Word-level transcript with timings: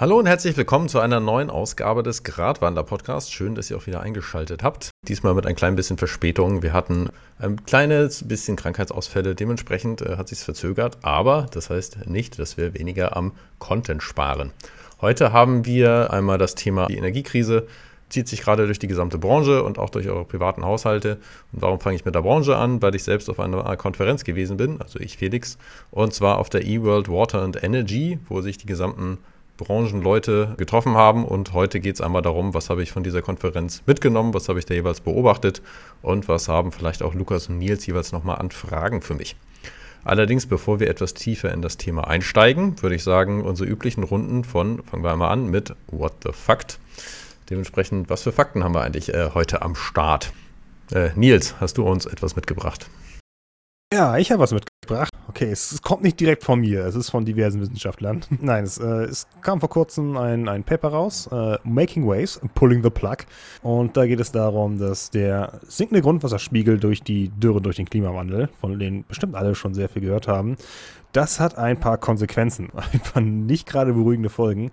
Hallo 0.00 0.18
und 0.18 0.24
herzlich 0.24 0.56
willkommen 0.56 0.88
zu 0.88 0.98
einer 0.98 1.20
neuen 1.20 1.50
Ausgabe 1.50 2.02
des 2.02 2.22
Gratwander-Podcasts. 2.22 3.30
Schön, 3.30 3.54
dass 3.54 3.70
ihr 3.70 3.76
auch 3.76 3.86
wieder 3.86 4.00
eingeschaltet 4.00 4.62
habt. 4.62 4.88
Diesmal 5.06 5.34
mit 5.34 5.46
ein 5.46 5.54
klein 5.54 5.76
bisschen 5.76 5.98
Verspätung. 5.98 6.62
Wir 6.62 6.72
hatten 6.72 7.10
ein 7.38 7.66
kleines 7.66 8.26
bisschen 8.26 8.56
Krankheitsausfälle. 8.56 9.34
Dementsprechend 9.34 10.00
äh, 10.00 10.16
hat 10.16 10.28
sich 10.28 10.38
verzögert. 10.38 10.96
Aber 11.02 11.48
das 11.52 11.68
heißt 11.68 12.06
nicht, 12.06 12.38
dass 12.38 12.56
wir 12.56 12.72
weniger 12.72 13.14
am 13.14 13.32
Content 13.58 14.02
sparen. 14.02 14.52
Heute 15.02 15.34
haben 15.34 15.66
wir 15.66 16.10
einmal 16.10 16.38
das 16.38 16.54
Thema 16.54 16.86
die 16.86 16.96
Energiekrise. 16.96 17.66
Zieht 18.08 18.26
sich 18.26 18.40
gerade 18.40 18.64
durch 18.64 18.78
die 18.78 18.88
gesamte 18.88 19.18
Branche 19.18 19.62
und 19.62 19.78
auch 19.78 19.90
durch 19.90 20.08
eure 20.08 20.24
privaten 20.24 20.64
Haushalte. 20.64 21.18
Und 21.52 21.60
warum 21.60 21.78
fange 21.78 21.96
ich 21.96 22.06
mit 22.06 22.14
der 22.14 22.22
Branche 22.22 22.56
an? 22.56 22.80
Weil 22.80 22.94
ich 22.94 23.04
selbst 23.04 23.28
auf 23.28 23.38
einer 23.38 23.76
Konferenz 23.76 24.24
gewesen 24.24 24.56
bin, 24.56 24.80
also 24.80 24.98
ich 24.98 25.18
Felix, 25.18 25.58
und 25.90 26.14
zwar 26.14 26.38
auf 26.38 26.48
der 26.48 26.64
eWorld 26.64 27.10
Water 27.10 27.42
and 27.42 27.62
Energy, 27.62 28.18
wo 28.30 28.40
sich 28.40 28.56
die 28.56 28.66
gesamten 28.66 29.18
Branchenleute 29.64 30.54
getroffen 30.56 30.94
haben. 30.94 31.24
Und 31.24 31.52
heute 31.52 31.80
geht 31.80 31.94
es 31.96 32.00
einmal 32.00 32.22
darum, 32.22 32.54
was 32.54 32.70
habe 32.70 32.82
ich 32.82 32.90
von 32.90 33.02
dieser 33.02 33.22
Konferenz 33.22 33.82
mitgenommen, 33.86 34.34
was 34.34 34.48
habe 34.48 34.58
ich 34.58 34.66
da 34.66 34.74
jeweils 34.74 35.00
beobachtet 35.00 35.62
und 36.02 36.28
was 36.28 36.48
haben 36.48 36.72
vielleicht 36.72 37.02
auch 37.02 37.14
Lukas 37.14 37.48
und 37.48 37.58
Nils 37.58 37.86
jeweils 37.86 38.12
nochmal 38.12 38.38
an 38.38 38.50
Fragen 38.50 39.02
für 39.02 39.14
mich. 39.14 39.36
Allerdings, 40.02 40.46
bevor 40.46 40.80
wir 40.80 40.88
etwas 40.88 41.12
tiefer 41.12 41.52
in 41.52 41.60
das 41.60 41.76
Thema 41.76 42.08
einsteigen, 42.08 42.80
würde 42.82 42.96
ich 42.96 43.04
sagen, 43.04 43.42
unsere 43.44 43.68
üblichen 43.68 44.02
Runden 44.02 44.44
von, 44.44 44.82
fangen 44.82 45.04
wir 45.04 45.12
einmal 45.12 45.30
an 45.30 45.50
mit 45.50 45.74
What 45.88 46.14
the 46.24 46.32
Fact. 46.32 46.78
Dementsprechend, 47.50 48.08
was 48.08 48.22
für 48.22 48.32
Fakten 48.32 48.64
haben 48.64 48.74
wir 48.74 48.82
eigentlich 48.82 49.12
äh, 49.12 49.30
heute 49.34 49.60
am 49.60 49.74
Start? 49.74 50.32
Äh, 50.92 51.10
Nils, 51.16 51.54
hast 51.60 51.76
du 51.76 51.84
uns 51.84 52.06
etwas 52.06 52.34
mitgebracht? 52.34 52.88
Ja, 53.92 54.16
ich 54.18 54.30
habe 54.30 54.40
was 54.40 54.52
mitgebracht. 54.52 55.10
Okay, 55.26 55.50
es, 55.50 55.82
kommt 55.82 56.04
nicht 56.04 56.20
direkt 56.20 56.44
von 56.44 56.60
mir, 56.60 56.86
es 56.86 56.94
ist 56.94 57.10
von 57.10 57.24
diversen 57.24 57.60
Wissenschaftlern. 57.60 58.20
Nein, 58.40 58.62
es, 58.62 58.78
äh, 58.78 59.04
es, 59.04 59.26
kam 59.40 59.58
vor 59.58 59.68
kurzem 59.68 60.16
ein, 60.16 60.48
ein 60.48 60.62
Paper 60.62 60.90
raus, 60.90 61.28
äh, 61.32 61.58
Making 61.64 62.06
Waves, 62.06 62.40
Pulling 62.54 62.84
the 62.84 62.90
Plug. 62.90 63.16
Und 63.62 63.96
da 63.96 64.06
geht 64.06 64.20
es 64.20 64.30
darum, 64.30 64.78
dass 64.78 65.10
der 65.10 65.60
sinkende 65.66 66.02
Grundwasserspiegel 66.02 66.78
durch 66.78 67.02
die 67.02 67.30
Dürre, 67.30 67.60
durch 67.60 67.76
den 67.76 67.90
Klimawandel, 67.90 68.48
von 68.60 68.78
denen 68.78 69.04
bestimmt 69.08 69.34
alle 69.34 69.56
schon 69.56 69.74
sehr 69.74 69.88
viel 69.88 70.02
gehört 70.02 70.28
haben, 70.28 70.54
das 71.10 71.40
hat 71.40 71.58
ein 71.58 71.80
paar 71.80 71.98
Konsequenzen, 71.98 72.70
ein 72.92 73.00
paar 73.00 73.22
nicht 73.22 73.66
gerade 73.66 73.92
beruhigende 73.92 74.30
Folgen. 74.30 74.70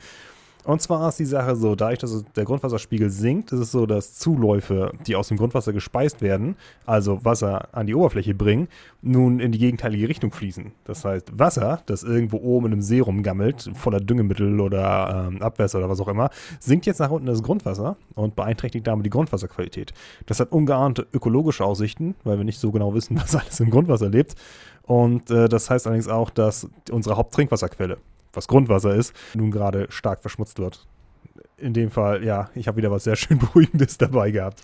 Und 0.68 0.82
zwar 0.82 1.08
ist 1.08 1.18
die 1.18 1.26
Sache 1.26 1.56
so, 1.56 1.76
dadurch, 1.76 2.00
dass 2.00 2.26
der 2.36 2.44
Grundwasserspiegel 2.44 3.10
sinkt, 3.10 3.54
ist 3.54 3.60
es 3.62 3.72
so, 3.72 3.86
dass 3.86 4.16
Zuläufe, 4.16 4.92
die 5.08 5.16
aus 5.16 5.30
dem 5.30 5.38
Grundwasser 5.38 5.72
gespeist 5.72 6.22
werden, 6.22 6.58
also 6.86 7.24
Wasser 7.24 7.70
an 7.72 7.88
die 7.88 7.96
Oberfläche 7.96 8.36
bringen, 8.36 8.68
nun 9.02 9.40
in 9.40 9.54
die 9.54 9.60
gegenteilige 9.60 10.10
Richtung 10.10 10.34
fließen. 10.34 10.74
Das 10.84 11.06
heißt, 11.06 11.40
Wasser, 11.40 11.84
das 11.86 12.04
irgendwo 12.04 12.40
oben 12.40 12.66
in 12.66 12.74
einem 12.74 12.82
See 12.82 13.00
rumgammelt, 13.00 13.72
voller 13.76 14.02
Düngemittel 14.02 14.60
oder 14.60 15.30
ähm, 15.30 15.42
Abwässer 15.42 15.78
oder 15.78 15.88
was 15.88 16.02
auch 16.02 16.10
immer, 16.10 16.32
sinkt 16.60 16.86
jetzt 16.86 17.00
nach 17.00 17.12
unten 17.12 17.28
das 17.28 17.44
Grundwasser 17.44 17.96
und 18.16 18.36
beeinträchtigt 18.36 18.86
damit 18.86 19.06
die 19.06 19.10
Grundwasserqualität. 19.10 19.94
Das 20.26 20.42
hat 20.42 20.52
ungeahnte 20.52 21.08
ökologische 21.14 21.64
Aussichten, 21.64 22.16
weil 22.26 22.40
wir 22.40 22.44
nicht 22.44 22.60
so 22.60 22.74
genau 22.74 22.94
wissen, 22.94 23.16
was 23.22 23.38
alles 23.38 23.62
im 23.62 23.70
Grundwasser 23.70 24.10
lebt. 24.10 24.36
Und 24.84 25.32
äh, 25.32 25.48
das 25.48 25.70
heißt 25.70 25.88
allerdings 25.88 26.10
auch, 26.10 26.30
dass 26.30 26.68
unsere 26.92 27.16
Haupttrinkwasserquelle, 27.16 28.00
was 28.38 28.48
Grundwasser 28.48 28.96
ist, 28.96 29.14
nun 29.34 29.52
gerade 29.52 29.88
stark 29.90 30.22
verschmutzt 30.22 30.60
wird. 30.60 30.86
In 31.58 31.74
dem 31.74 31.92
Fall, 31.92 32.24
ja, 32.24 32.50
ich 32.56 32.68
habe 32.68 32.78
wieder 32.78 32.92
was 32.92 33.04
sehr 33.04 33.16
schön 33.16 33.40
Beruhigendes 33.40 33.98
dabei 33.98 34.32
gehabt. 34.32 34.62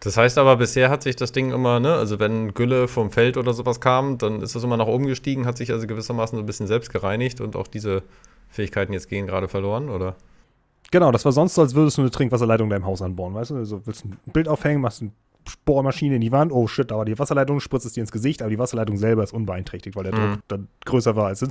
Das 0.00 0.16
heißt 0.16 0.38
aber, 0.38 0.56
bisher 0.56 0.90
hat 0.90 1.02
sich 1.02 1.16
das 1.16 1.32
Ding 1.32 1.50
immer, 1.50 1.80
ne, 1.80 1.94
also 1.94 2.20
wenn 2.20 2.54
Gülle 2.54 2.86
vom 2.86 3.10
Feld 3.10 3.36
oder 3.36 3.52
sowas 3.52 3.80
kam, 3.80 4.16
dann 4.16 4.42
ist 4.42 4.54
das 4.54 4.62
immer 4.62 4.76
nach 4.76 4.86
oben 4.86 5.06
gestiegen, 5.06 5.44
hat 5.44 5.56
sich 5.56 5.72
also 5.72 5.88
gewissermaßen 5.88 6.36
so 6.36 6.42
ein 6.42 6.46
bisschen 6.46 6.68
selbst 6.68 6.92
gereinigt 6.92 7.40
und 7.40 7.56
auch 7.56 7.66
diese 7.66 8.04
Fähigkeiten 8.48 8.92
jetzt 8.92 9.08
gehen 9.08 9.26
gerade 9.26 9.48
verloren, 9.48 9.88
oder? 9.88 10.14
Genau, 10.92 11.10
das 11.10 11.24
war 11.24 11.32
sonst 11.32 11.54
so, 11.54 11.62
als 11.62 11.74
würdest 11.74 11.98
du 11.98 12.02
eine 12.02 12.10
Trinkwasserleitung 12.10 12.66
in 12.66 12.70
deinem 12.70 12.86
Haus 12.86 13.02
anbauen, 13.02 13.34
weißt 13.34 13.50
du? 13.50 13.56
Also 13.56 13.82
willst 13.84 14.04
ein 14.04 14.16
Bild 14.32 14.48
aufhängen, 14.48 14.80
machst 14.80 15.02
ein 15.02 15.12
Bohrmaschine 15.56 16.16
in 16.16 16.20
die 16.20 16.32
Wand, 16.32 16.52
oh 16.52 16.66
shit, 16.66 16.90
aber 16.92 17.04
die 17.04 17.18
Wasserleitung 17.18 17.60
spritzt 17.60 17.86
es 17.86 17.92
dir 17.92 18.00
ins 18.00 18.12
Gesicht, 18.12 18.42
aber 18.42 18.50
die 18.50 18.58
Wasserleitung 18.58 18.96
selber 18.96 19.22
ist 19.22 19.32
unbeeinträchtigt, 19.32 19.96
weil 19.96 20.04
der 20.04 20.12
Druck 20.12 20.30
mhm. 20.30 20.42
dann 20.48 20.68
größer 20.84 21.16
war 21.16 21.26
als 21.26 21.42
es. 21.42 21.50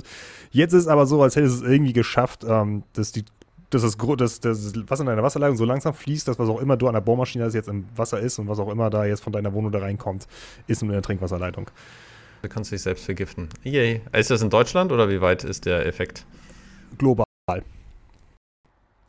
Jetzt 0.50 0.72
ist 0.72 0.82
es 0.82 0.88
aber 0.88 1.06
so, 1.06 1.22
als 1.22 1.36
hätte 1.36 1.46
es 1.46 1.62
irgendwie 1.62 1.92
geschafft, 1.92 2.44
ähm, 2.46 2.84
dass 2.92 3.12
die 3.12 3.24
dass 3.70 3.82
das, 3.82 4.40
dass 4.40 4.40
das 4.40 4.90
Wasser 4.90 5.02
in 5.02 5.08
deiner 5.08 5.22
Wasserleitung 5.22 5.56
so 5.56 5.64
langsam 5.64 5.92
fließt, 5.92 6.26
dass 6.26 6.38
was 6.38 6.48
auch 6.48 6.60
immer 6.60 6.76
du 6.76 6.88
an 6.88 6.94
der 6.94 7.02
Bohrmaschine 7.02 7.44
das 7.44 7.54
jetzt 7.54 7.68
im 7.68 7.84
Wasser 7.94 8.18
ist 8.18 8.38
und 8.38 8.48
was 8.48 8.58
auch 8.58 8.70
immer 8.70 8.88
da 8.88 9.04
jetzt 9.04 9.22
von 9.22 9.32
deiner 9.32 9.52
Wohnung 9.52 9.70
da 9.70 9.80
reinkommt, 9.80 10.26
ist 10.66 10.82
nur 10.82 10.90
in 10.90 10.94
der 10.94 11.02
Trinkwasserleitung. 11.02 11.70
Du 12.42 12.48
kannst 12.48 12.72
dich 12.72 12.82
selbst 12.82 13.04
vergiften. 13.04 13.48
Yay. 13.64 14.00
Ist 14.12 14.30
das 14.30 14.42
in 14.42 14.50
Deutschland 14.50 14.92
oder 14.92 15.08
wie 15.10 15.20
weit 15.20 15.44
ist 15.44 15.66
der 15.66 15.84
Effekt? 15.86 16.24
Global. 16.96 17.26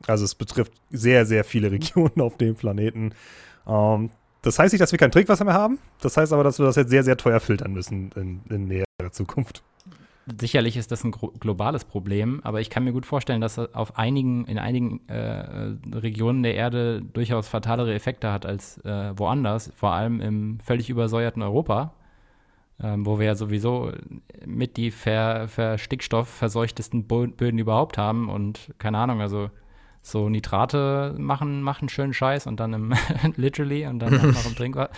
Also 0.07 0.25
es 0.25 0.35
betrifft 0.35 0.73
sehr, 0.89 1.25
sehr 1.25 1.43
viele 1.43 1.71
Regionen 1.71 2.19
auf 2.19 2.37
dem 2.37 2.55
Planeten. 2.55 3.13
Ähm, 3.67 4.09
das 4.41 4.59
heißt 4.59 4.73
nicht, 4.73 4.81
dass 4.81 4.91
wir 4.91 4.99
kein 4.99 5.11
Trinkwasser 5.11 5.45
mehr 5.45 5.53
haben. 5.53 5.79
Das 6.01 6.15
heißt 6.17 6.31
aber, 6.33 6.43
dass 6.43 6.59
wir 6.59 6.65
das 6.65 6.75
jetzt 6.75 6.89
sehr, 6.89 7.03
sehr 7.03 7.17
teuer 7.17 7.39
filtern 7.39 7.73
müssen 7.73 8.11
in, 8.15 8.41
in 8.49 8.67
näherer 8.67 9.11
Zukunft. 9.11 9.63
Sicherlich 10.39 10.77
ist 10.77 10.91
das 10.91 11.03
ein 11.03 11.11
globales 11.11 11.85
Problem, 11.85 12.39
aber 12.43 12.61
ich 12.61 12.69
kann 12.69 12.83
mir 12.83 12.91
gut 12.91 13.05
vorstellen, 13.05 13.41
dass 13.41 13.55
das 13.55 13.73
auf 13.73 13.97
einigen, 13.97 14.45
in 14.45 14.59
einigen 14.59 15.07
äh, 15.07 15.75
Regionen 15.95 16.43
der 16.43 16.53
Erde 16.53 17.01
durchaus 17.01 17.47
fatalere 17.47 17.93
Effekte 17.93 18.31
hat 18.31 18.45
als 18.45 18.77
äh, 18.85 19.17
woanders, 19.17 19.71
vor 19.75 19.91
allem 19.93 20.21
im 20.21 20.59
völlig 20.59 20.89
übersäuerten 20.89 21.41
Europa, 21.41 21.93
ähm, 22.81 23.05
wo 23.05 23.17
wir 23.17 23.25
ja 23.27 23.35
sowieso 23.35 23.91
mit 24.45 24.77
die 24.77 24.91
ver, 24.91 25.47
verstickstoffverseuchtesten 25.47 27.07
Böden 27.07 27.57
überhaupt 27.57 27.97
haben 27.97 28.29
und 28.29 28.71
keine 28.77 28.99
Ahnung, 28.99 29.21
also 29.21 29.49
so 30.11 30.29
Nitrate 30.29 31.15
machen, 31.17 31.61
machen 31.61 31.89
schönen 31.89 32.13
Scheiß 32.13 32.47
und 32.47 32.59
dann 32.59 32.73
im 32.73 32.93
literally 33.35 33.85
und 33.85 33.99
dann 33.99 34.13
noch 34.13 34.45
im 34.45 34.55
Trinkwasser. 34.55 34.91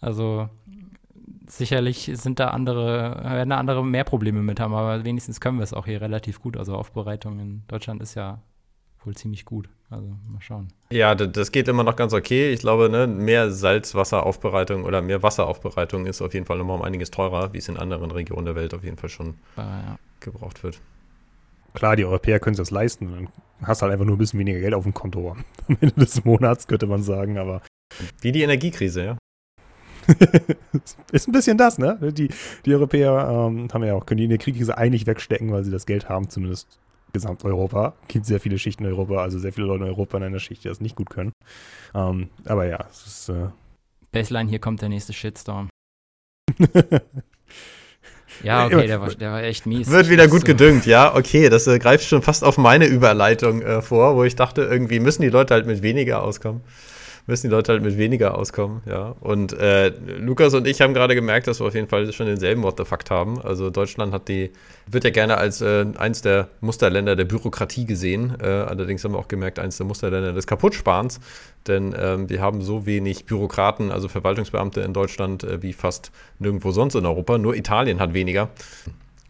Also 0.00 0.48
sicherlich 1.46 2.10
sind 2.14 2.38
da 2.38 2.48
andere, 2.48 3.20
werden 3.24 3.50
da 3.50 3.56
andere 3.56 3.84
mehr 3.84 4.04
Probleme 4.04 4.42
mit 4.42 4.60
haben, 4.60 4.74
aber 4.74 5.04
wenigstens 5.04 5.40
können 5.40 5.58
wir 5.58 5.64
es 5.64 5.72
auch 5.72 5.86
hier 5.86 6.00
relativ 6.00 6.40
gut. 6.40 6.56
Also 6.56 6.74
Aufbereitung 6.74 7.40
in 7.40 7.62
Deutschland 7.68 8.02
ist 8.02 8.14
ja 8.14 8.40
wohl 9.04 9.14
ziemlich 9.14 9.44
gut. 9.44 9.68
Also 9.90 10.06
mal 10.06 10.40
schauen. 10.40 10.68
Ja, 10.90 11.14
das 11.14 11.50
geht 11.50 11.66
immer 11.66 11.82
noch 11.82 11.96
ganz 11.96 12.12
okay. 12.12 12.52
Ich 12.52 12.60
glaube, 12.60 12.90
ne, 12.90 13.06
mehr 13.06 13.50
Salzwasseraufbereitung 13.50 14.84
oder 14.84 15.00
mehr 15.00 15.22
Wasseraufbereitung 15.22 16.04
ist 16.04 16.20
auf 16.20 16.34
jeden 16.34 16.44
Fall 16.44 16.58
nochmal 16.58 16.76
um 16.76 16.82
einiges 16.82 17.10
teurer, 17.10 17.54
wie 17.54 17.58
es 17.58 17.68
in 17.68 17.78
anderen 17.78 18.10
Regionen 18.10 18.44
der 18.44 18.54
Welt 18.54 18.74
auf 18.74 18.84
jeden 18.84 18.98
Fall 18.98 19.08
schon 19.08 19.36
ah, 19.56 19.62
ja. 19.62 19.98
gebraucht 20.20 20.62
wird. 20.62 20.78
Klar, 21.78 21.94
die 21.94 22.04
Europäer 22.04 22.40
können 22.40 22.56
sich 22.56 22.62
das 22.62 22.72
leisten. 22.72 23.12
Dann 23.12 23.28
hast 23.62 23.82
halt 23.82 23.92
einfach 23.92 24.04
nur 24.04 24.16
ein 24.16 24.18
bisschen 24.18 24.40
weniger 24.40 24.58
Geld 24.58 24.74
auf 24.74 24.82
dem 24.82 24.94
Konto 24.94 25.30
am 25.30 25.44
Ende 25.80 25.92
des 25.92 26.24
Monats, 26.24 26.66
könnte 26.66 26.88
man 26.88 27.04
sagen, 27.04 27.38
aber. 27.38 27.62
Wie 28.20 28.32
die 28.32 28.42
Energiekrise, 28.42 29.04
ja. 29.04 29.18
ist 31.12 31.28
ein 31.28 31.32
bisschen 31.32 31.56
das, 31.56 31.78
ne? 31.78 31.96
Die, 32.12 32.30
die 32.66 32.74
Europäer 32.74 33.28
ähm, 33.30 33.68
haben 33.72 33.84
ja 33.84 33.94
auch, 33.94 34.06
können 34.06 34.18
die 34.18 34.24
Energiekrise 34.24 34.76
eigentlich 34.76 35.06
wegstecken, 35.06 35.52
weil 35.52 35.62
sie 35.62 35.70
das 35.70 35.86
Geld 35.86 36.08
haben, 36.08 36.28
zumindest 36.28 36.80
Gesamteuropa. 37.12 37.94
Gibt 38.08 38.26
sehr 38.26 38.40
viele 38.40 38.58
Schichten 38.58 38.84
in 38.84 38.90
Europa, 38.90 39.22
also 39.22 39.38
sehr 39.38 39.52
viele 39.52 39.68
Leute 39.68 39.84
in 39.84 39.90
Europa 39.90 40.16
in 40.16 40.24
einer 40.24 40.40
Schicht, 40.40 40.64
die 40.64 40.68
das 40.68 40.80
nicht 40.80 40.96
gut 40.96 41.10
können. 41.10 41.30
Ähm, 41.94 42.30
aber 42.44 42.66
ja, 42.66 42.86
es 42.90 43.06
ist. 43.06 43.28
Äh 43.28 43.50
Baseline, 44.10 44.50
hier 44.50 44.58
kommt 44.58 44.82
der 44.82 44.88
nächste 44.88 45.12
Shitstorm. 45.12 45.68
Ja, 48.42 48.66
okay, 48.66 48.86
der 48.86 49.00
war, 49.00 49.08
der 49.08 49.32
war 49.32 49.42
echt 49.42 49.66
mies. 49.66 49.90
Wird 49.90 50.08
wieder 50.08 50.28
gut 50.28 50.42
so. 50.42 50.46
gedüngt, 50.46 50.86
ja, 50.86 51.14
okay. 51.14 51.48
Das 51.48 51.66
äh, 51.66 51.78
greift 51.78 52.04
schon 52.06 52.22
fast 52.22 52.44
auf 52.44 52.58
meine 52.58 52.86
Überleitung 52.86 53.62
äh, 53.62 53.82
vor, 53.82 54.16
wo 54.16 54.24
ich 54.24 54.36
dachte, 54.36 54.62
irgendwie 54.62 55.00
müssen 55.00 55.22
die 55.22 55.28
Leute 55.28 55.54
halt 55.54 55.66
mit 55.66 55.82
weniger 55.82 56.22
auskommen 56.22 56.62
müssen 57.28 57.48
die 57.48 57.54
Leute 57.54 57.72
halt 57.72 57.82
mit 57.82 57.98
weniger 57.98 58.36
auskommen, 58.36 58.80
ja. 58.86 59.14
Und 59.20 59.52
äh, 59.52 59.92
Lukas 60.18 60.54
und 60.54 60.66
ich 60.66 60.80
haben 60.80 60.94
gerade 60.94 61.14
gemerkt, 61.14 61.46
dass 61.46 61.60
wir 61.60 61.66
auf 61.66 61.74
jeden 61.74 61.86
Fall 61.86 62.10
schon 62.12 62.26
denselben 62.26 62.62
What 62.62 62.78
the 62.78 62.84
Fact 62.86 63.10
haben. 63.10 63.40
Also 63.40 63.68
Deutschland 63.68 64.14
hat 64.14 64.28
die, 64.28 64.50
wird 64.86 65.04
ja 65.04 65.10
gerne 65.10 65.36
als 65.36 65.60
äh, 65.60 65.84
eins 65.98 66.22
der 66.22 66.48
Musterländer 66.62 67.16
der 67.16 67.26
Bürokratie 67.26 67.84
gesehen. 67.84 68.34
Äh, 68.42 68.46
allerdings 68.46 69.04
haben 69.04 69.12
wir 69.12 69.18
auch 69.18 69.28
gemerkt, 69.28 69.58
eins 69.58 69.76
der 69.76 69.86
Musterländer 69.86 70.32
des 70.32 70.46
Kaputtsparens. 70.46 71.20
Denn 71.66 71.94
ähm, 71.98 72.30
wir 72.30 72.40
haben 72.40 72.62
so 72.62 72.86
wenig 72.86 73.26
Bürokraten, 73.26 73.90
also 73.90 74.08
Verwaltungsbeamte 74.08 74.80
in 74.80 74.94
Deutschland 74.94 75.44
äh, 75.44 75.62
wie 75.62 75.74
fast 75.74 76.10
nirgendwo 76.38 76.72
sonst 76.72 76.94
in 76.94 77.04
Europa. 77.04 77.36
Nur 77.36 77.54
Italien 77.54 78.00
hat 78.00 78.14
weniger. 78.14 78.48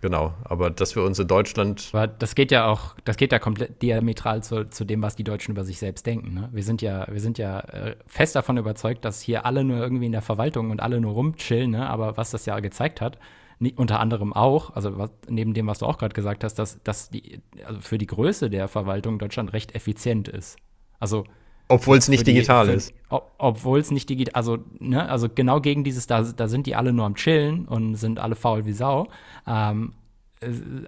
Genau, 0.01 0.33
aber 0.45 0.71
dass 0.71 0.95
wir 0.95 1.03
uns 1.03 1.19
in 1.19 1.27
Deutschland. 1.27 1.91
Aber 1.93 2.07
das 2.07 2.37
geht 2.37 2.53
ja 2.53 2.67
auch, 2.67 2.95
das 3.05 3.17
geht 3.17 3.33
ja 3.33 3.41
komplett 3.41 3.83
diametral 3.83 4.45
zu, 4.45 4.69
zu 4.71 4.85
dem, 4.85 5.03
was 5.03 5.17
die 5.17 5.25
Deutschen 5.25 5.53
über 5.53 5.65
sich 5.65 5.79
selbst 5.79 6.07
denken. 6.07 6.35
Ne? 6.35 6.49
Wir 6.53 6.63
sind 6.63 6.83
ja, 6.83 7.07
wir 7.11 7.21
sind 7.21 7.37
ja 7.37 7.61
äh, 7.61 7.97
fest 8.07 8.37
davon 8.37 8.59
überzeugt, 8.59 9.05
dass 9.05 9.21
hier 9.21 9.45
alle 9.45 9.65
nur 9.65 9.79
irgendwie 9.79 10.07
in 10.07 10.13
der 10.13 10.23
Verwaltung 10.23 10.71
und 10.71 10.81
alle 10.81 11.01
nur 11.01 11.15
rumchillen, 11.15 11.73
ne? 11.73 11.89
aber 11.89 12.17
was 12.17 12.31
das 12.31 12.47
ja 12.47 12.61
gezeigt 12.61 13.01
hat, 13.01 13.19
nie, 13.59 13.75
unter 13.75 13.99
anderem 13.99 14.33
auch, 14.33 14.71
also 14.77 14.99
was, 14.99 15.11
neben 15.29 15.53
dem, 15.53 15.67
was 15.67 15.81
du 15.81 15.87
auch 15.87 15.99
gerade 15.99 16.15
gesagt 16.15 16.45
hast, 16.45 16.55
dass, 16.55 16.81
dass 16.85 17.11
die, 17.11 17.41
also 17.65 17.81
für 17.81 17.99
die 17.99 18.07
Größe 18.07 18.51
der 18.51 18.69
Verwaltung 18.69 19.19
Deutschland 19.19 19.53
recht 19.53 19.75
effizient 19.75 20.29
ist. 20.29 20.59
Also 21.01 21.25
obwohl 21.69 21.99
es 21.99 22.09
nicht 22.09 22.27
die, 22.27 22.33
digital 22.33 22.67
für, 22.67 22.73
ist. 22.73 22.95
Ob, 23.09 23.33
Obwohl 23.39 23.79
es 23.79 23.91
nicht 23.91 24.09
digital, 24.09 24.35
also, 24.35 24.59
ne, 24.79 25.09
also 25.09 25.29
genau 25.33 25.61
gegen 25.61 25.85
dieses, 25.85 26.07
da, 26.07 26.23
da 26.23 26.49
sind 26.49 26.67
die 26.67 26.75
alle 26.75 26.93
nur 26.93 27.07
am 27.07 27.15
Chillen 27.15 27.67
und 27.67 27.95
sind 27.97 28.19
alle 28.19 28.35
faul 28.35 28.65
wie 28.65 28.73
Sau. 28.73 29.07
Ähm, 29.47 29.93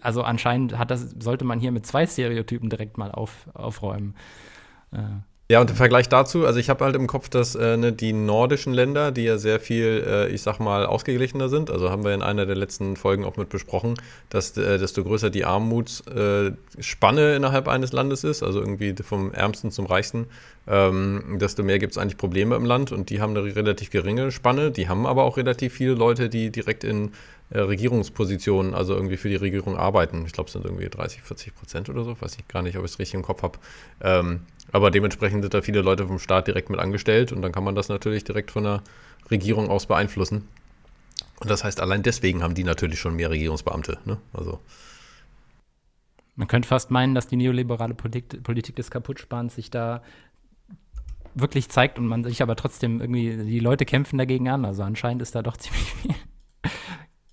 also 0.00 0.22
anscheinend 0.22 0.78
hat 0.78 0.90
das, 0.90 1.14
sollte 1.18 1.44
man 1.44 1.60
hier 1.60 1.72
mit 1.72 1.86
zwei 1.86 2.06
Stereotypen 2.06 2.70
direkt 2.70 2.98
mal 2.98 3.10
auf, 3.10 3.48
aufräumen. 3.54 4.14
Äh. 4.92 4.98
Ja, 5.50 5.60
und 5.60 5.68
im 5.68 5.74
Vergleich 5.74 6.08
dazu, 6.08 6.46
also 6.46 6.60
ich 6.60 6.70
habe 6.70 6.84
halt 6.84 6.94
im 6.94 7.08
Kopf, 7.08 7.28
dass 7.28 7.56
äh, 7.56 7.76
ne, 7.76 7.92
die 7.92 8.12
nordischen 8.12 8.72
Länder, 8.72 9.10
die 9.10 9.24
ja 9.24 9.36
sehr 9.36 9.58
viel, 9.58 10.04
äh, 10.06 10.28
ich 10.28 10.42
sag 10.42 10.60
mal, 10.60 10.86
ausgeglichener 10.86 11.48
sind, 11.48 11.72
also 11.72 11.90
haben 11.90 12.04
wir 12.04 12.14
in 12.14 12.22
einer 12.22 12.46
der 12.46 12.54
letzten 12.54 12.94
Folgen 12.94 13.24
auch 13.24 13.36
mit 13.36 13.48
besprochen, 13.48 13.94
dass 14.28 14.56
äh, 14.56 14.78
desto 14.78 15.02
größer 15.02 15.28
die 15.28 15.44
Armutsspanne 15.44 17.34
innerhalb 17.34 17.66
eines 17.66 17.90
Landes 17.90 18.22
ist, 18.22 18.44
also 18.44 18.60
irgendwie 18.60 18.94
vom 19.02 19.32
Ärmsten 19.32 19.72
zum 19.72 19.86
Reichsten, 19.86 20.28
ähm, 20.68 21.38
desto 21.40 21.64
mehr 21.64 21.80
gibt 21.80 21.94
es 21.94 21.98
eigentlich 21.98 22.16
Probleme 22.16 22.54
im 22.54 22.64
Land 22.64 22.92
und 22.92 23.10
die 23.10 23.20
haben 23.20 23.36
eine 23.36 23.56
relativ 23.56 23.90
geringe 23.90 24.30
Spanne, 24.30 24.70
die 24.70 24.88
haben 24.88 25.04
aber 25.04 25.24
auch 25.24 25.36
relativ 25.36 25.74
viele 25.74 25.94
Leute, 25.94 26.28
die 26.28 26.50
direkt 26.50 26.84
in 26.84 27.10
äh, 27.50 27.60
Regierungspositionen, 27.60 28.74
also 28.74 28.94
irgendwie 28.94 29.16
für 29.16 29.28
die 29.28 29.36
Regierung 29.36 29.76
arbeiten. 29.76 30.24
Ich 30.24 30.32
glaube, 30.32 30.46
es 30.46 30.52
sind 30.52 30.64
irgendwie 30.64 30.88
30, 30.88 31.22
40 31.22 31.54
Prozent 31.54 31.88
oder 31.88 32.04
so, 32.04 32.20
weiß 32.20 32.36
ich 32.38 32.46
gar 32.46 32.62
nicht, 32.62 32.76
ob 32.78 32.84
ich 32.84 32.92
es 32.92 32.98
richtig 32.98 33.14
im 33.14 33.22
Kopf 33.22 33.42
habe. 33.42 33.58
Ähm, 34.00 34.42
aber 34.72 34.90
dementsprechend 34.90 35.42
sind 35.42 35.52
da 35.52 35.60
viele 35.60 35.82
Leute 35.82 36.06
vom 36.06 36.20
Staat 36.20 36.46
direkt 36.46 36.70
mit 36.70 36.78
angestellt 36.78 37.32
und 37.32 37.42
dann 37.42 37.50
kann 37.50 37.64
man 37.64 37.74
das 37.74 37.88
natürlich 37.88 38.22
direkt 38.22 38.52
von 38.52 38.64
der 38.64 38.82
Regierung 39.30 39.68
aus 39.68 39.86
beeinflussen. 39.86 40.46
Und 41.40 41.50
das 41.50 41.64
heißt, 41.64 41.80
allein 41.80 42.02
deswegen 42.02 42.42
haben 42.42 42.54
die 42.54 42.64
natürlich 42.64 43.00
schon 43.00 43.16
mehr 43.16 43.30
Regierungsbeamte. 43.30 43.98
Ne? 44.04 44.18
Also. 44.32 44.60
Man 46.36 46.46
könnte 46.46 46.68
fast 46.68 46.90
meinen, 46.90 47.14
dass 47.14 47.26
die 47.26 47.36
neoliberale 47.36 47.94
Politik, 47.94 48.42
Politik 48.44 48.76
des 48.76 48.90
Kaputtsparens 48.90 49.56
sich 49.56 49.70
da 49.70 50.02
wirklich 51.34 51.68
zeigt 51.68 51.98
und 51.98 52.06
man 52.06 52.24
sich 52.24 52.42
aber 52.42 52.56
trotzdem 52.56 53.00
irgendwie, 53.00 53.36
die 53.36 53.60
Leute 53.60 53.86
kämpfen 53.86 54.18
dagegen 54.18 54.48
an. 54.48 54.64
Also 54.64 54.82
anscheinend 54.82 55.22
ist 55.22 55.34
da 55.34 55.42
doch 55.42 55.56
ziemlich 55.56 55.92
viel 55.94 56.14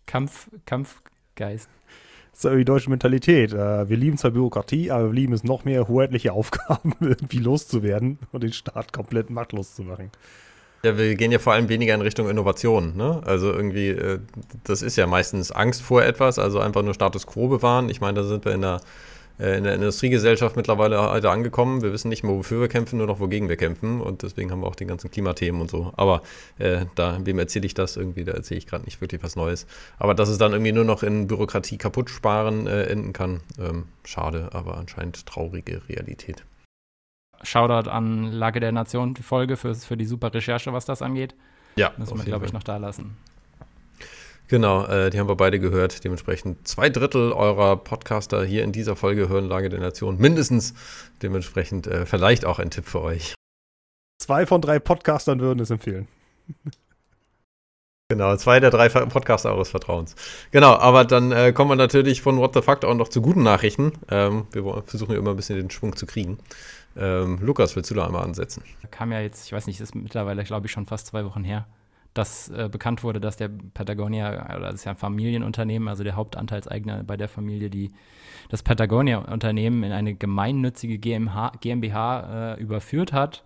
Kampf, 0.07 0.49
Kampfgeist. 0.65 1.69
Das 2.31 2.45
ist 2.45 2.57
die 2.57 2.65
deutsche 2.65 2.89
Mentalität. 2.89 3.53
Äh, 3.53 3.89
wir 3.89 3.97
lieben 3.97 4.17
zwar 4.17 4.31
Bürokratie, 4.31 4.89
aber 4.89 5.07
wir 5.07 5.13
lieben 5.13 5.33
es 5.33 5.43
noch 5.43 5.65
mehr, 5.65 5.87
hoheitliche 5.87 6.33
Aufgaben 6.33 6.95
irgendwie 6.99 7.39
loszuwerden 7.39 8.17
und 8.31 8.43
den 8.43 8.53
Staat 8.53 8.93
komplett 8.93 9.29
machtlos 9.29 9.75
zu 9.75 9.83
machen. 9.83 10.11
Ja, 10.83 10.97
wir 10.97 11.15
gehen 11.15 11.31
ja 11.31 11.39
vor 11.39 11.53
allem 11.53 11.69
weniger 11.69 11.95
in 11.95 12.01
Richtung 12.01 12.29
Innovation. 12.29 12.95
Ne? 12.95 13.21
Also 13.25 13.51
irgendwie, 13.51 13.89
äh, 13.89 14.19
das 14.63 14.81
ist 14.81 14.95
ja 14.95 15.07
meistens 15.07 15.51
Angst 15.51 15.81
vor 15.81 16.03
etwas, 16.03 16.39
also 16.39 16.59
einfach 16.59 16.83
nur 16.83 16.93
Status 16.93 17.27
quo 17.27 17.47
bewahren. 17.47 17.89
Ich 17.89 18.01
meine, 18.01 18.21
da 18.21 18.23
sind 18.23 18.45
wir 18.45 18.53
in 18.53 18.61
der 18.61 18.81
in 19.39 19.63
der 19.63 19.75
Industriegesellschaft 19.75 20.55
mittlerweile 20.55 20.99
heute 20.99 21.29
angekommen. 21.29 21.81
Wir 21.81 21.93
wissen 21.93 22.09
nicht 22.09 22.23
mehr, 22.23 22.33
wofür 22.33 22.59
wir 22.59 22.67
kämpfen, 22.67 22.97
nur 22.97 23.07
noch 23.07 23.19
wogegen 23.19 23.49
wir 23.49 23.57
kämpfen. 23.57 24.01
Und 24.01 24.23
deswegen 24.23 24.51
haben 24.51 24.61
wir 24.61 24.67
auch 24.67 24.75
die 24.75 24.85
ganzen 24.85 25.11
Klimathemen 25.11 25.61
und 25.61 25.69
so. 25.69 25.93
Aber 25.95 26.21
äh, 26.57 26.85
da, 26.95 27.19
wem 27.23 27.37
erzähle 27.37 27.65
ich 27.65 27.73
das 27.73 27.97
irgendwie? 27.97 28.23
Da 28.23 28.31
erzähle 28.31 28.57
ich 28.57 28.67
gerade 28.67 28.85
nicht 28.85 28.99
wirklich 28.99 29.21
was 29.23 29.35
Neues. 29.35 29.67
Aber 29.99 30.15
dass 30.15 30.29
es 30.29 30.37
dann 30.37 30.53
irgendwie 30.53 30.71
nur 30.71 30.85
noch 30.85 31.03
in 31.03 31.27
Bürokratie 31.27 31.77
kaputt 31.77 32.09
sparen 32.09 32.65
äh, 32.65 32.83
enden 32.83 33.13
kann, 33.13 33.41
ähm, 33.59 33.85
schade, 34.03 34.49
aber 34.53 34.77
anscheinend 34.77 35.25
traurige 35.25 35.81
Realität. 35.87 36.43
Shoutout 37.43 37.89
an 37.89 38.31
Lage 38.31 38.59
der 38.59 38.71
Nation, 38.71 39.13
die 39.13 39.21
Folge 39.21 39.57
für, 39.57 39.75
für 39.75 39.97
die 39.97 40.05
super 40.05 40.33
Recherche, 40.33 40.73
was 40.73 40.85
das 40.85 41.03
angeht. 41.03 41.35
Ja. 41.75 41.91
Müssen 41.97 42.17
wir, 42.17 42.25
glaube 42.25 42.47
ich, 42.47 42.53
noch 42.53 42.63
da 42.63 42.77
lassen. 42.77 43.15
Genau, 44.47 44.85
äh, 44.85 45.09
die 45.09 45.19
haben 45.19 45.27
wir 45.27 45.35
beide 45.35 45.59
gehört. 45.59 46.03
Dementsprechend 46.03 46.67
zwei 46.67 46.89
Drittel 46.89 47.33
eurer 47.33 47.75
Podcaster 47.77 48.45
hier 48.45 48.63
in 48.63 48.71
dieser 48.71 48.95
Folge 48.95 49.27
hören 49.27 49.47
Lage 49.47 49.69
der 49.69 49.79
Nation 49.79 50.17
mindestens. 50.17 50.73
Dementsprechend 51.21 51.87
äh, 51.87 52.05
vielleicht 52.05 52.45
auch 52.45 52.59
ein 52.59 52.71
Tipp 52.71 52.85
für 52.85 53.01
euch. 53.01 53.35
Zwei 54.21 54.45
von 54.45 54.61
drei 54.61 54.79
Podcastern 54.79 55.39
würden 55.39 55.59
es 55.59 55.69
empfehlen. 55.69 56.07
Genau, 58.09 58.37
zwei 58.37 58.61
der 58.61 58.71
drei 58.71 58.87
Podcaster 58.87 59.53
eures 59.53 59.67
Vertrauens. 59.67 60.15
Genau, 60.51 60.77
aber 60.77 61.03
dann 61.03 61.33
äh, 61.33 61.51
kommen 61.51 61.71
wir 61.71 61.75
natürlich 61.75 62.21
von 62.21 62.37
What 62.37 62.53
the 62.53 62.61
Fuck 62.61 62.85
auch 62.85 62.93
noch 62.93 63.09
zu 63.09 63.21
guten 63.21 63.43
Nachrichten. 63.43 63.91
Ähm, 64.09 64.47
wir 64.53 64.81
versuchen 64.85 65.11
ja 65.11 65.17
immer 65.17 65.31
ein 65.31 65.35
bisschen 65.35 65.57
den 65.57 65.69
Schwung 65.69 65.93
zu 65.93 66.05
kriegen. 66.05 66.39
Ähm, 66.95 67.37
Lukas, 67.41 67.75
willst 67.75 67.91
du 67.91 67.95
da 67.95 68.05
einmal 68.05 68.23
ansetzen? 68.23 68.63
Da 68.81 68.87
kam 68.87 69.11
ja 69.11 69.19
jetzt, 69.19 69.45
ich 69.45 69.51
weiß 69.51 69.67
nicht, 69.67 69.81
ist 69.81 69.93
mittlerweile, 69.93 70.45
glaube 70.45 70.67
ich, 70.67 70.71
schon 70.71 70.85
fast 70.85 71.07
zwei 71.07 71.25
Wochen 71.25 71.43
her, 71.43 71.67
dass 72.17 72.49
äh, 72.49 72.69
bekannt 72.71 73.03
wurde, 73.03 73.19
dass 73.19 73.37
der 73.37 73.49
Patagonia, 73.73 74.55
oder 74.55 74.67
das 74.67 74.75
ist 74.75 74.85
ja 74.85 74.91
ein 74.91 74.97
Familienunternehmen, 74.97 75.87
also 75.87 76.03
der 76.03 76.15
Hauptanteilseigner 76.15 77.03
bei 77.03 77.17
der 77.17 77.27
Familie, 77.27 77.69
die 77.69 77.91
das 78.49 78.63
Patagonia-Unternehmen 78.63 79.83
in 79.83 79.91
eine 79.91 80.15
gemeinnützige 80.15 80.97
GmbH, 80.97 81.51
GmbH 81.61 82.53
äh, 82.55 82.61
überführt 82.61 83.13
hat 83.13 83.43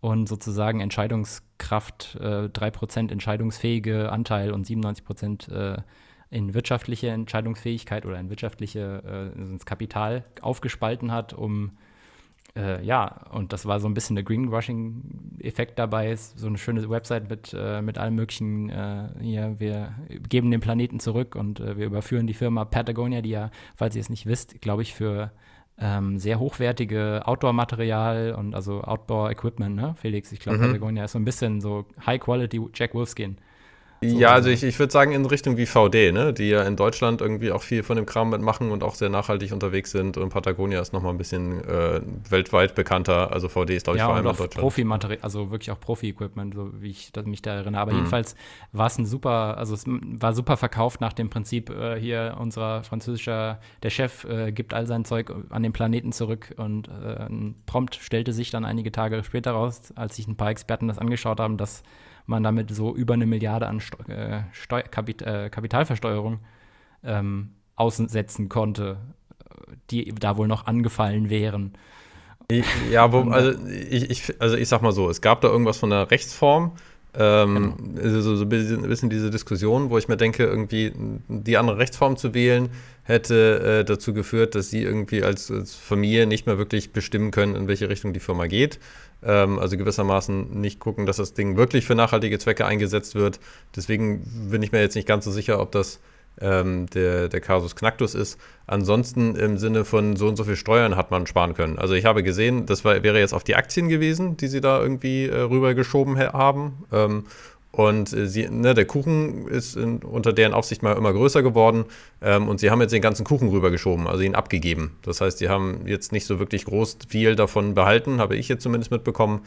und 0.00 0.28
sozusagen 0.28 0.80
Entscheidungskraft, 0.80 2.16
äh, 2.20 2.48
3% 2.48 3.12
entscheidungsfähige 3.12 4.10
Anteil 4.10 4.52
und 4.52 4.66
97% 4.66 5.50
äh, 5.52 5.82
in 6.30 6.54
wirtschaftliche 6.54 7.08
Entscheidungsfähigkeit 7.08 8.06
oder 8.06 8.18
in 8.18 8.30
wirtschaftliche 8.30 9.32
äh, 9.36 9.38
ins 9.38 9.66
Kapital 9.66 10.24
aufgespalten 10.40 11.12
hat, 11.12 11.32
um 11.32 11.72
äh, 12.56 12.84
ja, 12.84 13.26
und 13.30 13.52
das 13.52 13.66
war 13.66 13.80
so 13.80 13.88
ein 13.88 13.94
bisschen 13.94 14.16
der 14.16 14.24
Greenwashing-Effekt 14.24 15.78
dabei. 15.78 16.10
Ist 16.10 16.38
so 16.38 16.46
eine 16.46 16.58
schöne 16.58 16.88
Website 16.88 17.30
mit, 17.30 17.54
äh, 17.56 17.82
mit 17.82 17.98
allem 17.98 18.16
möglichen. 18.16 18.70
Äh, 18.70 19.08
hier, 19.20 19.54
wir 19.58 19.94
geben 20.28 20.50
den 20.50 20.60
Planeten 20.60 21.00
zurück 21.00 21.36
und 21.36 21.60
äh, 21.60 21.76
wir 21.76 21.86
überführen 21.86 22.26
die 22.26 22.34
Firma 22.34 22.64
Patagonia, 22.64 23.22
die 23.22 23.30
ja, 23.30 23.50
falls 23.76 23.94
ihr 23.94 24.00
es 24.00 24.10
nicht 24.10 24.26
wisst, 24.26 24.60
glaube 24.60 24.82
ich, 24.82 24.94
für 24.94 25.32
ähm, 25.78 26.18
sehr 26.18 26.38
hochwertige 26.38 27.22
Outdoor-Material 27.24 28.34
und 28.34 28.54
also 28.54 28.82
Outdoor-Equipment, 28.82 29.76
ne, 29.76 29.94
Felix? 29.96 30.32
Ich 30.32 30.40
glaube, 30.40 30.58
mhm. 30.58 30.66
Patagonia 30.66 31.04
ist 31.04 31.12
so 31.12 31.18
ein 31.18 31.24
bisschen 31.24 31.60
so 31.60 31.86
High-Quality 32.04 32.60
Jack 32.74 32.94
Wolfskin. 32.94 33.36
So, 34.02 34.18
ja, 34.18 34.32
also 34.32 34.48
ich, 34.48 34.62
ich 34.62 34.78
würde 34.78 34.90
sagen 34.90 35.12
in 35.12 35.26
Richtung 35.26 35.58
wie 35.58 35.66
VD, 35.66 36.12
ne? 36.12 36.32
die 36.32 36.48
ja 36.48 36.62
in 36.62 36.74
Deutschland 36.74 37.20
irgendwie 37.20 37.52
auch 37.52 37.60
viel 37.60 37.82
von 37.82 37.96
dem 37.96 38.06
Kram 38.06 38.30
mitmachen 38.30 38.70
und 38.70 38.82
auch 38.82 38.94
sehr 38.94 39.10
nachhaltig 39.10 39.52
unterwegs 39.52 39.90
sind. 39.90 40.16
Und 40.16 40.30
Patagonia 40.30 40.80
ist 40.80 40.94
nochmal 40.94 41.12
ein 41.12 41.18
bisschen 41.18 41.62
äh, 41.62 42.00
weltweit 42.30 42.74
bekannter. 42.74 43.30
Also 43.30 43.50
VD 43.50 43.76
ist, 43.76 43.84
glaube 43.84 43.98
ich, 43.98 44.00
ja, 44.00 44.06
vor 44.06 44.14
allem 44.14 44.26
in 44.26 44.32
Deutschland. 44.32 44.54
Profi-Material, 44.54 45.18
also 45.20 45.50
wirklich 45.50 45.70
auch 45.70 45.78
Profi-Equipment, 45.78 46.54
so 46.54 46.70
wie 46.80 46.88
ich 46.88 47.12
mich 47.26 47.42
da 47.42 47.56
erinnere. 47.56 47.82
Aber 47.82 47.92
mhm. 47.92 47.98
jedenfalls 47.98 48.36
war 48.72 48.86
es 48.86 48.96
ein 48.96 49.04
super, 49.04 49.58
also 49.58 49.74
es 49.74 49.84
war 49.86 50.32
super 50.32 50.56
verkauft 50.56 51.02
nach 51.02 51.12
dem 51.12 51.28
Prinzip, 51.28 51.68
äh, 51.68 52.00
hier 52.00 52.38
unser 52.40 52.82
französischer, 52.84 53.60
der 53.82 53.90
Chef 53.90 54.24
äh, 54.24 54.50
gibt 54.50 54.72
all 54.72 54.86
sein 54.86 55.04
Zeug 55.04 55.30
an 55.50 55.62
den 55.62 55.74
Planeten 55.74 56.12
zurück 56.12 56.54
und 56.56 56.88
äh, 56.88 57.26
prompt 57.66 57.96
stellte 57.96 58.32
sich 58.32 58.50
dann 58.50 58.64
einige 58.64 58.92
Tage 58.92 59.22
später 59.24 59.50
raus, 59.50 59.92
als 59.94 60.16
sich 60.16 60.26
ein 60.26 60.36
paar 60.36 60.48
Experten 60.48 60.88
das 60.88 60.96
angeschaut 60.96 61.38
haben, 61.38 61.58
dass 61.58 61.82
man 62.30 62.42
damit 62.42 62.74
so 62.74 62.94
über 62.96 63.14
eine 63.14 63.26
Milliarde 63.26 63.66
an 63.66 63.80
Steu 63.80 63.98
äh, 64.08 64.82
Kapit 64.90 65.20
äh, 65.20 65.50
Kapitalversteuerung 65.50 66.38
ähm, 67.04 67.50
aussetzen 67.76 68.48
konnte, 68.48 68.98
die 69.90 70.14
da 70.18 70.36
wohl 70.36 70.48
noch 70.48 70.66
angefallen 70.66 71.28
wären. 71.28 71.74
Ja, 72.90 73.12
wo, 73.12 73.20
also, 73.30 73.52
ich, 73.68 74.10
ich, 74.10 74.40
also 74.40 74.56
ich 74.56 74.68
sag 74.68 74.82
mal 74.82 74.92
so, 74.92 75.08
es 75.08 75.20
gab 75.20 75.40
da 75.40 75.48
irgendwas 75.48 75.78
von 75.78 75.90
der 75.90 76.10
Rechtsform, 76.10 76.72
ähm, 77.14 77.74
genau. 77.76 78.02
also 78.02 78.36
so 78.36 78.44
ein 78.44 78.48
bisschen 78.48 79.10
diese 79.10 79.30
Diskussion, 79.30 79.90
wo 79.90 79.98
ich 79.98 80.08
mir 80.08 80.16
denke, 80.16 80.44
irgendwie 80.44 80.92
die 81.28 81.56
andere 81.56 81.78
Rechtsform 81.78 82.16
zu 82.16 82.34
wählen, 82.34 82.70
hätte 83.10 83.80
äh, 83.80 83.84
dazu 83.84 84.14
geführt, 84.14 84.54
dass 84.54 84.70
sie 84.70 84.82
irgendwie 84.82 85.22
als, 85.22 85.50
als, 85.50 85.74
Familie 85.74 86.26
nicht 86.26 86.46
mehr 86.46 86.58
wirklich 86.58 86.92
bestimmen 86.92 87.30
können, 87.30 87.56
in 87.56 87.68
welche 87.68 87.88
Richtung 87.88 88.12
die 88.12 88.20
Firma 88.20 88.46
geht. 88.46 88.78
Ähm, 89.22 89.58
also 89.58 89.76
gewissermaßen 89.76 90.60
nicht 90.60 90.80
gucken, 90.80 91.06
dass 91.06 91.16
das 91.16 91.34
Ding 91.34 91.56
wirklich 91.56 91.86
für 91.86 91.94
nachhaltige 91.94 92.38
Zwecke 92.38 92.64
eingesetzt 92.64 93.14
wird. 93.14 93.40
Deswegen 93.76 94.48
bin 94.50 94.62
ich 94.62 94.72
mir 94.72 94.80
jetzt 94.80 94.94
nicht 94.94 95.08
ganz 95.08 95.24
so 95.24 95.30
sicher, 95.30 95.60
ob 95.60 95.72
das 95.72 96.00
ähm, 96.40 96.86
der, 96.86 97.28
der 97.28 97.40
Casus 97.40 97.76
Knacktus 97.76 98.14
ist. 98.14 98.38
Ansonsten 98.66 99.36
im 99.36 99.58
Sinne 99.58 99.84
von 99.84 100.16
so 100.16 100.28
und 100.28 100.36
so 100.36 100.44
viel 100.44 100.56
Steuern 100.56 100.96
hat 100.96 101.10
man 101.10 101.26
sparen 101.26 101.54
können. 101.54 101.78
Also 101.78 101.94
ich 101.94 102.04
habe 102.04 102.22
gesehen, 102.22 102.66
das 102.66 102.84
war, 102.84 103.02
wäre 103.02 103.18
jetzt 103.18 103.34
auf 103.34 103.44
die 103.44 103.56
Aktien 103.56 103.88
gewesen, 103.88 104.36
die 104.36 104.48
sie 104.48 104.60
da 104.60 104.80
irgendwie 104.80 105.26
äh, 105.26 105.40
rübergeschoben 105.40 106.18
haben. 106.18 106.84
Ähm, 106.92 107.24
und 107.72 108.12
äh, 108.12 108.26
sie, 108.26 108.48
ne, 108.48 108.74
der 108.74 108.84
Kuchen 108.84 109.46
ist 109.46 109.76
in, 109.76 109.98
unter 109.98 110.32
deren 110.32 110.52
Aufsicht 110.54 110.82
mal 110.82 110.96
immer 110.96 111.12
größer 111.12 111.42
geworden. 111.42 111.84
Ähm, 112.20 112.48
und 112.48 112.60
sie 112.60 112.70
haben 112.70 112.80
jetzt 112.80 112.92
den 112.92 113.02
ganzen 113.02 113.24
Kuchen 113.24 113.48
rübergeschoben, 113.48 114.06
also 114.06 114.22
ihn 114.22 114.34
abgegeben. 114.34 114.96
Das 115.02 115.20
heißt, 115.20 115.38
sie 115.38 115.48
haben 115.48 115.86
jetzt 115.86 116.12
nicht 116.12 116.26
so 116.26 116.38
wirklich 116.38 116.64
groß 116.64 116.98
viel 117.08 117.36
davon 117.36 117.74
behalten, 117.74 118.20
habe 118.20 118.36
ich 118.36 118.48
jetzt 118.48 118.62
zumindest 118.62 118.90
mitbekommen. 118.90 119.42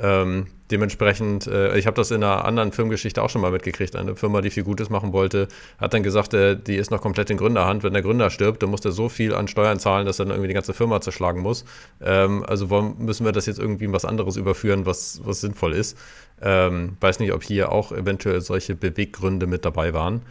Ähm, 0.00 0.48
dementsprechend, 0.70 1.46
äh, 1.46 1.78
ich 1.78 1.86
habe 1.86 1.94
das 1.94 2.10
in 2.10 2.22
einer 2.22 2.44
anderen 2.44 2.72
Firmengeschichte 2.72 3.22
auch 3.22 3.30
schon 3.30 3.40
mal 3.40 3.52
mitgekriegt. 3.52 3.94
Eine 3.94 4.16
Firma, 4.16 4.40
die 4.40 4.50
viel 4.50 4.64
Gutes 4.64 4.90
machen 4.90 5.12
wollte, 5.12 5.46
hat 5.78 5.94
dann 5.94 6.02
gesagt, 6.02 6.34
äh, 6.34 6.56
die 6.56 6.76
ist 6.76 6.90
noch 6.90 7.00
komplett 7.00 7.30
in 7.30 7.36
Gründerhand. 7.36 7.84
Wenn 7.84 7.92
der 7.92 8.02
Gründer 8.02 8.30
stirbt, 8.30 8.62
dann 8.62 8.70
muss 8.70 8.80
der 8.80 8.92
so 8.92 9.08
viel 9.08 9.34
an 9.34 9.46
Steuern 9.46 9.78
zahlen, 9.78 10.06
dass 10.06 10.18
er 10.18 10.24
dann 10.24 10.34
irgendwie 10.34 10.48
die 10.48 10.54
ganze 10.54 10.74
Firma 10.74 11.00
zerschlagen 11.00 11.40
muss. 11.40 11.64
Ähm, 12.00 12.44
also 12.44 12.70
wollen, 12.70 12.96
müssen 12.98 13.24
wir 13.24 13.32
das 13.32 13.46
jetzt 13.46 13.58
irgendwie 13.58 13.84
in 13.84 13.92
was 13.92 14.04
anderes 14.04 14.36
überführen, 14.36 14.84
was, 14.86 15.20
was 15.24 15.40
sinnvoll 15.40 15.74
ist. 15.74 15.96
Ähm, 16.42 16.96
weiß 17.00 17.20
nicht, 17.20 17.32
ob 17.32 17.44
hier 17.44 17.70
auch 17.70 17.92
eventuell 17.92 18.40
solche 18.40 18.74
Beweggründe 18.74 19.46
mit 19.46 19.64
dabei 19.64 19.94
waren. 19.94 20.22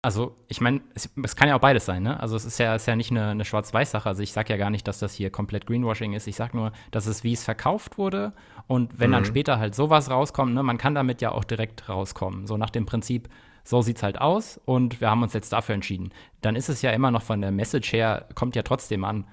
Also, 0.00 0.36
ich 0.46 0.60
meine, 0.60 0.80
es, 0.94 1.10
es, 1.24 1.34
kann 1.34 1.48
ja 1.48 1.56
auch 1.56 1.60
beides 1.60 1.84
sein, 1.84 2.04
ne? 2.04 2.20
Also, 2.20 2.36
es 2.36 2.44
ist 2.44 2.58
ja, 2.58 2.76
ist 2.76 2.86
ja 2.86 2.94
nicht 2.94 3.10
eine, 3.10 3.30
eine 3.30 3.44
Schwarz-Weiß-Sache. 3.44 4.08
Also, 4.08 4.22
ich 4.22 4.32
sage 4.32 4.52
ja 4.52 4.56
gar 4.56 4.70
nicht, 4.70 4.86
dass 4.86 5.00
das 5.00 5.12
hier 5.12 5.30
komplett 5.30 5.66
Greenwashing 5.66 6.12
ist. 6.12 6.28
Ich 6.28 6.36
sage 6.36 6.56
nur, 6.56 6.72
dass 6.92 7.06
es, 7.06 7.24
wie 7.24 7.32
es 7.32 7.42
verkauft 7.42 7.98
wurde. 7.98 8.32
Und 8.68 9.00
wenn 9.00 9.10
mhm. 9.10 9.14
dann 9.14 9.24
später 9.24 9.58
halt 9.58 9.74
sowas 9.74 10.10
rauskommt, 10.10 10.54
ne, 10.54 10.62
man 10.62 10.78
kann 10.78 10.94
damit 10.94 11.20
ja 11.20 11.32
auch 11.32 11.44
direkt 11.44 11.88
rauskommen. 11.88 12.46
So 12.46 12.56
nach 12.56 12.70
dem 12.70 12.86
Prinzip, 12.86 13.28
so 13.64 13.82
sieht's 13.82 14.02
halt 14.02 14.20
aus 14.20 14.60
und 14.64 15.00
wir 15.00 15.10
haben 15.10 15.22
uns 15.22 15.32
jetzt 15.32 15.52
dafür 15.52 15.74
entschieden. 15.74 16.10
Dann 16.42 16.54
ist 16.54 16.68
es 16.68 16.82
ja 16.82 16.90
immer 16.90 17.10
noch 17.10 17.22
von 17.22 17.40
der 17.40 17.50
Message 17.50 17.92
her, 17.92 18.26
kommt 18.34 18.54
ja 18.56 18.62
trotzdem 18.62 19.04
an, 19.04 19.24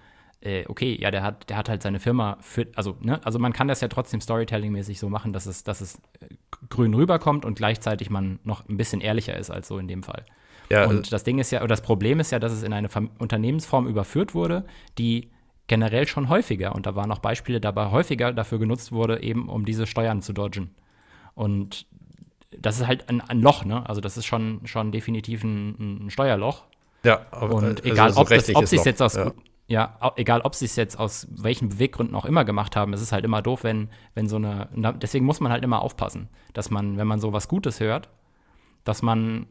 äh, 0.42 0.66
okay, 0.68 0.98
ja, 1.00 1.12
der 1.12 1.24
hat, 1.24 1.50
der 1.50 1.58
hat 1.58 1.70
halt 1.70 1.84
seine 1.84 2.00
Firma 2.00 2.38
für, 2.40 2.68
also, 2.76 2.98
ne, 3.02 3.20
also 3.26 3.40
man 3.40 3.52
kann 3.52 3.68
das 3.68 3.82
ja 3.82 3.88
trotzdem 3.88 4.22
Storytelling-mäßig 4.22 5.00
so 5.00 5.10
machen, 5.10 5.34
dass 5.34 5.46
es, 5.46 5.64
dass 5.64 5.82
es 5.82 5.96
äh, 6.22 6.28
grün 6.70 6.94
rüberkommt 6.94 7.46
und 7.46 7.56
gleichzeitig 7.56 8.10
man 8.10 8.40
noch 8.44 8.68
ein 8.70 8.78
bisschen 8.78 9.02
ehrlicher 9.02 9.38
ist 9.38 9.52
als 9.52 9.68
so 9.68 9.78
in 9.78 9.88
dem 9.88 10.04
Fall. 10.04 10.24
Ja, 10.70 10.88
und 10.88 11.12
das 11.12 11.24
Ding 11.24 11.40
ist 11.40 11.52
ja, 11.52 11.60
oder 11.60 11.70
das 11.70 11.82
Problem 11.82 12.20
ist 12.20 12.32
ja, 12.32 12.40
dass 12.40 12.52
es 12.52 12.64
in 12.64 12.74
eine 12.74 12.90
Unternehmensform 13.20 13.88
überführt 13.88 14.34
wurde, 14.34 14.66
die 14.98 15.30
generell 15.68 16.08
schon 16.08 16.30
häufiger, 16.30 16.76
und 16.76 16.86
da 16.86 16.96
waren 16.96 17.12
auch 17.12 17.20
Beispiele 17.20 17.60
dabei, 17.60 17.92
häufiger 17.92 18.34
dafür 18.34 18.60
genutzt 18.60 18.92
wurde, 18.92 19.22
eben 19.22 19.50
um 19.50 19.66
diese 19.66 19.88
Steuern 19.88 20.22
zu 20.22 20.34
dodgen. 20.34 20.76
Und 21.34 21.88
das 22.58 22.80
ist 22.80 22.88
halt 22.88 23.10
ein, 23.10 23.22
ein 23.22 23.42
Loch, 23.42 23.66
ne? 23.66 23.88
Also 23.88 24.02
das 24.02 24.18
ist 24.18 24.26
schon, 24.26 24.62
schon 24.66 24.92
definitiv 24.92 25.44
ein, 25.44 26.06
ein 26.06 26.10
Steuerloch. 26.10 26.64
Ja, 27.04 27.26
aber, 27.32 27.56
und 27.56 27.64
also 27.64 27.84
egal, 27.84 28.12
ob, 28.14 28.30
das, 28.30 28.56
ob 28.56 28.66
sie 28.66 28.78
es 28.78 28.86
jetzt 28.86 29.02
aus, 29.02 29.16
ja. 29.16 29.32
ja. 29.68 30.14
egal, 30.16 30.42
ob 30.42 30.56
sie 30.56 30.66
es 30.66 30.76
jetzt 30.76 30.98
aus 30.98 31.28
welchen 31.30 31.70
Beweggründen 31.70 32.16
auch 32.16 32.26
immer 32.26 32.46
gemacht 32.46 32.76
haben, 32.76 32.94
es 32.94 33.02
ist 33.02 33.12
halt 33.12 33.26
immer 33.26 33.42
doof, 33.42 33.64
wenn, 33.64 33.90
wenn 34.14 34.28
so 34.28 34.38
eine, 34.38 34.70
deswegen 35.02 35.26
muss 35.26 35.40
man 35.40 35.52
halt 35.52 35.64
immer 35.64 35.82
aufpassen, 35.82 36.30
dass 36.54 36.72
man, 36.72 36.98
wenn 36.98 37.08
man 37.08 37.20
so 37.20 37.34
was 37.34 37.48
Gutes 37.48 37.80
hört, 37.80 38.10
dass 38.84 39.02
man 39.02 39.48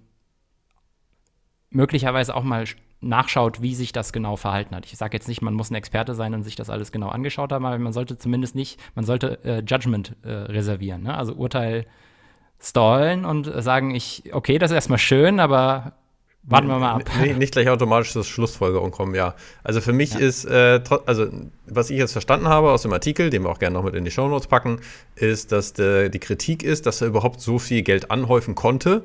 möglicherweise 1.71 2.35
auch 2.35 2.45
mal 2.45 2.65
nachschaut, 3.01 3.61
wie 3.63 3.75
sich 3.75 3.93
das 3.93 4.13
genau 4.13 4.37
verhalten 4.37 4.75
hat. 4.75 4.87
Ich 4.87 4.97
sage 4.97 5.17
jetzt 5.17 5.29
nicht, 5.29 5.43
man 5.43 5.55
muss 5.55 5.71
ein 5.71 5.75
Experte 5.75 6.15
sein 6.15 6.35
und 6.35 6.43
sich 6.43 6.57
das 6.57 6.71
alles 6.71 6.93
genau 6.93 7.09
angeschaut 7.09 7.53
haben, 7.53 7.67
aber 7.67 7.79
man 7.79 7.93
sollte 7.93 8.17
zumindest 8.17 8.55
nicht, 8.55 8.81
man 8.95 9.05
sollte 9.05 9.39
äh, 9.45 9.63
Judgment 9.67 10.17
äh, 10.23 10.31
reservieren, 10.31 11.03
ne? 11.03 11.17
also 11.17 11.35
Urteil 11.35 11.87
stallen 12.61 13.25
und 13.25 13.51
sagen, 13.63 13.95
ich, 13.95 14.25
okay, 14.33 14.59
das 14.59 14.71
ist 14.71 14.77
erstmal 14.77 14.99
schön, 14.99 15.39
aber 15.39 15.93
warten 16.45 16.69
wir 16.69 16.79
mal 16.79 16.93
ab. 16.93 17.11
Nee, 17.21 17.33
nicht 17.35 17.53
gleich 17.53 17.69
automatisch 17.69 18.13
das 18.13 18.27
Schlussfolgerung 18.27 18.91
kommen, 18.91 19.15
ja. 19.15 19.35
Also 19.63 19.81
für 19.81 19.93
mich 19.93 20.15
ja. 20.15 20.21
ist, 20.21 20.45
äh, 20.45 20.81
also 21.07 21.27
was 21.67 21.91
ich 21.91 21.99
jetzt 21.99 22.13
verstanden 22.13 22.49
habe 22.49 22.71
aus 22.71 22.83
dem 22.83 22.93
Artikel, 22.93 23.31
den 23.31 23.43
wir 23.43 23.51
auch 23.51 23.59
gerne 23.59 23.75
noch 23.75 23.85
mit 23.85 23.95
in 23.95 24.05
die 24.05 24.11
Shownotes 24.11 24.47
packen, 24.47 24.81
ist, 25.17 25.53
dass 25.53 25.73
de, 25.73 26.09
die 26.09 26.19
Kritik 26.19 26.63
ist, 26.63 26.87
dass 26.87 27.01
er 27.01 27.09
überhaupt 27.09 27.41
so 27.41 27.59
viel 27.59 27.83
Geld 27.83 28.11
anhäufen 28.11 28.55
konnte 28.55 29.05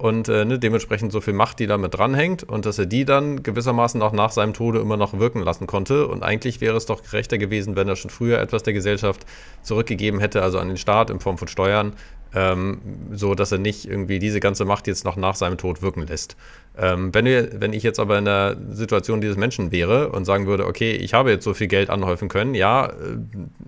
und 0.00 0.28
äh, 0.28 0.46
ne, 0.46 0.58
dementsprechend 0.58 1.12
so 1.12 1.20
viel 1.20 1.34
Macht, 1.34 1.58
die 1.58 1.66
damit 1.66 1.94
dranhängt 1.94 2.42
und 2.42 2.64
dass 2.64 2.78
er 2.78 2.86
die 2.86 3.04
dann 3.04 3.42
gewissermaßen 3.42 4.00
auch 4.00 4.12
nach 4.12 4.30
seinem 4.30 4.54
Tode 4.54 4.78
immer 4.78 4.96
noch 4.96 5.18
wirken 5.18 5.42
lassen 5.42 5.66
konnte. 5.66 6.08
Und 6.08 6.22
eigentlich 6.22 6.62
wäre 6.62 6.76
es 6.76 6.86
doch 6.86 7.02
gerechter 7.02 7.36
gewesen, 7.36 7.76
wenn 7.76 7.86
er 7.86 7.96
schon 7.96 8.10
früher 8.10 8.40
etwas 8.40 8.62
der 8.62 8.72
Gesellschaft 8.72 9.26
zurückgegeben 9.62 10.18
hätte, 10.18 10.42
also 10.42 10.58
an 10.58 10.68
den 10.68 10.78
Staat 10.78 11.10
in 11.10 11.20
Form 11.20 11.36
von 11.36 11.48
Steuern, 11.48 11.92
ähm, 12.34 12.80
so 13.12 13.34
dass 13.34 13.52
er 13.52 13.58
nicht 13.58 13.86
irgendwie 13.86 14.18
diese 14.18 14.40
ganze 14.40 14.64
Macht 14.64 14.86
jetzt 14.86 15.04
noch 15.04 15.16
nach 15.16 15.34
seinem 15.34 15.58
Tod 15.58 15.82
wirken 15.82 16.06
lässt. 16.06 16.36
Ähm, 16.78 17.12
wenn, 17.12 17.24
wir, 17.24 17.60
wenn 17.60 17.72
ich 17.72 17.82
jetzt 17.82 17.98
aber 17.98 18.18
in 18.18 18.24
der 18.24 18.56
Situation 18.70 19.20
dieses 19.20 19.36
Menschen 19.36 19.72
wäre 19.72 20.10
und 20.10 20.24
sagen 20.24 20.46
würde, 20.46 20.66
okay, 20.66 20.92
ich 20.92 21.14
habe 21.14 21.30
jetzt 21.30 21.44
so 21.44 21.52
viel 21.52 21.66
Geld 21.66 21.90
anhäufen 21.90 22.28
können, 22.28 22.54
ja, 22.54 22.86
äh, 22.86 22.92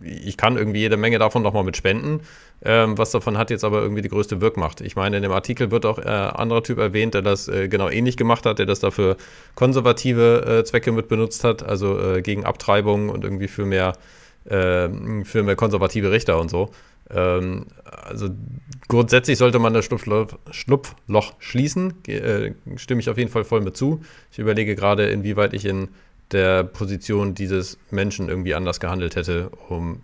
ich 0.03 0.37
kann 0.37 0.57
irgendwie 0.57 0.81
jede 0.81 0.97
Menge 0.97 1.19
davon 1.19 1.43
nochmal 1.43 1.65
mit 1.65 1.77
spenden, 1.77 2.21
ähm, 2.65 2.97
was 2.97 3.11
davon 3.11 3.37
hat 3.37 3.51
jetzt 3.51 3.65
aber 3.65 3.83
irgendwie 3.83 4.03
die 4.03 4.09
größte 4.09 4.41
Wirkmacht. 4.41 4.81
Ich 4.81 4.95
meine, 4.95 5.17
in 5.17 5.23
dem 5.23 5.33
Artikel 5.33 5.73
wird 5.73 5.85
auch 5.85 5.99
äh, 5.99 6.03
anderer 6.03 6.63
Typ 6.63 6.79
erwähnt, 6.79 7.15
der 7.15 7.23
das 7.23 7.49
äh, 7.49 7.69
genau 7.69 7.89
ähnlich 7.89 8.17
gemacht 8.17 8.47
hat, 8.47 8.61
der 8.61 8.67
das 8.67 8.79
dafür 8.79 9.17
konservative 9.57 10.61
äh, 10.61 10.65
Zwecke 10.65 10.93
mit 10.93 11.09
benutzt 11.09 11.43
hat, 11.43 11.65
also 11.65 11.99
äh, 11.99 12.23
gegen 12.23 12.45
Abtreibung 12.45 13.09
und 13.09 13.25
irgendwie 13.25 13.49
für 13.49 13.67
mehr, 13.67 13.95
äh, 14.45 14.89
für 15.25 15.43
mehr 15.43 15.57
konservative 15.57 16.13
Richter 16.13 16.41
und 16.41 16.51
so. 16.51 16.71
Ähm, 17.13 17.67
also 17.85 18.31
grundsätzlich 18.89 19.39
sollte 19.39 19.59
man 19.59 19.75
das 19.75 19.85
Schlupfloch, 19.85 20.29
Schlupfloch 20.51 21.35
schließen, 21.39 21.95
äh, 22.07 22.53
stimme 22.77 23.01
ich 23.01 23.11
auf 23.11 23.19
jeden 23.19 23.31
Fall 23.31 23.45
voll 23.45 23.61
mit 23.61 23.77
zu. 23.77 24.01
Ich 24.31 24.39
überlege 24.39 24.75
gerade, 24.75 25.07
inwieweit 25.07 25.55
ich 25.55 25.65
in 25.65 25.89
der 26.33 26.65
Position 26.65 27.35
dieses 27.35 27.79
Menschen 27.91 28.29
irgendwie 28.29 28.55
anders 28.55 28.81
gehandelt 28.81 29.17
hätte, 29.17 29.51
um 29.69 30.01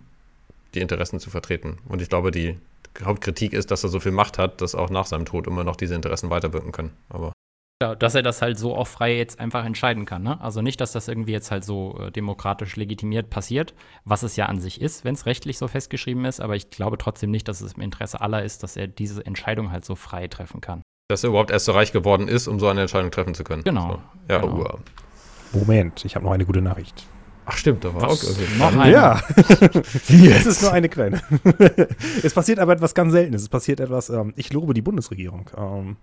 die 0.75 0.79
Interessen 0.79 1.19
zu 1.19 1.29
vertreten. 1.29 1.79
Und 1.87 2.01
ich 2.01 2.09
glaube, 2.09 2.31
die 2.31 2.57
Hauptkritik 3.03 3.53
ist, 3.53 3.71
dass 3.71 3.83
er 3.83 3.89
so 3.89 3.99
viel 3.99 4.11
Macht 4.11 4.37
hat, 4.37 4.61
dass 4.61 4.75
auch 4.75 4.89
nach 4.89 5.05
seinem 5.05 5.25
Tod 5.25 5.47
immer 5.47 5.63
noch 5.63 5.75
diese 5.75 5.95
Interessen 5.95 6.29
weiterwirken 6.29 6.71
können. 6.71 6.91
Aber 7.09 7.33
ja, 7.81 7.95
dass 7.95 8.13
er 8.13 8.23
das 8.23 8.41
halt 8.41 8.59
so 8.59 8.75
auch 8.75 8.87
frei 8.87 9.15
jetzt 9.15 9.39
einfach 9.39 9.63
entscheiden 9.63 10.05
kann. 10.05 10.21
Ne? 10.21 10.39
Also 10.41 10.61
nicht, 10.61 10.81
dass 10.81 10.91
das 10.91 11.07
irgendwie 11.07 11.31
jetzt 11.31 11.49
halt 11.49 11.63
so 11.63 11.97
äh, 11.99 12.11
demokratisch 12.11 12.75
legitimiert 12.75 13.29
passiert, 13.29 13.73
was 14.03 14.23
es 14.23 14.35
ja 14.35 14.47
an 14.47 14.59
sich 14.59 14.81
ist, 14.81 15.05
wenn 15.05 15.15
es 15.15 15.25
rechtlich 15.25 15.57
so 15.57 15.67
festgeschrieben 15.69 16.25
ist, 16.25 16.41
aber 16.41 16.57
ich 16.57 16.69
glaube 16.71 16.97
trotzdem 16.97 17.31
nicht, 17.31 17.47
dass 17.47 17.61
es 17.61 17.73
im 17.73 17.81
Interesse 17.81 18.19
aller 18.19 18.43
ist, 18.43 18.63
dass 18.63 18.75
er 18.75 18.87
diese 18.87 19.25
Entscheidung 19.25 19.71
halt 19.71 19.85
so 19.85 19.95
frei 19.95 20.27
treffen 20.27 20.59
kann. 20.59 20.81
Dass 21.07 21.23
er 21.23 21.29
überhaupt 21.29 21.51
erst 21.51 21.65
so 21.65 21.71
reich 21.71 21.93
geworden 21.93 22.27
ist, 22.27 22.47
um 22.47 22.59
so 22.59 22.67
eine 22.67 22.81
Entscheidung 22.81 23.11
treffen 23.11 23.33
zu 23.33 23.45
können. 23.45 23.63
Genau. 23.63 23.93
So. 23.93 24.01
Ja, 24.33 24.41
genau. 24.41 24.73
Uh. 24.73 24.77
Moment, 25.53 26.03
ich 26.03 26.15
habe 26.15 26.25
noch 26.25 26.33
eine 26.33 26.45
gute 26.45 26.61
Nachricht. 26.61 27.07
Ach 27.45 27.57
stimmt, 27.57 27.83
da 27.83 27.93
war 27.95 28.09
auch 28.09 28.11
okay. 28.11 28.45
noch 28.59 28.77
eine. 28.77 28.91
Ja, 28.91 29.21
es 29.35 30.45
ist 30.45 30.61
nur 30.61 30.71
eine 30.71 30.87
kleine. 30.87 31.19
es 32.23 32.33
passiert 32.33 32.59
aber 32.59 32.73
etwas 32.73 32.93
ganz 32.93 33.13
Seltenes. 33.13 33.41
Es 33.41 33.49
passiert 33.49 33.79
etwas, 33.79 34.09
ähm, 34.09 34.33
ich 34.35 34.53
lobe 34.53 34.75
die 34.75 34.83
Bundesregierung. 34.83 35.49
Ähm, 35.57 35.97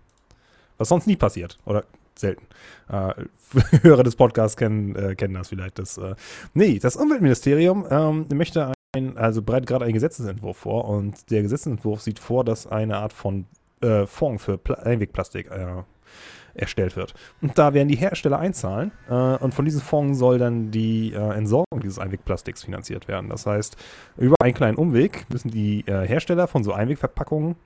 was 0.79 0.89
sonst 0.89 1.07
nie 1.07 1.17
passiert. 1.17 1.59
Oder 1.65 1.85
selten. 2.19 2.47
Äh, 2.89 3.15
Hörer 3.83 4.03
des 4.03 4.17
Podcasts 4.17 4.57
kennen, 4.57 4.97
äh, 4.97 5.15
kennen 5.15 5.35
das 5.35 5.49
vielleicht. 5.49 5.79
Das, 5.79 5.99
äh, 5.99 6.15
nee, 6.55 6.79
das 6.79 6.97
Umweltministerium 6.97 7.87
ähm, 7.91 8.27
möchte 8.35 8.73
ein, 8.95 9.17
also 9.17 9.43
bereitet 9.43 9.69
gerade 9.69 9.85
einen 9.85 9.95
Gesetzesentwurf 9.95 10.57
vor 10.57 10.87
und 10.87 11.31
der 11.31 11.43
Gesetzesentwurf 11.43 12.01
sieht 12.01 12.19
vor, 12.19 12.45
dass 12.45 12.67
eine 12.67 12.97
Art 12.97 13.13
von 13.13 13.47
äh, 13.83 14.07
Fonds 14.07 14.43
für 14.43 14.59
Pla 14.59 14.77
Einwegplastik 14.77 15.51
äh, 15.51 15.83
erstellt 16.55 16.97
wird. 16.97 17.13
Und 17.43 17.59
da 17.59 17.75
werden 17.75 17.89
die 17.89 17.97
Hersteller 17.97 18.39
einzahlen 18.39 18.91
äh, 19.11 19.13
und 19.13 19.53
von 19.53 19.67
diesem 19.67 19.83
Fonds 19.83 20.19
soll 20.19 20.39
dann 20.39 20.71
die 20.71 21.13
äh, 21.13 21.37
Entsorgung 21.37 21.81
dieses 21.83 21.99
Einwegplastiks 21.99 22.65
finanziert 22.65 23.09
werden. 23.09 23.29
Das 23.29 23.45
heißt, 23.45 23.77
über 24.17 24.37
einen 24.41 24.55
kleinen 24.55 24.79
Umweg 24.79 25.27
müssen 25.29 25.51
die 25.51 25.85
Hersteller 25.87 26.47
von 26.47 26.65
so 26.65 26.73
Einwegverpackungen 26.73 27.57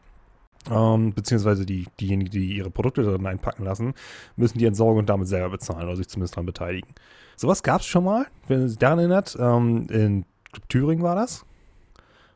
ähm, 0.71 1.15
beziehungsweise 1.15 1.65
die, 1.65 1.87
diejenigen, 2.01 2.31
die 2.31 2.57
ihre 2.57 2.71
Produkte 2.71 3.03
darin 3.03 3.27
einpacken 3.27 3.65
lassen, 3.65 3.95
müssen 4.37 4.59
die 4.59 4.67
Entsorgung 4.67 5.07
damit 5.07 5.29
selber 5.29 5.51
bezahlen 5.51 5.87
oder 5.87 5.97
sich 5.97 6.09
zumindest 6.09 6.35
daran 6.35 6.47
beteiligen. 6.47 6.95
Sowas 7.37 7.63
gab 7.63 7.81
es 7.81 7.87
schon 7.87 8.05
mal, 8.05 8.27
wenn 8.49 8.63
ihr 8.63 8.69
sich 8.69 8.79
daran 8.79 8.99
erinnert. 8.99 9.37
Ähm, 9.41 9.87
in 9.89 10.25
Thüringen 10.69 11.03
war 11.03 11.15
das. 11.15 11.47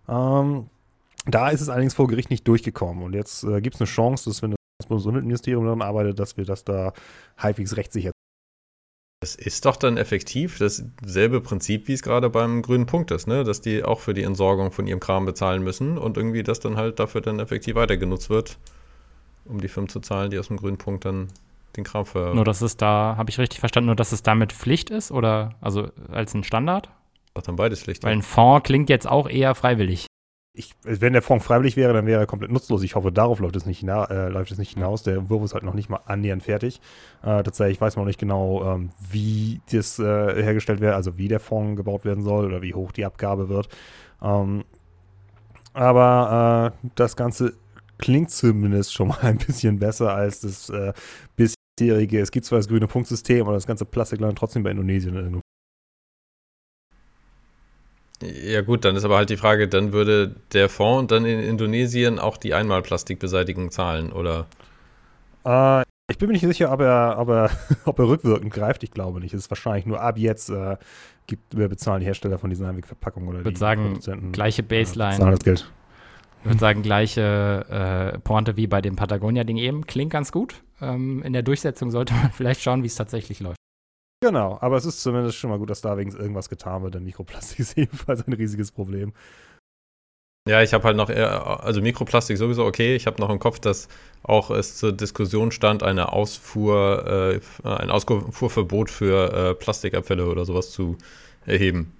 Ähm, 0.08 0.68
da 1.26 1.50
ist 1.50 1.60
es 1.60 1.68
allerdings 1.68 1.94
vor 1.94 2.06
Gericht 2.06 2.30
nicht 2.30 2.46
durchgekommen. 2.48 3.04
Und 3.04 3.14
jetzt 3.14 3.44
äh, 3.44 3.60
gibt 3.60 3.74
es 3.74 3.80
eine 3.80 3.88
Chance, 3.88 4.30
dass 4.30 4.42
wenn 4.42 4.54
das 4.78 4.86
Bundesumweltministerium 4.88 5.64
daran 5.64 5.82
arbeitet, 5.82 6.18
dass 6.18 6.36
wir 6.36 6.44
das 6.44 6.64
da 6.64 6.92
halbwegs 7.36 7.76
rechtssicher 7.76 8.13
das 9.24 9.34
ist 9.34 9.64
doch 9.64 9.76
dann 9.76 9.96
effektiv 9.96 10.58
dasselbe 10.58 11.40
Prinzip, 11.40 11.88
wie 11.88 11.94
es 11.94 12.02
gerade 12.02 12.28
beim 12.28 12.60
grünen 12.60 12.84
Punkt 12.84 13.10
ist, 13.10 13.26
ne? 13.26 13.42
dass 13.42 13.62
die 13.62 13.82
auch 13.82 14.00
für 14.00 14.12
die 14.12 14.22
Entsorgung 14.22 14.70
von 14.70 14.86
ihrem 14.86 15.00
Kram 15.00 15.24
bezahlen 15.24 15.62
müssen 15.62 15.96
und 15.96 16.18
irgendwie 16.18 16.42
das 16.42 16.60
dann 16.60 16.76
halt 16.76 16.98
dafür 16.98 17.22
dann 17.22 17.40
effektiv 17.40 17.74
weiter 17.74 17.96
genutzt 17.96 18.28
wird, 18.28 18.58
um 19.46 19.62
die 19.62 19.68
Firmen 19.68 19.88
zu 19.88 20.00
zahlen, 20.00 20.30
die 20.30 20.38
aus 20.38 20.48
dem 20.48 20.58
grünen 20.58 20.76
Punkt 20.76 21.06
dann 21.06 21.28
den 21.74 21.84
Kram 21.84 22.04
für. 22.04 22.34
Nur, 22.34 22.44
dass 22.44 22.60
es 22.60 22.76
da, 22.76 23.14
habe 23.16 23.30
ich 23.30 23.38
richtig 23.38 23.60
verstanden, 23.60 23.86
nur, 23.86 23.96
dass 23.96 24.12
es 24.12 24.22
damit 24.22 24.52
Pflicht 24.52 24.90
ist 24.90 25.10
oder 25.10 25.54
also 25.62 25.88
als 26.12 26.34
ein 26.34 26.44
Standard? 26.44 26.90
Ach, 27.32 27.40
dann 27.40 27.56
beides 27.56 27.82
Pflicht. 27.82 28.04
Weil 28.04 28.12
ein 28.12 28.22
Fonds 28.22 28.64
klingt 28.66 28.90
jetzt 28.90 29.08
auch 29.08 29.26
eher 29.26 29.54
freiwillig 29.54 30.06
ich, 30.56 30.72
wenn 30.84 31.12
der 31.12 31.22
Fonds 31.22 31.44
freiwillig 31.44 31.76
wäre, 31.76 31.92
dann 31.92 32.06
wäre 32.06 32.20
er 32.20 32.26
komplett 32.26 32.52
nutzlos. 32.52 32.84
Ich 32.84 32.94
hoffe, 32.94 33.10
darauf 33.10 33.40
läuft 33.40 33.56
es 33.56 33.66
nicht, 33.66 33.80
hina 33.80 34.04
äh, 34.04 34.28
läuft 34.28 34.52
es 34.52 34.58
nicht 34.58 34.74
hinaus. 34.74 35.02
Der 35.02 35.28
Wurf 35.28 35.42
ist 35.42 35.54
halt 35.54 35.64
noch 35.64 35.74
nicht 35.74 35.88
mal 35.88 36.00
annähernd 36.06 36.44
fertig. 36.44 36.80
Äh, 37.22 37.42
tatsächlich 37.42 37.80
weiß 37.80 37.96
man 37.96 38.04
noch 38.04 38.08
nicht 38.08 38.20
genau, 38.20 38.64
ähm, 38.64 38.90
wie 39.10 39.60
das 39.72 39.98
äh, 39.98 40.42
hergestellt 40.42 40.80
wird, 40.80 40.94
also 40.94 41.18
wie 41.18 41.26
der 41.26 41.40
Fonds 41.40 41.76
gebaut 41.76 42.04
werden 42.04 42.22
soll 42.22 42.46
oder 42.46 42.62
wie 42.62 42.72
hoch 42.72 42.92
die 42.92 43.04
Abgabe 43.04 43.48
wird. 43.48 43.68
Ähm, 44.22 44.64
aber 45.72 46.72
äh, 46.72 46.88
das 46.94 47.16
Ganze 47.16 47.54
klingt 47.98 48.30
zumindest 48.30 48.94
schon 48.94 49.08
mal 49.08 49.18
ein 49.22 49.38
bisschen 49.38 49.80
besser 49.80 50.14
als 50.14 50.40
das 50.40 50.70
äh, 50.70 50.92
bisherige. 51.34 52.20
Es 52.20 52.30
gibt 52.30 52.46
zwar 52.46 52.60
das 52.60 52.68
grüne 52.68 52.86
Punktsystem, 52.86 53.40
aber 53.42 53.54
das 53.54 53.66
ganze 53.66 53.86
Plastik 53.86 54.20
landet 54.20 54.38
trotzdem 54.38 54.62
bei 54.62 54.70
Indonesien 54.70 55.42
ja 58.24 58.62
gut, 58.62 58.84
dann 58.84 58.96
ist 58.96 59.04
aber 59.04 59.16
halt 59.16 59.30
die 59.30 59.36
Frage, 59.36 59.68
dann 59.68 59.92
würde 59.92 60.34
der 60.52 60.68
Fonds 60.68 61.10
dann 61.10 61.24
in 61.24 61.40
Indonesien 61.40 62.18
auch 62.18 62.36
die 62.36 62.54
Einmalplastikbeseitigung 62.54 63.70
zahlen, 63.70 64.12
oder? 64.12 64.46
Äh, 65.44 65.82
ich 66.10 66.18
bin 66.18 66.28
mir 66.28 66.34
nicht 66.34 66.42
sicher, 66.42 66.70
ob 66.72 66.80
er, 66.80 67.16
ob, 67.18 67.28
er, 67.28 67.50
ob 67.84 67.98
er 67.98 68.08
rückwirkend 68.08 68.52
greift. 68.52 68.82
Ich 68.82 68.90
glaube 68.90 69.20
nicht. 69.20 69.34
Es 69.34 69.44
ist 69.44 69.50
wahrscheinlich 69.50 69.86
nur 69.86 70.00
ab 70.00 70.18
jetzt 70.18 70.50
äh, 70.50 70.76
gibt, 71.26 71.56
wir 71.56 71.68
bezahlen 71.68 72.00
die 72.00 72.06
Hersteller 72.06 72.38
von 72.38 72.50
diesen 72.50 72.66
Einwegverpackungen 72.66 73.28
oder 73.28 73.38
ich 73.38 73.44
würde 73.44 73.58
sagen, 73.58 74.00
gleiche 74.32 74.62
Baseline. 74.62 75.16
Äh, 75.16 75.30
das 75.30 75.40
Geld. 75.40 75.72
Ich 76.40 76.46
würde 76.46 76.60
sagen, 76.60 76.82
gleiche 76.82 78.12
äh, 78.14 78.18
Pointe 78.18 78.58
wie 78.58 78.66
bei 78.66 78.82
dem 78.82 78.96
Patagonia-Ding 78.96 79.56
eben. 79.56 79.86
Klingt 79.86 80.12
ganz 80.12 80.30
gut. 80.30 80.62
Ähm, 80.82 81.22
in 81.22 81.32
der 81.32 81.42
Durchsetzung 81.42 81.90
sollte 81.90 82.12
man 82.12 82.30
vielleicht 82.32 82.60
schauen, 82.60 82.82
wie 82.82 82.86
es 82.86 82.96
tatsächlich 82.96 83.40
läuft. 83.40 83.56
Genau, 84.24 84.56
aber 84.62 84.78
es 84.78 84.86
ist 84.86 85.02
zumindest 85.02 85.36
schon 85.36 85.50
mal 85.50 85.58
gut, 85.58 85.68
dass 85.68 85.82
da 85.82 85.98
wenigstens 85.98 86.22
irgendwas 86.22 86.48
getan 86.48 86.82
wird, 86.82 86.94
denn 86.94 87.04
Mikroplastik 87.04 87.58
ist 87.58 87.76
ebenfalls 87.76 88.26
ein 88.26 88.32
riesiges 88.32 88.72
Problem. 88.72 89.12
Ja, 90.48 90.62
ich 90.62 90.72
habe 90.72 90.84
halt 90.84 90.96
noch 90.96 91.10
eher, 91.10 91.62
also 91.62 91.82
Mikroplastik 91.82 92.38
sowieso 92.38 92.64
okay. 92.64 92.96
Ich 92.96 93.06
habe 93.06 93.20
noch 93.20 93.28
im 93.28 93.38
Kopf, 93.38 93.58
dass 93.60 93.86
auch 94.22 94.50
es 94.50 94.78
zur 94.78 94.92
Diskussion 94.92 95.52
stand, 95.52 95.82
eine 95.82 96.14
Ausfuhr, 96.14 97.42
äh, 97.64 97.68
ein 97.68 97.90
Ausfuhrverbot 97.90 98.90
für 98.90 99.50
äh, 99.50 99.54
Plastikabfälle 99.54 100.26
oder 100.26 100.46
sowas 100.46 100.70
zu 100.70 100.96
erheben. 101.44 101.92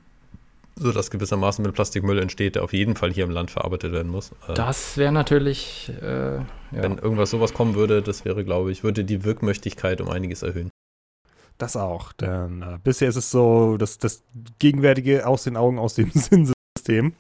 Sodass 0.77 1.11
gewissermaßen, 1.11 1.63
wenn 1.63 1.75
Plastikmüll 1.75 2.19
entsteht, 2.19 2.55
der 2.55 2.65
auf 2.65 2.73
jeden 2.73 2.97
Fall 2.97 3.13
hier 3.13 3.25
im 3.25 3.31
Land 3.31 3.51
verarbeitet 3.51 3.93
werden 3.93 4.11
muss. 4.11 4.33
Äh, 4.49 4.55
das 4.55 4.97
wäre 4.97 5.13
natürlich, 5.13 5.93
äh, 6.01 6.37
ja. 6.37 6.45
Wenn 6.71 6.97
irgendwas 6.97 7.31
sowas 7.31 7.53
kommen 7.53 7.75
würde, 7.75 8.01
das 8.01 8.25
wäre, 8.25 8.45
glaube 8.45 8.73
ich, 8.73 8.83
würde 8.83 9.05
die 9.05 9.25
Wirkmächtigkeit 9.25 10.01
um 10.01 10.09
einiges 10.09 10.43
erhöhen. 10.43 10.71
Das 11.59 11.77
auch, 11.77 12.13
denn 12.13 12.63
äh, 12.63 12.79
bisher 12.83 13.09
ist 13.09 13.17
es 13.17 13.31
so, 13.31 13.77
dass 13.77 13.99
das 13.99 14.25
Gegenwärtige 14.59 15.27
aus 15.27 15.45
den 15.45 15.57
Augen, 15.57 15.79
aus 15.79 15.95
dem 15.95 16.11
Sinnsystem. 16.15 17.15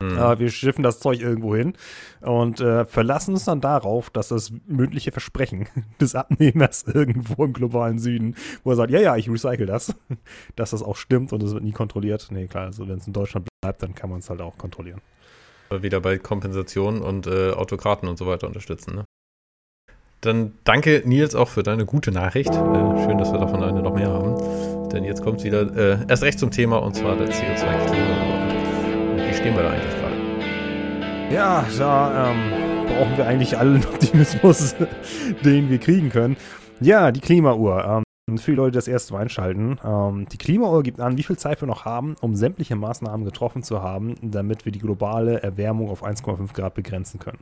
Mhm. 0.00 0.16
Äh, 0.16 0.38
wir 0.38 0.50
schiffen 0.50 0.82
das 0.82 1.00
Zeug 1.00 1.20
irgendwo 1.20 1.54
hin 1.54 1.74
und 2.22 2.60
äh, 2.60 2.86
verlassen 2.86 3.34
uns 3.34 3.44
dann 3.44 3.60
darauf, 3.60 4.08
dass 4.08 4.28
das 4.28 4.52
mündliche 4.66 5.12
Versprechen 5.12 5.68
des 6.00 6.14
Abnehmers 6.14 6.84
irgendwo 6.86 7.44
im 7.44 7.52
globalen 7.52 7.98
Süden, 7.98 8.36
wo 8.64 8.70
er 8.70 8.76
sagt, 8.76 8.90
ja, 8.90 9.00
ja, 9.00 9.16
ich 9.16 9.28
recycle 9.28 9.66
das, 9.66 9.94
dass 10.56 10.70
das 10.70 10.82
auch 10.82 10.96
stimmt 10.96 11.32
und 11.32 11.42
es 11.42 11.52
wird 11.52 11.64
nie 11.64 11.72
kontrolliert. 11.72 12.28
Nee, 12.30 12.46
klar, 12.46 12.66
also 12.66 12.88
wenn 12.88 12.98
es 12.98 13.06
in 13.06 13.12
Deutschland 13.12 13.48
bleibt, 13.60 13.82
dann 13.82 13.94
kann 13.94 14.08
man 14.08 14.20
es 14.20 14.30
halt 14.30 14.40
auch 14.40 14.56
kontrollieren. 14.56 15.00
Wieder 15.70 16.00
bei 16.00 16.18
Kompensation 16.18 17.00
und 17.02 17.26
äh, 17.26 17.50
Autokraten 17.50 18.08
und 18.08 18.18
so 18.18 18.26
weiter 18.26 18.46
unterstützen, 18.46 18.94
ne? 18.94 19.04
Dann 20.20 20.52
danke 20.64 21.02
Nils 21.04 21.34
auch 21.34 21.48
für 21.48 21.62
deine 21.62 21.86
gute 21.86 22.12
Nachricht. 22.12 22.50
Äh, 22.50 23.04
schön, 23.04 23.18
dass 23.18 23.32
wir 23.32 23.38
davon 23.38 23.62
eine 23.62 23.82
noch 23.82 23.94
mehr 23.94 24.10
haben. 24.10 24.88
Denn 24.90 25.04
jetzt 25.04 25.22
kommt 25.22 25.38
es 25.38 25.44
wieder 25.44 25.62
äh, 25.76 25.98
erst 26.08 26.22
recht 26.22 26.38
zum 26.38 26.50
Thema 26.50 26.78
und 26.82 26.94
zwar 26.94 27.16
der 27.16 27.28
CO2-Klima 27.28 28.40
wie 29.30 29.36
stehen 29.36 29.54
wir 29.54 29.62
da 29.62 29.70
eigentlich 29.70 29.94
gerade? 30.00 31.34
Ja, 31.34 31.64
da 31.78 32.30
ähm, 32.30 32.86
brauchen 32.86 33.16
wir 33.16 33.26
eigentlich 33.26 33.56
allen 33.56 33.84
Optimismus, 33.92 34.74
den 35.44 35.70
wir 35.70 35.78
kriegen 35.78 36.10
können. 36.10 36.36
Ja, 36.80 37.12
die 37.12 37.20
Klimauhr. 37.20 37.84
Ähm, 37.84 38.02
für 38.38 38.52
die 38.52 38.56
Leute, 38.56 38.72
die 38.72 38.78
das 38.78 38.88
erste 38.88 39.12
Mal 39.12 39.20
einschalten. 39.20 39.78
Ähm, 39.84 40.26
die 40.30 40.38
Klimauhr 40.38 40.82
gibt 40.82 41.00
an, 41.00 41.16
wie 41.16 41.22
viel 41.22 41.38
Zeit 41.38 41.60
wir 41.60 41.68
noch 41.68 41.84
haben, 41.84 42.16
um 42.20 42.34
sämtliche 42.34 42.76
Maßnahmen 42.76 43.24
getroffen 43.24 43.62
zu 43.62 43.82
haben, 43.82 44.14
damit 44.22 44.64
wir 44.64 44.72
die 44.72 44.78
globale 44.78 45.42
Erwärmung 45.42 45.90
auf 45.90 46.04
1,5 46.04 46.52
Grad 46.52 46.74
begrenzen 46.74 47.18
können. 47.18 47.40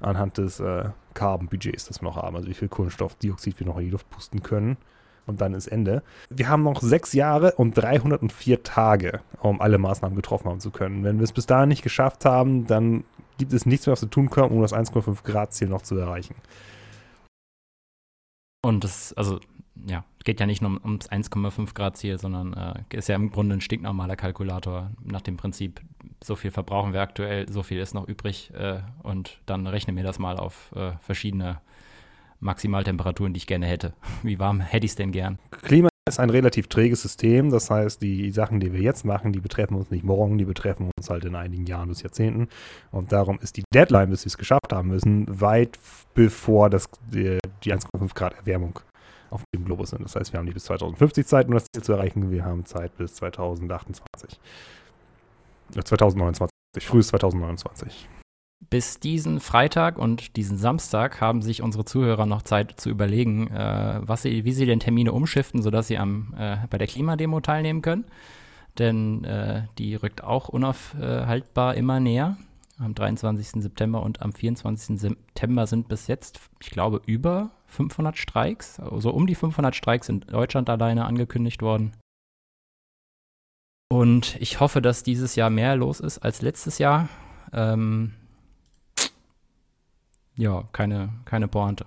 Anhand 0.00 0.38
des 0.38 0.60
äh, 0.60 0.90
Carbon-Budgets, 1.14 1.86
das 1.86 2.00
wir 2.00 2.08
noch 2.08 2.16
haben. 2.16 2.36
Also 2.36 2.48
wie 2.48 2.54
viel 2.54 2.68
Kohlenstoffdioxid 2.68 3.58
wir 3.58 3.66
noch 3.66 3.78
in 3.78 3.84
die 3.84 3.90
Luft 3.90 4.08
pusten 4.10 4.42
können 4.42 4.76
und 5.26 5.40
dann 5.40 5.54
ist 5.54 5.66
Ende. 5.66 6.02
Wir 6.30 6.48
haben 6.48 6.62
noch 6.62 6.80
sechs 6.80 7.12
Jahre 7.12 7.52
und 7.52 7.74
304 7.74 8.62
Tage, 8.62 9.20
um 9.40 9.60
alle 9.60 9.78
Maßnahmen 9.78 10.16
getroffen 10.16 10.48
haben 10.48 10.60
zu 10.60 10.70
können. 10.70 11.04
Wenn 11.04 11.18
wir 11.18 11.24
es 11.24 11.32
bis 11.32 11.46
dahin 11.46 11.68
nicht 11.68 11.82
geschafft 11.82 12.24
haben, 12.24 12.66
dann 12.66 13.04
gibt 13.38 13.52
es 13.52 13.66
nichts 13.66 13.86
mehr, 13.86 13.92
was 13.92 14.02
wir 14.02 14.10
tun 14.10 14.30
können, 14.30 14.52
um 14.52 14.62
das 14.62 14.72
1,5 14.72 15.24
Grad 15.24 15.52
Ziel 15.52 15.68
noch 15.68 15.82
zu 15.82 15.96
erreichen. 15.96 16.36
Und 18.64 18.84
das, 18.84 19.12
also, 19.12 19.40
ja, 19.88 20.04
geht 20.24 20.40
ja 20.40 20.46
nicht 20.46 20.62
nur 20.62 20.82
ums 20.84 21.08
1,5 21.10 21.74
Grad 21.74 21.96
Ziel, 21.96 22.18
sondern 22.18 22.52
äh, 22.54 22.96
ist 22.96 23.08
ja 23.08 23.16
im 23.16 23.30
Grunde 23.30 23.56
ein 23.56 23.60
stinknormaler 23.60 24.16
Kalkulator 24.16 24.90
nach 25.04 25.22
dem 25.22 25.36
Prinzip, 25.36 25.80
so 26.22 26.36
viel 26.36 26.50
verbrauchen 26.50 26.92
wir 26.92 27.00
aktuell, 27.00 27.50
so 27.50 27.62
viel 27.62 27.78
ist 27.78 27.94
noch 27.94 28.08
übrig 28.08 28.50
äh, 28.54 28.80
und 29.02 29.38
dann 29.46 29.66
rechne 29.66 29.92
mir 29.92 30.04
das 30.04 30.18
mal 30.18 30.36
auf 30.36 30.72
äh, 30.74 30.92
verschiedene 31.00 31.60
Maximaltemperaturen, 32.40 33.32
die 33.32 33.38
ich 33.38 33.46
gerne 33.46 33.66
hätte. 33.66 33.92
Wie 34.22 34.38
warm 34.38 34.60
hätte 34.60 34.86
ich 34.86 34.92
es 34.92 34.96
denn 34.96 35.12
gern? 35.12 35.38
Klima 35.50 35.88
ist 36.08 36.20
ein 36.20 36.30
relativ 36.30 36.68
träges 36.68 37.02
System. 37.02 37.50
Das 37.50 37.68
heißt, 37.70 38.00
die 38.00 38.30
Sachen, 38.30 38.60
die 38.60 38.72
wir 38.72 38.80
jetzt 38.80 39.04
machen, 39.04 39.32
die 39.32 39.40
betreffen 39.40 39.74
uns 39.74 39.90
nicht 39.90 40.04
morgen, 40.04 40.38
die 40.38 40.44
betreffen 40.44 40.90
uns 40.96 41.10
halt 41.10 41.24
in 41.24 41.34
einigen 41.34 41.66
Jahren 41.66 41.88
bis 41.88 42.02
Jahrzehnten. 42.02 42.48
Und 42.92 43.10
darum 43.10 43.38
ist 43.40 43.56
die 43.56 43.64
Deadline, 43.74 44.10
bis 44.10 44.24
wir 44.24 44.28
es 44.28 44.38
geschafft 44.38 44.72
haben 44.72 44.88
müssen, 44.88 45.26
weit 45.40 45.78
bevor 46.14 46.70
das, 46.70 46.86
die, 47.12 47.38
die 47.64 47.74
1,5 47.74 48.14
Grad 48.14 48.34
Erwärmung 48.34 48.78
auf 49.30 49.42
dem 49.54 49.64
Globus 49.64 49.90
sind. 49.90 50.02
Das 50.04 50.16
heißt, 50.16 50.32
wir 50.32 50.38
haben 50.38 50.46
nicht 50.46 50.54
bis 50.54 50.64
2050 50.64 51.26
Zeit, 51.26 51.46
um 51.46 51.54
das 51.54 51.66
Ziel 51.72 51.82
zu 51.82 51.92
erreichen. 51.92 52.30
Wir 52.30 52.44
haben 52.44 52.64
Zeit 52.64 52.96
bis 52.96 53.14
2028. 53.14 54.38
2029, 55.72 56.50
frühes 56.80 57.08
2029. 57.08 58.08
Bis 58.70 58.98
diesen 58.98 59.40
Freitag 59.40 59.98
und 59.98 60.36
diesen 60.36 60.56
Samstag 60.56 61.20
haben 61.20 61.42
sich 61.42 61.62
unsere 61.62 61.84
Zuhörer 61.84 62.24
noch 62.24 62.42
Zeit 62.42 62.80
zu 62.80 62.88
überlegen, 62.88 63.48
äh, 63.48 64.00
was 64.02 64.22
sie, 64.22 64.44
wie 64.44 64.52
sie 64.52 64.66
den 64.66 64.80
Termine 64.80 65.12
umschiften, 65.12 65.62
sodass 65.62 65.88
sie 65.88 65.98
am, 65.98 66.34
äh, 66.38 66.56
bei 66.70 66.78
der 66.78 66.86
Klimademo 66.86 67.40
teilnehmen 67.40 67.82
können. 67.82 68.06
Denn 68.78 69.24
äh, 69.24 69.64
die 69.78 69.94
rückt 69.94 70.24
auch 70.24 70.48
unaufhaltbar 70.48 71.74
immer 71.74 72.00
näher. 72.00 72.36
Am 72.78 72.94
23. 72.94 73.62
September 73.62 74.02
und 74.02 74.20
am 74.22 74.32
24. 74.32 75.00
September 75.00 75.66
sind 75.66 75.88
bis 75.88 76.08
jetzt, 76.08 76.40
ich 76.60 76.70
glaube, 76.70 77.00
über 77.06 77.50
500 77.66 78.16
Streiks. 78.16 78.80
Also 78.80 79.10
um 79.10 79.26
die 79.26 79.34
500 79.34 79.74
Streiks 79.74 80.08
in 80.08 80.20
Deutschland 80.20 80.70
alleine 80.70 81.04
angekündigt 81.04 81.62
worden. 81.62 81.92
Und 83.88 84.36
ich 84.40 84.60
hoffe, 84.60 84.82
dass 84.82 85.02
dieses 85.02 85.36
Jahr 85.36 85.50
mehr 85.50 85.76
los 85.76 86.00
ist 86.00 86.18
als 86.18 86.42
letztes 86.42 86.78
Jahr. 86.78 87.08
Ähm, 87.52 88.14
ja, 90.36 90.64
keine, 90.72 91.10
keine 91.24 91.48
Pointe. 91.48 91.86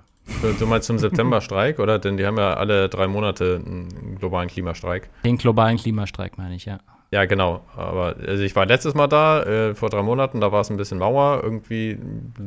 Du 0.60 0.65
meinst 0.68 0.88
zum 0.88 1.00
September-Streik, 1.00 1.80
oder? 1.80 2.00
Denn 2.00 2.18
die 2.18 2.26
haben 2.26 2.38
ja 2.38 2.54
alle 2.54 2.88
drei 2.88 3.08
Monate 3.08 3.62
einen 3.65 4.18
globalen 4.18 4.48
Klimastreik. 4.48 5.10
Den 5.24 5.38
globalen 5.38 5.78
Klimastreik 5.78 6.38
meine 6.38 6.56
ich, 6.56 6.65
ja. 6.65 6.80
Ja, 7.12 7.26
genau. 7.26 7.65
Aber 7.76 8.15
also 8.28 8.43
ich 8.43 8.56
war 8.56 8.67
letztes 8.67 8.93
Mal 8.93 9.08
da, 9.08 9.41
äh, 9.43 9.76
vor 9.76 9.89
drei 9.89 10.04
Monaten, 10.04 10.41
da 10.41 10.52
war 10.52 10.62
es 10.62 10.69
ein 10.69 10.78
bisschen 10.78 11.00
Mauer. 11.00 11.41
Irgendwie 11.43 11.98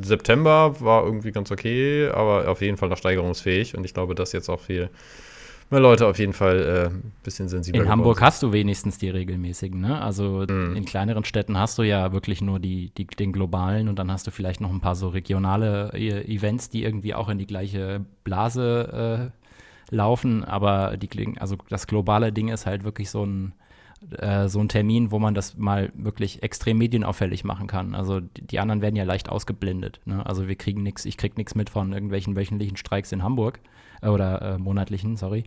September 0.03 0.81
war 0.81 1.05
irgendwie 1.05 1.33
ganz 1.33 1.51
okay, 1.51 2.09
aber 2.09 2.48
auf 2.48 2.61
jeden 2.61 2.77
Fall 2.77 2.88
noch 2.88 2.96
steigerungsfähig. 2.96 3.77
Und 3.77 3.85
ich 3.85 3.92
glaube, 3.92 4.14
dass 4.14 4.33
jetzt 4.33 4.48
auch 4.48 4.61
viel 4.61 4.88
mehr 5.72 5.81
Leute 5.81 6.07
auf 6.07 6.18
jeden 6.18 6.33
Fall 6.33 6.87
ein 6.90 7.01
äh, 7.01 7.03
bisschen 7.25 7.48
sensibler 7.48 7.83
In 7.83 7.88
Hamburg 7.88 8.18
sind. 8.18 8.27
hast 8.27 8.42
du 8.42 8.53
wenigstens 8.53 8.98
die 8.98 9.09
regelmäßigen, 9.09 9.81
ne? 9.81 10.01
Also 10.01 10.44
mhm. 10.48 10.77
in 10.77 10.85
kleineren 10.85 11.25
Städten 11.25 11.59
hast 11.59 11.79
du 11.79 11.83
ja 11.83 12.12
wirklich 12.12 12.40
nur 12.40 12.61
die, 12.61 12.90
die, 12.96 13.07
den 13.07 13.33
globalen 13.33 13.88
und 13.88 13.98
dann 13.98 14.12
hast 14.12 14.27
du 14.27 14.31
vielleicht 14.31 14.61
noch 14.61 14.70
ein 14.70 14.81
paar 14.81 14.94
so 14.94 15.09
regionale 15.09 15.90
äh, 15.94 16.33
Events, 16.33 16.68
die 16.68 16.85
irgendwie 16.85 17.14
auch 17.14 17.29
in 17.29 17.38
die 17.38 17.46
gleiche 17.46 18.05
Blase 18.22 19.33
äh, 19.90 19.94
laufen. 19.94 20.44
Aber 20.44 20.96
die, 20.96 21.35
also 21.40 21.57
das 21.68 21.88
globale 21.88 22.33
Ding 22.33 22.48
ist 22.48 22.66
halt 22.66 22.85
wirklich 22.85 23.11
so 23.11 23.25
ein 23.25 23.55
äh, 24.18 24.48
so 24.48 24.60
ein 24.60 24.68
Termin, 24.68 25.10
wo 25.10 25.18
man 25.18 25.34
das 25.34 25.56
mal 25.56 25.92
wirklich 25.94 26.42
extrem 26.42 26.78
medienauffällig 26.78 27.44
machen 27.44 27.66
kann. 27.66 27.94
Also 27.94 28.20
die, 28.20 28.46
die 28.46 28.58
anderen 28.58 28.82
werden 28.82 28.96
ja 28.96 29.04
leicht 29.04 29.28
ausgeblendet. 29.28 30.00
Ne? 30.04 30.24
Also 30.24 30.48
wir 30.48 30.56
kriegen 30.56 30.82
nichts, 30.82 31.04
ich 31.04 31.16
krieg 31.16 31.36
nichts 31.36 31.54
mit 31.54 31.70
von 31.70 31.92
irgendwelchen 31.92 32.36
wöchentlichen 32.36 32.76
Streiks 32.76 33.12
in 33.12 33.22
Hamburg 33.22 33.60
äh, 34.02 34.08
oder 34.08 34.42
äh, 34.42 34.58
monatlichen, 34.58 35.16
sorry. 35.16 35.44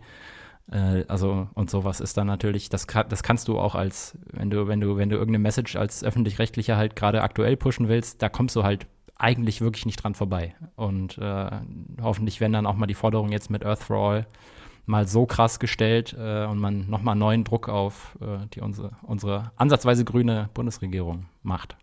Äh, 0.70 1.04
also 1.08 1.48
und 1.54 1.70
sowas 1.70 2.00
ist 2.00 2.16
dann 2.16 2.26
natürlich, 2.26 2.68
das, 2.68 2.86
das 2.86 3.22
kannst 3.22 3.48
du 3.48 3.58
auch 3.58 3.74
als, 3.74 4.18
wenn 4.32 4.50
du, 4.50 4.68
wenn 4.68 4.80
du, 4.80 4.96
wenn 4.96 5.10
du 5.10 5.16
irgendeine 5.16 5.42
Message 5.42 5.76
als 5.76 6.02
öffentlich-rechtlicher 6.02 6.76
halt 6.76 6.96
gerade 6.96 7.22
aktuell 7.22 7.56
pushen 7.56 7.88
willst, 7.88 8.22
da 8.22 8.28
kommst 8.28 8.56
du 8.56 8.62
halt 8.62 8.86
eigentlich 9.18 9.60
wirklich 9.60 9.86
nicht 9.86 10.02
dran 10.02 10.14
vorbei. 10.14 10.54
Und 10.74 11.18
äh, 11.18 11.50
hoffentlich 12.02 12.40
werden 12.40 12.52
dann 12.52 12.66
auch 12.66 12.76
mal 12.76 12.86
die 12.86 12.94
Forderungen 12.94 13.32
jetzt 13.32 13.50
mit 13.50 13.64
Earth 13.64 13.82
for 13.82 13.96
All 13.96 14.26
mal 14.86 15.06
so 15.06 15.26
krass 15.26 15.58
gestellt 15.58 16.16
äh, 16.18 16.46
und 16.46 16.58
man 16.58 16.88
nochmal 16.88 17.16
neuen 17.16 17.44
Druck 17.44 17.68
auf 17.68 18.16
äh, 18.20 18.46
die 18.54 18.60
unsere, 18.60 18.92
unsere 19.02 19.52
ansatzweise 19.56 20.04
grüne 20.04 20.48
Bundesregierung 20.54 21.26
macht. 21.42 21.76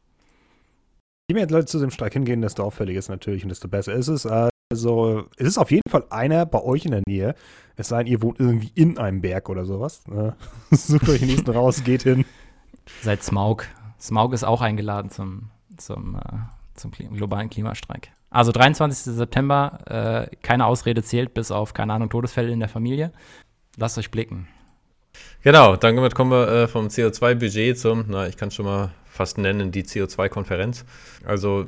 Je 1.29 1.35
mehr 1.35 1.47
Leute 1.47 1.67
zu 1.67 1.79
dem 1.79 1.91
Streik 1.91 2.13
hingehen, 2.13 2.41
desto 2.41 2.63
auffälliger 2.63 2.99
ist 2.99 3.05
es 3.05 3.09
natürlich 3.09 3.43
und 3.43 3.49
desto 3.49 3.67
besser 3.67 3.93
ist 3.93 4.07
es. 4.07 4.25
Also, 4.25 5.25
es 5.37 5.47
ist 5.47 5.57
auf 5.57 5.71
jeden 5.71 5.89
Fall 5.89 6.05
einer 6.09 6.45
bei 6.45 6.61
euch 6.61 6.85
in 6.85 6.91
der 6.91 7.03
Nähe. 7.07 7.35
Es 7.75 7.89
sei 7.89 8.03
denn, 8.03 8.11
ihr 8.11 8.21
wohnt 8.21 8.39
irgendwie 8.39 8.71
in 8.75 8.97
einem 8.97 9.21
Berg 9.21 9.49
oder 9.49 9.65
sowas. 9.65 10.05
Ne? 10.07 10.35
Sucht 10.71 11.07
euch 11.09 11.19
den 11.19 11.29
nächsten 11.29 11.51
raus, 11.51 11.83
geht 11.83 12.03
hin. 12.03 12.25
Seid 13.01 13.23
Smaug. 13.23 13.65
Smaug 13.99 14.33
ist 14.33 14.43
auch 14.43 14.61
eingeladen 14.61 15.09
zum, 15.09 15.49
zum, 15.77 16.15
äh, 16.15 16.37
zum 16.73 16.91
globalen 16.91 17.49
Klimastreik. 17.49 18.11
Also 18.33 18.51
23. 18.51 19.13
September, 19.13 20.27
äh, 20.31 20.35
keine 20.41 20.65
Ausrede 20.65 21.03
zählt, 21.03 21.35
bis 21.35 21.51
auf, 21.51 21.75
keine 21.75 21.93
Ahnung, 21.93 22.09
Todesfälle 22.09 22.51
in 22.51 22.59
der 22.59 22.67
Familie. 22.67 23.11
Lasst 23.77 23.97
euch 23.99 24.09
blicken. 24.09 24.47
Genau, 25.43 25.75
damit 25.75 26.15
kommen 26.15 26.31
wir 26.31 26.47
äh, 26.47 26.67
vom 26.67 26.87
CO2-Budget 26.87 27.77
zum, 27.77 28.05
na, 28.07 28.27
ich 28.27 28.35
kann 28.35 28.49
schon 28.49 28.65
mal 28.65 28.91
fast 29.05 29.37
nennen, 29.37 29.71
die 29.71 29.83
CO2-Konferenz. 29.83 30.83
Also 31.23 31.65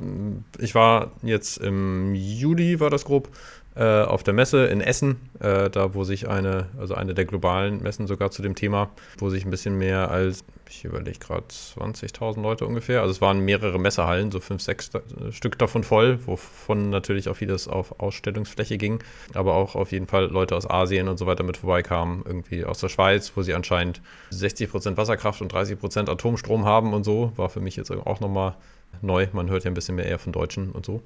ich 0.58 0.74
war 0.74 1.12
jetzt 1.22 1.58
im 1.58 2.14
Juli, 2.16 2.80
war 2.80 2.90
das 2.90 3.04
grob, 3.04 3.28
äh, 3.76 4.02
auf 4.02 4.22
der 4.22 4.34
Messe 4.34 4.66
in 4.66 4.80
Essen, 4.80 5.16
äh, 5.40 5.68
da 5.68 5.94
wo 5.94 6.04
sich 6.04 6.28
eine, 6.28 6.66
also 6.78 6.94
eine 6.94 7.14
der 7.14 7.26
globalen 7.26 7.82
Messen 7.82 8.06
sogar 8.06 8.30
zu 8.30 8.42
dem 8.42 8.54
Thema, 8.54 8.90
wo 9.18 9.28
sich 9.28 9.44
ein 9.44 9.50
bisschen 9.50 9.76
mehr 9.76 10.10
als, 10.10 10.44
ich 10.68 10.84
überlege 10.84 11.18
gerade, 11.18 11.44
20.000 11.46 12.40
Leute 12.40 12.66
ungefähr, 12.66 13.02
also 13.02 13.12
es 13.12 13.20
waren 13.20 13.40
mehrere 13.40 13.78
Messehallen, 13.78 14.30
so 14.30 14.40
fünf, 14.40 14.62
sechs 14.62 14.90
Stück 15.30 15.58
davon 15.58 15.84
voll, 15.84 16.18
wovon 16.26 16.88
natürlich 16.88 17.28
auch 17.28 17.36
vieles 17.36 17.68
auf 17.68 18.00
Ausstellungsfläche 18.00 18.78
ging, 18.78 19.00
aber 19.34 19.54
auch 19.54 19.74
auf 19.74 19.92
jeden 19.92 20.06
Fall 20.06 20.26
Leute 20.26 20.56
aus 20.56 20.68
Asien 20.68 21.08
und 21.08 21.18
so 21.18 21.26
weiter 21.26 21.44
mit 21.44 21.58
vorbeikamen, 21.58 22.22
irgendwie 22.26 22.64
aus 22.64 22.78
der 22.78 22.88
Schweiz, 22.88 23.32
wo 23.34 23.42
sie 23.42 23.52
anscheinend 23.52 24.00
60% 24.32 24.96
Wasserkraft 24.96 25.42
und 25.42 25.52
30% 25.52 26.08
Atomstrom 26.08 26.64
haben 26.64 26.94
und 26.94 27.04
so, 27.04 27.32
war 27.36 27.50
für 27.50 27.60
mich 27.60 27.76
jetzt 27.76 27.90
auch 27.90 28.20
nochmal 28.20 28.54
neu. 29.02 29.26
Man 29.32 29.50
hört 29.50 29.64
ja 29.64 29.70
ein 29.70 29.74
bisschen 29.74 29.96
mehr 29.96 30.06
eher 30.06 30.18
von 30.18 30.32
Deutschen 30.32 30.72
und 30.72 30.86
so. 30.86 31.02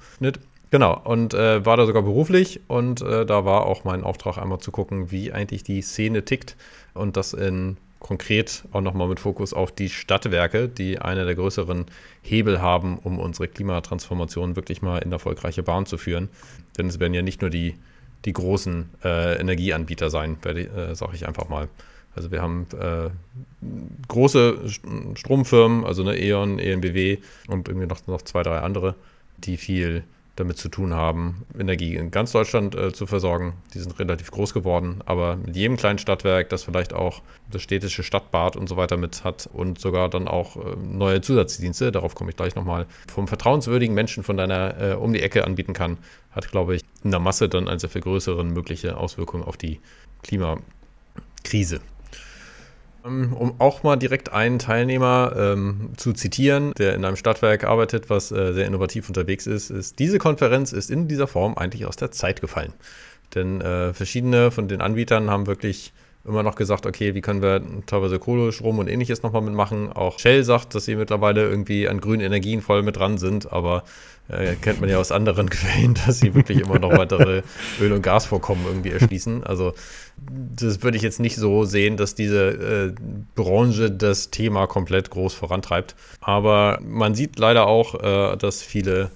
Genau, 0.71 1.01
und 1.03 1.35
äh, 1.35 1.67
war 1.67 1.77
da 1.77 1.85
sogar 1.85 2.03
beruflich 2.03 2.61
und 2.69 3.03
äh, 3.03 3.27
da 3.27 3.45
war 3.45 3.67
auch 3.67 3.83
mein 3.83 4.05
Auftrag 4.05 4.39
einmal 4.39 4.61
zu 4.61 4.71
gucken, 4.71 5.11
wie 5.11 5.33
eigentlich 5.33 5.65
die 5.65 5.83
Szene 5.83 6.25
tickt 6.25 6.57
und 6.95 7.17
das 7.17 7.33
in 7.33 7.77
konkret 7.99 8.65
auch 8.73 8.81
nochmal 8.81 9.09
mit 9.09 9.21
Fokus 9.21 9.53
auf 9.53 9.73
die 9.73 9.89
Stadtwerke, 9.89 10.69
die 10.69 10.99
einer 10.99 11.25
der 11.25 11.35
größeren 11.35 11.87
Hebel 12.23 12.61
haben, 12.63 12.99
um 12.99 13.19
unsere 13.19 13.49
Klimatransformation 13.49 14.57
wirklich 14.57 14.81
mal 14.81 14.99
in 14.99 15.13
erfolgreiche 15.13 15.63
Bahn 15.63 15.87
zu 15.87 15.99
führen. 15.99 16.29
Denn 16.79 16.87
es 16.87 16.99
werden 16.99 17.15
ja 17.15 17.23
nicht 17.23 17.41
nur 17.43 17.51
die, 17.51 17.75
die 18.25 18.33
großen 18.33 18.91
äh, 19.05 19.39
Energieanbieter 19.39 20.09
sein, 20.09 20.39
äh, 20.45 20.95
sage 20.95 21.15
ich 21.15 21.29
einfach 21.29 21.49
mal. 21.49 21.69
Also 22.15 22.31
wir 22.31 22.43
haben 22.43 22.67
äh, 22.81 23.11
große 24.09 24.59
Stromfirmen, 25.15 25.85
also 25.85 26.03
eine 26.03 26.19
E.ON, 26.19 26.59
ENBW 26.59 27.19
und 27.49 27.69
irgendwie 27.69 27.87
noch, 27.87 28.07
noch 28.07 28.23
zwei, 28.23 28.43
drei 28.43 28.59
andere, 28.59 28.95
die 29.39 29.57
viel 29.57 30.05
damit 30.41 30.59
zu 30.59 30.69
tun 30.69 30.95
haben, 30.95 31.45
Energie 31.59 31.95
in 31.95 32.11
ganz 32.11 32.33
Deutschland 32.33 32.75
äh, 32.75 32.93
zu 32.93 33.07
versorgen. 33.07 33.55
Die 33.75 33.79
sind 33.79 33.99
relativ 33.99 34.31
groß 34.31 34.53
geworden, 34.53 35.01
aber 35.07 35.37
mit 35.37 35.55
jedem 35.55 35.77
kleinen 35.77 35.99
Stadtwerk, 35.99 36.49
das 36.49 36.65
vielleicht 36.65 36.93
auch 36.93 37.23
das 37.51 37.63
städtische 37.63 38.03
Stadtbad 38.03 38.57
und 38.57 38.69
so 38.69 38.77
weiter 38.77 38.97
mit 38.97 39.23
hat 39.23 39.49
und 39.53 39.79
sogar 39.79 40.09
dann 40.09 40.27
auch 40.27 40.57
äh, 40.57 40.77
neue 40.77 41.21
Zusatzdienste, 41.21 41.93
darauf 41.93 42.15
komme 42.15 42.31
ich 42.31 42.37
gleich 42.37 42.55
nochmal, 42.57 42.87
vom 43.07 43.29
vertrauenswürdigen 43.29 43.95
Menschen 43.95 44.25
von 44.25 44.37
deiner 44.37 44.81
äh, 44.81 44.95
um 44.95 45.13
die 45.13 45.23
Ecke 45.23 45.45
anbieten 45.45 45.75
kann, 45.75 45.99
hat, 46.33 46.51
glaube 46.51 46.75
ich, 46.75 46.83
in 47.05 47.11
der 47.11 47.21
Masse 47.21 47.49
dann 47.49 47.69
eine 47.69 47.79
sehr 47.79 47.91
viel 47.91 48.03
größere 48.03 48.45
mögliche 48.45 48.97
Auswirkung 48.97 49.45
auf 49.45 49.57
die 49.57 49.81
Klimakrise. 50.23 51.81
Ähm, 53.05 53.33
um 53.33 53.61
auch 53.61 53.83
mal 53.83 53.97
direkt 53.97 54.33
einen 54.33 54.59
Teilnehmer 54.59 55.33
ähm, 55.37 55.91
zu 55.97 56.13
zitieren, 56.13 56.73
der 56.79 56.95
in 56.95 57.05
einem 57.05 57.17
Stadtwerk 57.17 57.65
arbeitet, 57.65 58.11
was 58.11 58.31
äh, 58.33 58.53
sehr 58.53 58.67
innovativ 58.67 59.09
unterwegs 59.09 59.47
ist, 59.47 59.71
ist, 59.71 59.99
diese 59.99 60.19
Konferenz 60.19 60.73
ist 60.73 60.91
in 60.91 61.09
dieser 61.09 61.27
Form 61.27 61.57
eigentlich 61.57 61.87
aus 61.87 61.97
der 61.97 62.11
Zeit 62.11 62.41
gefallen. 62.41 62.73
Denn 63.35 63.61
äh, 63.61 63.95
verschiedene 63.95 64.51
von 64.51 64.69
den 64.69 64.81
Anbietern 64.81 65.31
haben 65.31 65.47
wirklich 65.47 65.93
immer 66.25 66.43
noch 66.43 66.55
gesagt, 66.55 66.85
okay, 66.85 67.15
wie 67.15 67.23
können 67.23 67.43
wir 67.43 67.63
teilweise 67.87 68.19
Kohle, 68.19 68.53
Strom 68.53 68.79
und 68.79 68.89
ähnliches 68.89 69.23
nochmal 69.23 69.43
mitmachen. 69.43 69.91
Auch 69.93 70.19
Shell 70.19 70.45
sagt, 70.45 70.75
dass 70.75 70.85
sie 70.85 70.97
mittlerweile 70.97 71.49
irgendwie 71.49 71.89
an 71.89 72.01
grünen 72.01 72.21
Energien 72.21 72.61
voll 72.61 72.83
mit 72.83 72.97
dran 72.97 73.17
sind, 73.17 73.51
aber 73.51 73.85
äh, 74.31 74.55
kennt 74.57 74.81
man 74.81 74.91
ja 74.91 74.99
aus 74.99 75.13
anderen 75.13 75.51
Quellen, 75.51 75.95
dass 76.07 76.21
sie 76.21 76.35
wirklich 76.35 76.61
immer 76.61 76.79
noch 76.79 76.91
weitere 76.91 77.43
Öl- 77.81 77.93
und 77.93 78.03
Gasvorkommen 78.03 78.65
irgendwie 78.67 78.91
erschließen. 78.91 79.45
Also 79.45 79.75
das 80.57 80.83
würde 80.83 80.97
ich 80.97 81.03
jetzt 81.03 81.21
nicht 81.21 81.37
so 81.37 81.65
sehen, 81.65 81.97
dass 81.97 82.15
diese 82.15 82.51
äh, 82.51 82.95
Branche 83.35 83.91
das 83.91 84.31
Thema 84.31 84.67
komplett 84.67 85.11
groß 85.11 85.35
vorantreibt. 85.35 85.95
Aber 86.21 86.79
man 86.83 87.15
sieht 87.15 87.39
leider 87.39 87.67
auch, 87.67 87.95
äh, 88.03 88.37
dass 88.37 88.63
viele 88.63 89.11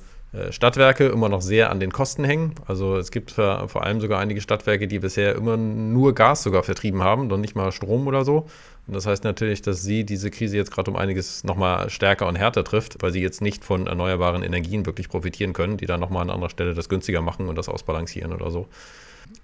Stadtwerke 0.50 1.06
immer 1.06 1.28
noch 1.28 1.42
sehr 1.42 1.70
an 1.70 1.80
den 1.80 1.92
Kosten 1.92 2.24
hängen. 2.24 2.54
Also 2.66 2.96
es 2.96 3.10
gibt 3.10 3.30
vor, 3.30 3.68
vor 3.68 3.84
allem 3.84 4.00
sogar 4.00 4.18
einige 4.20 4.40
Stadtwerke, 4.40 4.88
die 4.88 4.98
bisher 4.98 5.34
immer 5.34 5.56
nur 5.56 6.14
Gas 6.14 6.42
sogar 6.42 6.62
vertrieben 6.62 7.02
haben, 7.02 7.28
noch 7.28 7.36
nicht 7.36 7.54
mal 7.54 7.70
Strom 7.72 8.06
oder 8.06 8.24
so. 8.24 8.46
Und 8.86 8.94
das 8.94 9.06
heißt 9.06 9.24
natürlich, 9.24 9.62
dass 9.62 9.82
sie 9.82 10.04
diese 10.04 10.30
Krise 10.30 10.56
jetzt 10.56 10.70
gerade 10.70 10.90
um 10.90 10.96
einiges 10.96 11.44
nochmal 11.44 11.88
stärker 11.88 12.26
und 12.26 12.36
härter 12.36 12.64
trifft, 12.64 13.00
weil 13.00 13.12
sie 13.12 13.20
jetzt 13.20 13.42
nicht 13.42 13.64
von 13.64 13.86
erneuerbaren 13.86 14.42
Energien 14.42 14.86
wirklich 14.86 15.08
profitieren 15.08 15.52
können, 15.52 15.76
die 15.76 15.86
dann 15.86 16.00
nochmal 16.00 16.22
an 16.22 16.30
anderer 16.30 16.50
Stelle 16.50 16.74
das 16.74 16.88
günstiger 16.88 17.22
machen 17.22 17.48
und 17.48 17.56
das 17.56 17.68
ausbalancieren 17.68 18.32
oder 18.32 18.50
so. 18.50 18.66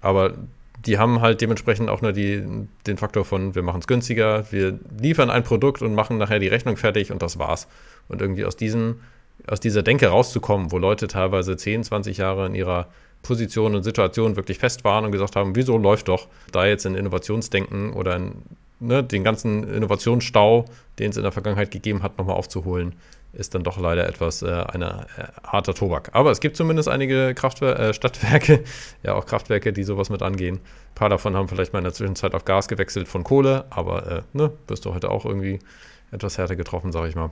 Aber 0.01 0.33
die 0.85 0.97
haben 0.97 1.21
halt 1.21 1.41
dementsprechend 1.41 1.89
auch 1.89 2.01
nur 2.01 2.11
die, 2.11 2.43
den 2.85 2.97
Faktor 2.97 3.23
von, 3.23 3.55
wir 3.55 3.63
machen 3.63 3.79
es 3.79 3.87
günstiger, 3.87 4.45
wir 4.51 4.79
liefern 4.99 5.29
ein 5.29 5.43
Produkt 5.43 5.81
und 5.81 5.95
machen 5.95 6.17
nachher 6.17 6.39
die 6.39 6.47
Rechnung 6.47 6.77
fertig 6.77 7.11
und 7.11 7.21
das 7.21 7.39
war's. 7.39 7.67
Und 8.07 8.21
irgendwie 8.21 8.45
aus 8.45 8.57
diesem 8.57 8.97
aus 9.47 9.59
dieser 9.59 9.83
Denke 9.83 10.07
rauszukommen, 10.07 10.71
wo 10.71 10.77
Leute 10.77 11.07
teilweise 11.07 11.57
10, 11.57 11.83
20 11.83 12.17
Jahre 12.17 12.45
in 12.45 12.55
ihrer 12.55 12.87
Position 13.21 13.75
und 13.75 13.83
Situation 13.83 14.35
wirklich 14.35 14.57
fest 14.57 14.83
waren 14.83 15.05
und 15.05 15.11
gesagt 15.11 15.35
haben, 15.35 15.55
wieso 15.55 15.77
läuft 15.77 16.07
doch 16.07 16.27
da 16.51 16.65
jetzt 16.65 16.85
in 16.85 16.95
Innovationsdenken 16.95 17.93
oder 17.93 18.15
in, 18.15 18.33
ne, 18.79 19.03
den 19.03 19.23
ganzen 19.23 19.63
Innovationsstau, 19.63 20.65
den 20.99 21.11
es 21.11 21.17
in 21.17 21.23
der 21.23 21.31
Vergangenheit 21.31 21.71
gegeben 21.71 22.03
hat, 22.03 22.17
nochmal 22.17 22.35
aufzuholen, 22.35 22.95
ist 23.33 23.55
dann 23.55 23.63
doch 23.63 23.79
leider 23.79 24.07
etwas 24.07 24.41
äh, 24.41 24.47
eine 24.51 25.05
äh, 25.17 25.47
harter 25.47 25.73
Tobak. 25.73 26.09
Aber 26.13 26.31
es 26.31 26.39
gibt 26.39 26.57
zumindest 26.57 26.89
einige 26.89 27.33
Kraftwer 27.33 27.79
äh, 27.79 27.93
Stadtwerke, 27.93 28.63
ja 29.03 29.13
auch 29.13 29.25
Kraftwerke, 29.25 29.71
die 29.71 29.83
sowas 29.83 30.09
mit 30.09 30.21
angehen. 30.21 30.55
Ein 30.55 30.95
paar 30.95 31.09
davon 31.09 31.35
haben 31.35 31.47
vielleicht 31.47 31.73
mal 31.73 31.79
in 31.79 31.85
der 31.85 31.93
Zwischenzeit 31.93 32.33
auf 32.33 32.43
Gas 32.43 32.67
gewechselt 32.67 33.07
von 33.07 33.23
Kohle, 33.23 33.65
aber 33.69 34.07
äh, 34.07 34.21
ne, 34.33 34.51
wirst 34.67 34.85
du 34.85 34.93
heute 34.93 35.09
auch 35.09 35.25
irgendwie 35.25 35.59
etwas 36.11 36.37
härter 36.37 36.55
getroffen, 36.55 36.91
sage 36.91 37.07
ich 37.07 37.15
mal. 37.15 37.29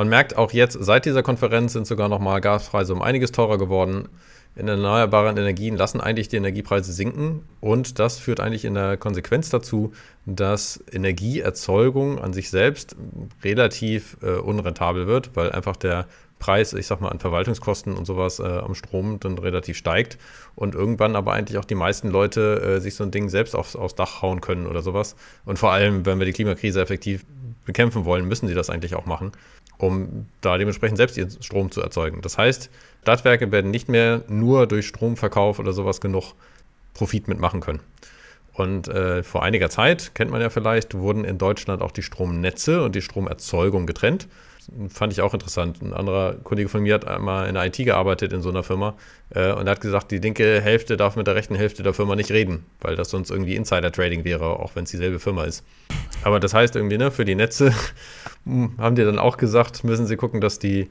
Man 0.00 0.08
merkt 0.08 0.38
auch 0.38 0.52
jetzt, 0.52 0.78
seit 0.80 1.04
dieser 1.04 1.22
Konferenz 1.22 1.74
sind 1.74 1.86
sogar 1.86 2.08
nochmal 2.08 2.40
Gaspreise 2.40 2.94
um 2.94 3.02
einiges 3.02 3.32
teurer 3.32 3.58
geworden. 3.58 4.08
In 4.56 4.66
erneuerbaren 4.66 5.36
Energien 5.36 5.76
lassen 5.76 6.00
eigentlich 6.00 6.28
die 6.28 6.38
Energiepreise 6.38 6.90
sinken 6.90 7.44
und 7.60 7.98
das 7.98 8.18
führt 8.18 8.40
eigentlich 8.40 8.64
in 8.64 8.72
der 8.72 8.96
Konsequenz 8.96 9.50
dazu, 9.50 9.92
dass 10.24 10.82
Energieerzeugung 10.90 12.18
an 12.18 12.32
sich 12.32 12.48
selbst 12.48 12.96
relativ 13.44 14.16
äh, 14.22 14.36
unrentabel 14.36 15.06
wird, 15.06 15.36
weil 15.36 15.52
einfach 15.52 15.76
der 15.76 16.06
Preis, 16.38 16.72
ich 16.72 16.86
sag 16.86 17.02
mal, 17.02 17.10
an 17.10 17.18
Verwaltungskosten 17.18 17.94
und 17.94 18.06
sowas 18.06 18.38
äh, 18.38 18.44
am 18.44 18.74
Strom 18.74 19.20
dann 19.20 19.36
relativ 19.36 19.76
steigt 19.76 20.16
und 20.56 20.74
irgendwann 20.74 21.14
aber 21.14 21.34
eigentlich 21.34 21.58
auch 21.58 21.66
die 21.66 21.74
meisten 21.74 22.08
Leute 22.08 22.62
äh, 22.62 22.80
sich 22.80 22.94
so 22.94 23.04
ein 23.04 23.10
Ding 23.10 23.28
selbst 23.28 23.54
aufs, 23.54 23.76
aufs 23.76 23.96
Dach 23.96 24.22
hauen 24.22 24.40
können 24.40 24.66
oder 24.66 24.80
sowas. 24.80 25.14
Und 25.44 25.58
vor 25.58 25.72
allem, 25.72 26.06
wenn 26.06 26.18
wir 26.18 26.24
die 26.24 26.32
Klimakrise 26.32 26.80
effektiv 26.80 27.26
bekämpfen 27.66 28.06
wollen, 28.06 28.26
müssen 28.26 28.48
sie 28.48 28.54
das 28.54 28.70
eigentlich 28.70 28.94
auch 28.94 29.04
machen 29.04 29.32
um 29.80 30.26
da 30.40 30.58
dementsprechend 30.58 30.98
selbst 30.98 31.16
ihren 31.16 31.30
Strom 31.42 31.70
zu 31.70 31.80
erzeugen. 31.80 32.20
Das 32.20 32.36
heißt, 32.36 32.70
Stadtwerke 33.02 33.50
werden 33.50 33.70
nicht 33.70 33.88
mehr 33.88 34.22
nur 34.28 34.66
durch 34.66 34.86
Stromverkauf 34.86 35.58
oder 35.58 35.72
sowas 35.72 36.00
genug 36.00 36.34
Profit 36.94 37.28
mitmachen 37.28 37.60
können. 37.60 37.80
Und 38.52 38.88
äh, 38.88 39.22
vor 39.22 39.42
einiger 39.42 39.70
Zeit, 39.70 40.14
kennt 40.14 40.30
man 40.30 40.40
ja 40.40 40.50
vielleicht, 40.50 40.94
wurden 40.94 41.24
in 41.24 41.38
Deutschland 41.38 41.82
auch 41.82 41.92
die 41.92 42.02
Stromnetze 42.02 42.82
und 42.82 42.94
die 42.94 43.00
Stromerzeugung 43.00 43.86
getrennt 43.86 44.28
fand 44.88 45.12
ich 45.12 45.20
auch 45.20 45.34
interessant. 45.34 45.82
Ein 45.82 45.92
anderer 45.92 46.34
Kollege 46.44 46.68
von 46.68 46.82
mir 46.82 46.94
hat 46.94 47.06
einmal 47.06 47.48
in 47.48 47.54
der 47.54 47.66
IT 47.66 47.76
gearbeitet 47.76 48.32
in 48.32 48.42
so 48.42 48.50
einer 48.50 48.62
Firma 48.62 48.94
äh, 49.30 49.52
und 49.52 49.68
hat 49.68 49.80
gesagt, 49.80 50.10
die 50.10 50.18
linke 50.18 50.60
Hälfte 50.60 50.96
darf 50.96 51.16
mit 51.16 51.26
der 51.26 51.34
rechten 51.34 51.54
Hälfte 51.54 51.82
der 51.82 51.94
Firma 51.94 52.16
nicht 52.16 52.30
reden, 52.30 52.64
weil 52.80 52.96
das 52.96 53.10
sonst 53.10 53.30
irgendwie 53.30 53.56
Insider-Trading 53.56 54.24
wäre, 54.24 54.44
auch 54.44 54.74
wenn 54.74 54.84
es 54.84 54.90
dieselbe 54.90 55.18
Firma 55.18 55.44
ist. 55.44 55.64
Aber 56.22 56.40
das 56.40 56.54
heißt 56.54 56.76
irgendwie, 56.76 56.98
ne, 56.98 57.10
für 57.10 57.24
die 57.24 57.34
Netze 57.34 57.74
haben 58.46 58.96
die 58.96 59.04
dann 59.04 59.18
auch 59.18 59.36
gesagt, 59.36 59.84
müssen 59.84 60.06
sie 60.06 60.16
gucken, 60.16 60.40
dass 60.40 60.58
die 60.58 60.88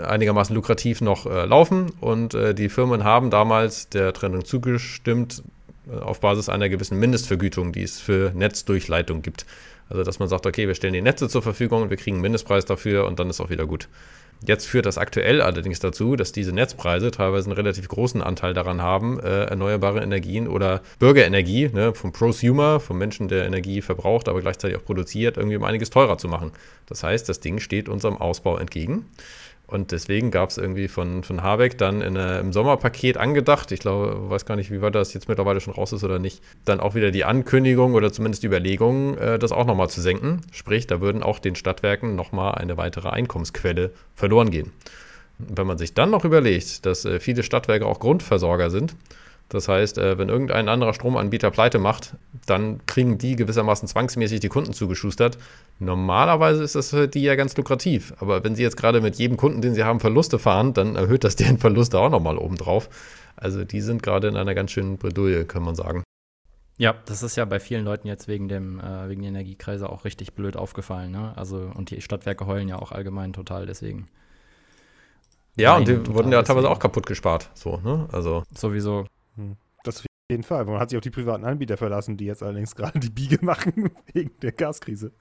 einigermaßen 0.00 0.54
lukrativ 0.54 1.00
noch 1.00 1.26
äh, 1.26 1.44
laufen 1.44 1.92
und 2.00 2.34
äh, 2.34 2.54
die 2.54 2.68
Firmen 2.68 3.04
haben 3.04 3.30
damals 3.30 3.88
der 3.88 4.12
Trennung 4.12 4.44
zugestimmt 4.44 5.42
äh, 5.90 5.98
auf 5.98 6.20
Basis 6.20 6.48
einer 6.48 6.68
gewissen 6.68 6.98
Mindestvergütung, 6.98 7.72
die 7.72 7.82
es 7.82 8.00
für 8.00 8.32
Netzdurchleitung 8.34 9.22
gibt. 9.22 9.46
Also, 9.88 10.02
dass 10.02 10.18
man 10.18 10.28
sagt, 10.28 10.46
okay, 10.46 10.66
wir 10.66 10.74
stellen 10.74 10.94
die 10.94 11.02
Netze 11.02 11.28
zur 11.28 11.42
Verfügung 11.42 11.82
und 11.82 11.90
wir 11.90 11.96
kriegen 11.96 12.16
einen 12.16 12.22
Mindestpreis 12.22 12.64
dafür 12.64 13.06
und 13.06 13.18
dann 13.18 13.28
ist 13.28 13.40
auch 13.40 13.50
wieder 13.50 13.66
gut. 13.66 13.88
Jetzt 14.46 14.66
führt 14.66 14.86
das 14.86 14.96
aktuell 14.96 15.42
allerdings 15.42 15.80
dazu, 15.80 16.16
dass 16.16 16.32
diese 16.32 16.52
Netzpreise 16.52 17.10
teilweise 17.10 17.48
einen 17.48 17.56
relativ 17.56 17.88
großen 17.88 18.22
Anteil 18.22 18.54
daran 18.54 18.80
haben, 18.80 19.20
äh, 19.20 19.44
erneuerbare 19.44 20.00
Energien 20.02 20.48
oder 20.48 20.80
Bürgerenergie 20.98 21.68
ne, 21.72 21.92
vom 21.92 22.12
Prosumer, 22.12 22.80
vom 22.80 22.96
Menschen, 22.96 23.28
der 23.28 23.44
Energie 23.44 23.82
verbraucht, 23.82 24.28
aber 24.28 24.40
gleichzeitig 24.40 24.78
auch 24.78 24.84
produziert, 24.84 25.36
irgendwie 25.36 25.56
um 25.56 25.64
einiges 25.64 25.90
teurer 25.90 26.16
zu 26.16 26.28
machen. 26.28 26.52
Das 26.86 27.02
heißt, 27.02 27.28
das 27.28 27.40
Ding 27.40 27.58
steht 27.58 27.88
unserem 27.88 28.16
Ausbau 28.16 28.56
entgegen. 28.56 29.04
Und 29.70 29.92
deswegen 29.92 30.32
gab 30.32 30.50
es 30.50 30.58
irgendwie 30.58 30.88
von, 30.88 31.22
von 31.22 31.42
Habeck 31.42 31.78
dann 31.78 32.02
in, 32.02 32.16
äh, 32.16 32.40
im 32.40 32.52
Sommerpaket 32.52 33.16
angedacht, 33.16 33.70
ich 33.70 33.78
glaube, 33.78 34.28
weiß 34.28 34.44
gar 34.44 34.56
nicht, 34.56 34.72
wie 34.72 34.82
weit 34.82 34.96
das 34.96 35.14
jetzt 35.14 35.28
mittlerweile 35.28 35.60
schon 35.60 35.74
raus 35.74 35.92
ist 35.92 36.02
oder 36.02 36.18
nicht, 36.18 36.42
dann 36.64 36.80
auch 36.80 36.96
wieder 36.96 37.12
die 37.12 37.24
Ankündigung 37.24 37.94
oder 37.94 38.12
zumindest 38.12 38.42
die 38.42 38.48
Überlegung, 38.48 39.16
äh, 39.18 39.38
das 39.38 39.52
auch 39.52 39.66
nochmal 39.66 39.88
zu 39.88 40.00
senken. 40.00 40.40
Sprich, 40.50 40.88
da 40.88 41.00
würden 41.00 41.22
auch 41.22 41.38
den 41.38 41.54
Stadtwerken 41.54 42.16
nochmal 42.16 42.56
eine 42.56 42.76
weitere 42.76 43.10
Einkommensquelle 43.10 43.92
verloren 44.16 44.50
gehen. 44.50 44.72
wenn 45.38 45.66
man 45.66 45.78
sich 45.78 45.94
dann 45.94 46.10
noch 46.10 46.24
überlegt, 46.24 46.84
dass 46.84 47.04
äh, 47.04 47.20
viele 47.20 47.42
Stadtwerke 47.42 47.86
auch 47.86 48.00
Grundversorger 48.00 48.70
sind, 48.70 48.94
Das 49.50 49.68
heißt, 49.68 49.98
äh, 49.98 50.16
wenn 50.16 50.28
irgendein 50.28 50.68
anderer 50.68 50.94
Stromanbieter 50.94 51.50
pleite 51.50 51.78
macht, 51.78 52.14
dann 52.46 52.80
kriegen 52.86 53.18
die 53.18 53.36
gewissermaßen 53.36 53.88
zwangsmäßig 53.88 54.40
die 54.40 54.48
Kunden 54.48 54.72
zugeschustert. 54.72 55.38
Normalerweise 55.80 56.62
ist 56.62 56.74
das 56.74 56.90
für 56.90 57.08
die 57.08 57.22
ja 57.22 57.36
ganz 57.36 57.56
lukrativ. 57.56 58.12
Aber 58.18 58.44
wenn 58.44 58.54
sie 58.54 58.62
jetzt 58.62 58.76
gerade 58.76 59.00
mit 59.00 59.16
jedem 59.16 59.38
Kunden, 59.38 59.62
den 59.62 59.74
sie 59.74 59.82
haben, 59.82 59.98
Verluste 59.98 60.38
fahren, 60.38 60.74
dann 60.74 60.94
erhöht 60.94 61.24
das 61.24 61.36
deren 61.36 61.56
Verluste 61.56 61.98
auch 61.98 62.10
nochmal 62.10 62.36
obendrauf. 62.36 62.90
Also 63.34 63.64
die 63.64 63.80
sind 63.80 64.02
gerade 64.02 64.28
in 64.28 64.36
einer 64.36 64.54
ganz 64.54 64.70
schönen 64.72 64.98
Bredouille, 64.98 65.46
kann 65.46 65.62
man 65.62 65.74
sagen. 65.74 66.04
Ja, 66.76 66.94
das 67.06 67.22
ist 67.22 67.36
ja 67.36 67.46
bei 67.46 67.60
vielen 67.60 67.84
Leuten 67.84 68.06
jetzt 68.06 68.28
wegen 68.28 68.48
dem 68.48 68.78
äh, 68.78 69.08
wegen 69.08 69.22
der 69.22 69.30
Energiekreise 69.30 69.88
auch 69.88 70.04
richtig 70.04 70.34
blöd 70.34 70.56
aufgefallen. 70.56 71.10
Ne? 71.10 71.32
Also 71.36 71.70
und 71.74 71.90
die 71.90 72.00
Stadtwerke 72.02 72.46
heulen 72.46 72.68
ja 72.68 72.78
auch 72.78 72.92
allgemein 72.92 73.32
total 73.32 73.64
deswegen. 73.66 74.08
Ja, 75.56 75.72
Nein, 75.72 75.80
und 75.80 75.88
die 76.06 76.14
wurden 76.14 76.30
ja 76.30 76.42
teilweise 76.42 76.70
auch 76.70 76.78
kaputt 76.78 77.06
gespart. 77.06 77.50
So, 77.54 77.78
ne? 77.78 78.06
Also 78.12 78.44
sowieso. 78.54 79.06
Hm. 79.36 79.56
Das 79.84 80.00
auf 80.00 80.06
jeden 80.30 80.42
Fall. 80.42 80.64
Man 80.66 80.78
hat 80.78 80.90
sich 80.90 80.96
auf 80.96 81.02
die 81.02 81.10
privaten 81.10 81.44
Anbieter 81.44 81.76
verlassen, 81.76 82.18
die 82.18 82.26
jetzt 82.26 82.42
allerdings 82.42 82.74
gerade 82.76 83.00
die 83.00 83.10
Biege 83.10 83.38
machen 83.42 83.90
wegen 84.12 84.32
der 84.42 84.52
Gaskrise. 84.52 85.12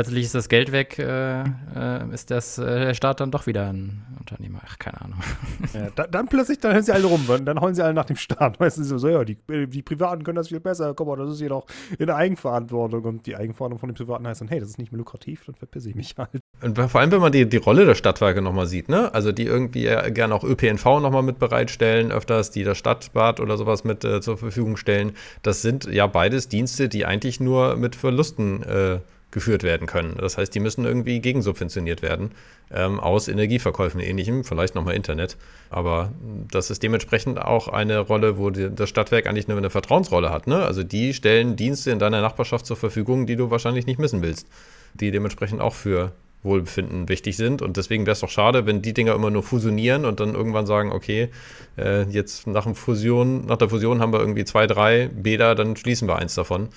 Plötzlich 0.00 0.24
ist 0.24 0.34
das 0.34 0.48
Geld 0.48 0.72
weg, 0.72 0.98
äh, 0.98 1.42
äh, 1.42 2.14
ist 2.14 2.30
das, 2.30 2.56
äh, 2.56 2.86
der 2.86 2.94
Staat 2.94 3.20
dann 3.20 3.30
doch 3.30 3.46
wieder 3.46 3.68
ein 3.68 4.02
Unternehmer. 4.18 4.60
Ach, 4.66 4.78
keine 4.78 5.02
Ahnung. 5.02 5.20
Ja, 5.74 5.88
da, 5.94 6.06
dann 6.06 6.26
plötzlich, 6.26 6.58
dann 6.58 6.72
hören 6.72 6.82
sie 6.82 6.92
alle 6.92 7.06
rum, 7.06 7.26
dann 7.44 7.60
heulen 7.60 7.74
sie 7.74 7.84
alle 7.84 7.92
nach 7.92 8.06
dem 8.06 8.16
Staat. 8.16 8.58
Weißt 8.60 8.78
du, 8.78 8.98
so, 8.98 9.08
ja, 9.08 9.22
die, 9.24 9.36
die 9.68 9.82
Privaten 9.82 10.24
können 10.24 10.36
das 10.36 10.48
viel 10.48 10.58
besser, 10.58 10.94
guck 10.94 11.06
mal, 11.06 11.16
das 11.16 11.34
ist 11.34 11.40
jedoch 11.40 11.66
in 11.98 12.06
der 12.06 12.16
Eigenverantwortung. 12.16 13.04
Und 13.04 13.26
die 13.26 13.36
Eigenverantwortung 13.36 13.78
von 13.78 13.88
den 13.90 13.94
Privaten 13.94 14.26
heißt 14.26 14.40
dann, 14.40 14.48
hey, 14.48 14.58
das 14.58 14.70
ist 14.70 14.78
nicht 14.78 14.90
mehr 14.90 14.98
lukrativ, 14.98 15.44
dann 15.44 15.54
verpisse 15.54 15.90
ich 15.90 15.94
mich 15.94 16.14
halt. 16.16 16.40
Und 16.62 16.78
vor 16.78 17.00
allem, 17.00 17.12
wenn 17.12 17.20
man 17.20 17.30
die, 17.30 17.46
die 17.46 17.58
Rolle 17.58 17.84
der 17.84 17.94
Stadtwerke 17.94 18.40
nochmal 18.40 18.66
sieht, 18.66 18.88
ne? 18.88 19.12
Also 19.14 19.32
die 19.32 19.44
irgendwie 19.44 19.84
gerne 20.12 20.34
auch 20.34 20.44
ÖPNV 20.44 20.84
nochmal 20.84 21.22
mit 21.22 21.38
bereitstellen, 21.38 22.10
öfters, 22.10 22.50
die 22.50 22.64
das 22.64 22.78
Stadtbad 22.78 23.38
oder 23.38 23.58
sowas 23.58 23.84
mit 23.84 24.04
äh, 24.04 24.20
zur 24.20 24.38
Verfügung 24.38 24.76
stellen. 24.76 25.12
Das 25.42 25.62
sind 25.62 25.84
ja 25.84 26.06
beides 26.06 26.48
Dienste, 26.48 26.88
die 26.88 27.04
eigentlich 27.04 27.38
nur 27.38 27.76
mit 27.76 27.94
Verlusten 27.94 28.62
äh, 28.62 28.98
geführt 29.30 29.62
werden 29.62 29.86
können. 29.86 30.16
Das 30.18 30.38
heißt, 30.38 30.54
die 30.54 30.60
müssen 30.60 30.84
irgendwie 30.84 31.20
gegensubventioniert 31.20 32.02
werden 32.02 32.32
ähm, 32.72 32.98
aus 32.98 33.28
Energieverkäufen 33.28 34.00
und 34.00 34.06
ähnlichem, 34.06 34.44
vielleicht 34.44 34.74
nochmal 34.74 34.94
Internet. 34.94 35.36
Aber 35.70 36.12
das 36.50 36.70
ist 36.70 36.82
dementsprechend 36.82 37.40
auch 37.40 37.68
eine 37.68 37.98
Rolle, 37.98 38.38
wo 38.38 38.50
die, 38.50 38.70
das 38.74 38.88
Stadtwerk 38.88 39.26
eigentlich 39.26 39.48
nur 39.48 39.58
eine 39.58 39.70
Vertrauensrolle 39.70 40.30
hat. 40.30 40.46
Ne? 40.46 40.62
Also 40.62 40.82
die 40.82 41.14
stellen 41.14 41.56
Dienste 41.56 41.90
in 41.90 41.98
deiner 41.98 42.20
Nachbarschaft 42.20 42.66
zur 42.66 42.76
Verfügung, 42.76 43.26
die 43.26 43.36
du 43.36 43.50
wahrscheinlich 43.50 43.86
nicht 43.86 43.98
missen 43.98 44.22
willst, 44.22 44.48
die 44.94 45.10
dementsprechend 45.10 45.60
auch 45.60 45.74
für 45.74 46.12
Wohlbefinden 46.42 47.08
wichtig 47.08 47.36
sind. 47.36 47.62
Und 47.62 47.76
deswegen 47.76 48.06
wäre 48.06 48.12
es 48.12 48.20
doch 48.20 48.30
schade, 48.30 48.66
wenn 48.66 48.82
die 48.82 48.94
Dinger 48.94 49.14
immer 49.14 49.30
nur 49.30 49.42
fusionieren 49.42 50.04
und 50.04 50.20
dann 50.20 50.34
irgendwann 50.34 50.66
sagen, 50.66 50.90
okay, 50.92 51.28
äh, 51.76 52.02
jetzt 52.04 52.46
nach, 52.46 52.64
dem 52.64 52.74
Fusion, 52.74 53.46
nach 53.46 53.58
der 53.58 53.68
Fusion 53.68 54.00
haben 54.00 54.12
wir 54.12 54.20
irgendwie 54.20 54.44
zwei, 54.44 54.66
drei 54.66 55.08
Bäder, 55.08 55.54
dann 55.54 55.76
schließen 55.76 56.08
wir 56.08 56.16
eins 56.16 56.34
davon. 56.34 56.68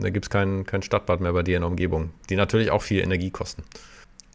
Da 0.00 0.10
gibt 0.10 0.26
es 0.26 0.30
kein, 0.30 0.64
kein 0.64 0.82
Stadtbad 0.82 1.20
mehr 1.20 1.32
bei 1.32 1.42
dir 1.42 1.56
in 1.56 1.62
der 1.62 1.70
Umgebung, 1.70 2.10
die 2.28 2.36
natürlich 2.36 2.70
auch 2.70 2.82
viel 2.82 3.00
Energie 3.00 3.30
kosten. 3.30 3.62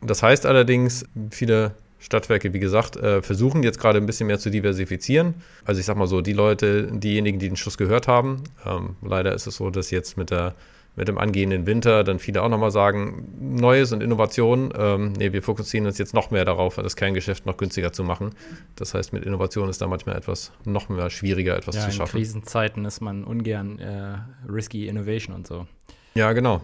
Das 0.02 0.24
heißt 0.24 0.45
allerdings, 0.45 1.06
viele 1.32 1.74
Stadtwerke, 2.00 2.54
wie 2.54 2.60
gesagt, 2.60 2.95
äh, 2.95 3.22
versuchen 3.22 3.62
jetzt 3.63 3.80
gerade 3.80 4.00
ein 4.00 4.06
bisschen 4.06 4.28
mehr 4.28 4.39
zu 4.39 4.50
diversifizieren. 4.50 5.36
Also 5.65 5.80
ich 5.80 5.86
sag 5.86 5.98
mal 5.98 6.08
so, 6.08 6.22
die 6.22 6.34
Leute, 6.34 6.88
diejenigen, 6.91 7.39
die 7.39 7.50
den 7.50 7.58
Schuss 7.58 7.78
gehört 7.78 8.08
haben, 8.08 8.43
ähm, 8.65 8.95
leider 9.02 9.34
ist 9.34 9.48
es 9.48 9.58
so, 9.58 9.69
dass 9.69 9.91
jetzt 9.91 10.17
mit 10.17 10.32
der 10.32 10.56
mit 11.00 11.08
dem 11.08 11.18
angehenden 11.18 11.66
Winter 11.66 12.04
dann 12.04 12.20
viele 12.20 12.44
auch 12.44 12.50
nochmal 12.50 12.72
sagen, 12.72 13.30
Neues 13.40 13.94
und 13.94 14.04
Innovation, 14.04 14.74
ähm, 14.78 15.14
nee, 15.14 15.32
wir 15.32 15.42
fokussieren 15.42 15.88
uns 15.88 15.98
jetzt 15.98 16.14
noch 16.14 16.30
mehr 16.30 16.44
darauf, 16.44 16.76
das 16.76 16.98
Kerngeschäft 16.98 17.46
noch 17.46 17.56
günstiger 17.56 17.94
zu 17.94 18.04
machen. 18.04 18.32
Das 18.76 18.94
heißt, 18.94 19.14
mit 19.14 19.24
Innovation 19.24 19.70
ist 19.70 19.82
da 19.82 19.88
manchmal 19.88 20.18
etwas 20.18 20.52
noch 20.66 20.90
mehr 20.90 21.10
schwieriger, 21.10 21.56
etwas 21.56 21.78
ja, 21.78 21.86
zu 21.86 21.92
schaffen. 21.94 22.18
In 22.18 22.24
Krisenzeiten 22.24 22.84
ist 22.84 23.00
man 23.00 23.24
ungern 23.24 23.80
äh, 23.80 24.18
risky 24.52 24.90
Innovation 24.90 25.34
und 25.34 25.48
so. 25.48 25.68
Ja, 26.16 26.34
genau. 26.34 26.62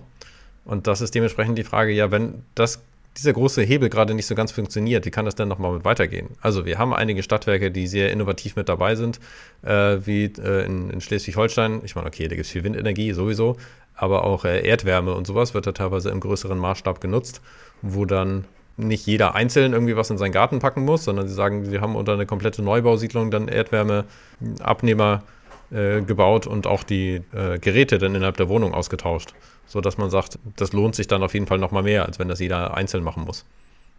Und 0.65 0.85
das 0.87 0.99
ist 0.99 1.15
dementsprechend 1.15 1.57
die 1.57 1.63
Frage, 1.63 1.93
ja, 1.93 2.11
wenn 2.11 2.43
das 2.55 2.81
dieser 3.17 3.33
große 3.33 3.61
Hebel 3.61 3.89
gerade 3.89 4.13
nicht 4.13 4.25
so 4.25 4.35
ganz 4.35 4.51
funktioniert, 4.51 5.05
wie 5.05 5.11
kann 5.11 5.25
das 5.25 5.35
denn 5.35 5.47
nochmal 5.47 5.73
mit 5.73 5.85
weitergehen? 5.85 6.29
Also 6.41 6.65
wir 6.65 6.77
haben 6.77 6.93
einige 6.93 7.23
Stadtwerke, 7.23 7.71
die 7.71 7.87
sehr 7.87 8.11
innovativ 8.11 8.55
mit 8.55 8.67
dabei 8.67 8.95
sind, 8.95 9.19
äh, 9.63 9.97
wie 10.05 10.25
äh, 10.25 10.65
in, 10.65 10.89
in 10.89 11.01
Schleswig-Holstein. 11.01 11.81
Ich 11.83 11.95
meine, 11.95 12.07
okay, 12.07 12.27
da 12.27 12.35
gibt 12.35 12.45
es 12.45 12.51
viel 12.51 12.63
Windenergie 12.63 13.13
sowieso, 13.13 13.57
aber 13.95 14.25
auch 14.25 14.43
äh, 14.45 14.67
Erdwärme 14.67 15.13
und 15.13 15.27
sowas 15.27 15.53
wird 15.53 15.65
da 15.67 15.71
teilweise 15.71 16.09
im 16.09 16.19
größeren 16.19 16.57
Maßstab 16.57 16.99
genutzt, 16.99 17.41
wo 17.81 18.05
dann 18.05 18.45
nicht 18.77 19.05
jeder 19.05 19.35
einzeln 19.35 19.71
irgendwie 19.71 19.95
was 19.95 20.09
in 20.09 20.17
seinen 20.17 20.33
Garten 20.33 20.59
packen 20.59 20.83
muss, 20.83 21.05
sondern 21.05 21.27
sie 21.27 21.33
sagen, 21.33 21.63
sie 21.65 21.79
haben 21.79 21.95
unter 21.95 22.13
eine 22.13 22.25
komplette 22.25 22.61
Neubausiedlung 22.61 23.31
dann 23.31 23.47
Erdwärmeabnehmer 23.47 25.23
äh, 25.71 26.01
gebaut 26.01 26.47
und 26.47 26.67
auch 26.67 26.83
die 26.83 27.21
äh, 27.33 27.59
Geräte 27.59 27.97
dann 27.97 28.15
innerhalb 28.15 28.37
der 28.37 28.49
Wohnung 28.49 28.73
ausgetauscht, 28.73 29.33
sodass 29.65 29.97
man 29.97 30.09
sagt, 30.09 30.39
das 30.55 30.73
lohnt 30.73 30.95
sich 30.95 31.07
dann 31.07 31.23
auf 31.23 31.33
jeden 31.33 31.47
Fall 31.47 31.57
nochmal 31.57 31.83
mehr, 31.83 32.05
als 32.05 32.19
wenn 32.19 32.27
das 32.27 32.39
jeder 32.39 32.75
einzeln 32.75 33.03
machen 33.03 33.23
muss. 33.23 33.45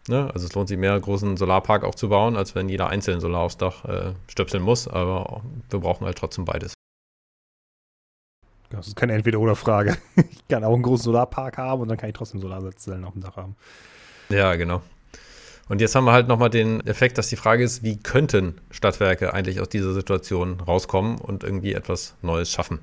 Ne? 0.09 0.31
Also 0.33 0.47
es 0.47 0.55
lohnt 0.55 0.69
sich 0.69 0.79
mehr, 0.79 0.93
einen 0.93 1.03
großen 1.03 1.37
Solarpark 1.37 1.85
auch 1.85 1.95
zu 1.95 2.09
bauen, 2.09 2.37
als 2.37 2.55
wenn 2.55 2.69
jeder 2.69 2.89
einzeln 2.89 3.21
Solar 3.21 3.43
aufs 3.43 3.57
Dach 3.57 3.85
äh, 3.85 4.13
stöpseln 4.29 4.63
muss, 4.63 4.87
aber 4.87 5.43
wir 5.71 5.81
brauchen 5.81 6.07
halt 6.07 6.19
trotzdem 6.19 6.45
beides. 6.45 6.75
Das 8.71 8.89
ist 8.89 8.97
keine 8.97 9.13
Entweder-Oder-Frage. 9.15 9.97
Ich 10.17 10.49
kann 10.49 10.63
auch 10.63 10.75
einen 10.75 10.83
großen 10.83 11.05
Solarpark 11.05 11.59
haben 11.59 11.83
und 11.83 11.89
dann 11.89 11.97
kann 11.97 12.09
ich 12.09 12.15
trotzdem 12.15 12.41
Solarzellen 12.41 13.05
auf 13.05 13.15
dem 13.15 13.23
Dach 13.23 13.37
haben. 13.37 13.57
Ja, 14.29 14.55
genau. 14.55 14.81
Und 15.69 15.81
jetzt 15.81 15.95
haben 15.95 16.05
wir 16.05 16.13
halt 16.13 16.29
nochmal 16.29 16.51
den 16.51 16.87
Effekt, 16.87 17.19
dass 17.19 17.29
die 17.29 17.37
Frage 17.37 17.65
ist, 17.65 17.83
wie 17.83 17.97
könnten 17.97 18.55
Stadtwerke 18.71 19.35
eigentlich 19.35 19.61
aus 19.61 19.69
dieser 19.69 19.95
Situation 19.95 20.61
rauskommen 20.61 21.19
und 21.19 21.43
irgendwie 21.43 21.75
etwas 21.75 22.15
Neues 22.23 22.51
schaffen? 22.51 22.81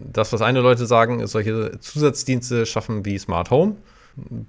Das, 0.00 0.32
was 0.32 0.42
eine 0.42 0.60
Leute 0.60 0.84
sagen, 0.84 1.20
ist 1.20 1.32
solche 1.32 1.80
Zusatzdienste 1.80 2.66
schaffen 2.66 3.06
wie 3.06 3.18
Smart 3.18 3.50
Home, 3.50 3.76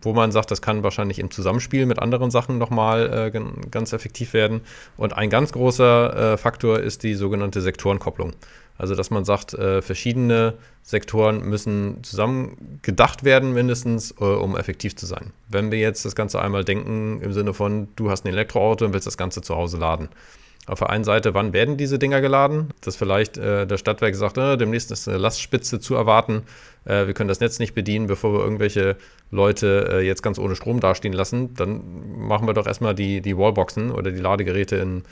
wo 0.01 0.11
man 0.11 0.31
sagt, 0.33 0.51
das 0.51 0.61
kann 0.61 0.83
wahrscheinlich 0.83 1.19
im 1.19 1.31
Zusammenspiel 1.31 1.85
mit 1.85 1.99
anderen 1.99 2.31
Sachen 2.31 2.57
nochmal 2.57 3.31
äh, 3.33 3.67
ganz 3.69 3.93
effektiv 3.93 4.33
werden. 4.33 4.61
Und 4.97 5.13
ein 5.13 5.29
ganz 5.29 5.53
großer 5.53 6.33
äh, 6.33 6.37
Faktor 6.37 6.79
ist 6.79 7.03
die 7.03 7.13
sogenannte 7.13 7.61
Sektorenkopplung. 7.61 8.33
Also, 8.79 8.95
dass 8.95 9.11
man 9.11 9.25
sagt, 9.25 9.53
äh, 9.53 9.81
verschiedene 9.81 10.53
Sektoren 10.83 11.41
müssen 11.41 12.01
zusammen 12.01 12.79
gedacht 12.81 13.25
werden, 13.25 13.53
mindestens, 13.53 14.15
äh, 14.21 14.23
um 14.23 14.55
effektiv 14.55 14.95
zu 14.95 15.05
sein. 15.05 15.33
Wenn 15.49 15.69
wir 15.69 15.79
jetzt 15.79 16.05
das 16.05 16.15
Ganze 16.15 16.41
einmal 16.41 16.63
denken 16.63 17.21
im 17.21 17.33
Sinne 17.33 17.53
von, 17.53 17.89
du 17.97 18.09
hast 18.09 18.25
ein 18.25 18.29
Elektroauto 18.29 18.85
und 18.85 18.93
willst 18.93 19.05
das 19.05 19.17
Ganze 19.17 19.41
zu 19.41 19.57
Hause 19.57 19.77
laden. 19.77 20.07
Auf 20.65 20.79
der 20.79 20.91
einen 20.91 21.03
Seite, 21.03 21.33
wann 21.33 21.51
werden 21.51 21.75
diese 21.75 21.99
Dinger 21.99 22.21
geladen? 22.21 22.69
Dass 22.79 22.95
vielleicht 22.95 23.37
äh, 23.37 23.67
der 23.67 23.77
Stadtwerk 23.77 24.15
sagt, 24.15 24.37
äh, 24.37 24.55
demnächst 24.55 24.91
ist 24.91 25.09
eine 25.09 25.17
Lastspitze 25.17 25.81
zu 25.81 25.95
erwarten. 25.95 26.43
Äh, 26.85 27.05
wir 27.05 27.13
können 27.13 27.27
das 27.27 27.41
Netz 27.41 27.59
nicht 27.59 27.75
bedienen, 27.75 28.07
bevor 28.07 28.31
wir 28.31 28.39
irgendwelche 28.39 28.95
Leute 29.29 29.89
äh, 29.91 30.07
jetzt 30.07 30.23
ganz 30.23 30.39
ohne 30.39 30.55
Strom 30.55 30.79
dastehen 30.79 31.13
lassen. 31.13 31.53
Dann 31.55 31.81
machen 32.17 32.47
wir 32.47 32.53
doch 32.53 32.65
erstmal 32.65 32.95
die, 32.95 33.19
die 33.19 33.37
Wallboxen 33.37 33.91
oder 33.91 34.11
die 34.11 34.21
Ladegeräte 34.21 34.77
in, 34.77 35.03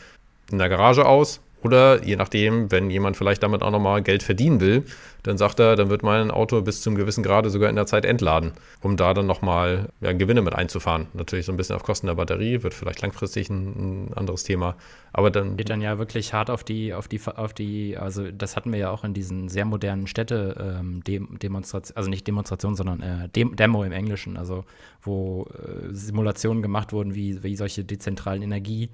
in 0.51 0.57
der 0.57 0.69
Garage 0.69 1.05
aus 1.05 1.41
oder 1.63 2.03
je 2.03 2.15
nachdem, 2.15 2.71
wenn 2.71 2.89
jemand 2.91 3.17
vielleicht 3.17 3.41
damit 3.41 3.63
auch 3.63 3.71
nochmal 3.71 4.03
Geld 4.03 4.21
verdienen 4.21 4.61
will, 4.61 4.83
dann 5.23 5.37
sagt 5.37 5.59
er, 5.59 5.75
dann 5.75 5.89
wird 5.89 6.03
mein 6.03 6.29
Auto 6.29 6.61
bis 6.61 6.81
zum 6.81 6.95
gewissen 6.95 7.23
Grade 7.23 7.49
sogar 7.49 7.69
in 7.69 7.75
der 7.75 7.87
Zeit 7.87 8.05
entladen, 8.05 8.53
um 8.81 8.95
da 8.95 9.13
dann 9.13 9.25
nochmal 9.25 9.89
ja, 9.99 10.13
Gewinne 10.13 10.41
mit 10.41 10.53
einzufahren. 10.53 11.07
Natürlich 11.13 11.45
so 11.45 11.51
ein 11.51 11.57
bisschen 11.57 11.75
auf 11.75 11.83
Kosten 11.83 12.07
der 12.07 12.13
Batterie, 12.13 12.61
wird 12.61 12.73
vielleicht 12.73 13.01
langfristig 13.01 13.49
ein, 13.49 14.07
ein, 14.07 14.13
anderes 14.13 14.43
Thema. 14.43 14.75
Aber 15.13 15.31
dann. 15.31 15.57
Geht 15.57 15.69
dann 15.69 15.81
ja 15.81 15.97
wirklich 15.97 16.31
hart 16.33 16.49
auf 16.51 16.63
die, 16.63 16.93
auf 16.93 17.07
die, 17.07 17.19
auf 17.25 17.53
die, 17.53 17.97
also 17.97 18.29
das 18.31 18.55
hatten 18.55 18.71
wir 18.71 18.79
ja 18.79 18.91
auch 18.91 19.03
in 19.03 19.13
diesen 19.13 19.49
sehr 19.49 19.65
modernen 19.65 20.05
Städte-Demonstrationen, 20.05 21.89
ähm, 21.89 21.97
also 21.97 22.09
nicht 22.09 22.27
Demonstrationen, 22.27 22.75
sondern 22.75 23.01
äh, 23.01 23.29
Dem 23.29 23.55
Demo 23.55 23.83
im 23.83 23.91
Englischen, 23.91 24.37
also 24.37 24.63
wo 25.01 25.47
äh, 25.53 25.91
Simulationen 25.91 26.61
gemacht 26.61 26.93
wurden, 26.93 27.15
wie, 27.15 27.43
wie 27.43 27.55
solche 27.55 27.83
dezentralen 27.83 28.43
Energie- 28.43 28.89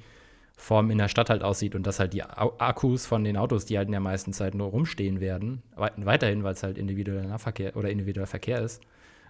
Form 0.56 0.92
in 0.92 0.98
der 0.98 1.08
Stadt 1.08 1.30
halt 1.30 1.44
aussieht 1.44 1.76
und 1.76 1.86
dass 1.88 2.00
halt 2.00 2.14
die 2.14 2.24
Akkus 2.24 3.06
von 3.06 3.24
den 3.24 3.38
Autos, 3.38 3.66
die 3.66 3.78
halt 3.78 3.88
in 3.88 3.92
der 3.92 4.02
meisten 4.02 4.34
Zeit 4.34 4.56
nur 4.56 4.68
rumstehen 4.68 5.20
werden, 5.20 5.64
weiterhin, 5.76 6.44
weil 6.44 6.54
es 6.54 6.64
halt 6.64 6.78
individueller 6.78 7.28
Nahverkehr 7.28 7.76
oder 7.76 7.90
individueller 7.90 8.28
Verkehr 8.28 8.62
ist, 8.62 8.82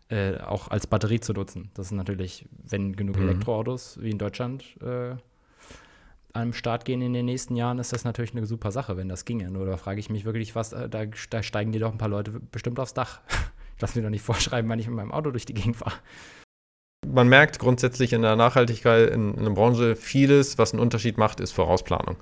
äh, 0.10 0.38
auch 0.38 0.68
als 0.68 0.86
Batterie 0.86 1.22
zu 1.22 1.34
nutzen. 1.34 1.72
Das 1.76 1.88
ist 1.88 1.92
natürlich, 1.94 2.46
wenn 2.68 2.96
genug 2.96 3.18
mhm. 3.18 3.30
Elektroautos 3.30 4.00
wie 4.02 4.12
in 4.12 4.18
Deutschland 4.18 4.64
äh, 4.82 5.16
einem 6.34 6.54
Start 6.54 6.84
gehen 6.84 7.02
in 7.02 7.14
den 7.14 7.26
nächsten 7.26 7.56
Jahren, 7.56 7.80
ist 7.80 7.94
das 7.94 8.04
natürlich 8.04 8.36
eine 8.36 8.46
super 8.46 8.72
Sache, 8.72 8.98
wenn 8.98 9.08
das 9.08 9.24
ginge. 9.24 9.50
Nur 9.50 9.66
da 9.66 9.78
frage 9.78 10.00
ich 10.00 10.10
mich 10.10 10.26
wirklich, 10.26 10.56
was, 10.56 10.74
äh, 10.74 10.90
da, 10.90 11.06
da 11.30 11.42
steigen 11.42 11.72
dir 11.72 11.80
doch 11.80 11.92
ein 11.92 11.98
paar 11.98 12.10
Leute 12.10 12.32
bestimmt 12.52 12.80
aufs 12.80 12.94
Dach. 12.94 13.22
Lass 13.80 13.96
mir 13.96 14.02
doch 14.02 14.10
nicht 14.10 14.24
vorschreiben, 14.24 14.70
wann 14.70 14.80
ich 14.80 14.88
mit 14.88 14.96
meinem 14.96 15.12
Auto 15.12 15.32
durch 15.32 15.46
die 15.46 15.54
Gegend 15.54 15.78
fahre 15.78 15.96
man 17.12 17.28
merkt 17.28 17.60
grundsätzlich 17.60 18.14
in 18.14 18.22
der 18.22 18.36
Nachhaltigkeit 18.36 19.10
in, 19.10 19.34
in 19.36 19.44
der 19.44 19.52
Branche, 19.52 19.96
vieles, 19.96 20.58
was 20.58 20.74
einen 20.74 20.82
Unterschied 20.82 21.18
macht, 21.18 21.40
ist 21.40 21.52
Vorausplanung. 21.52 22.18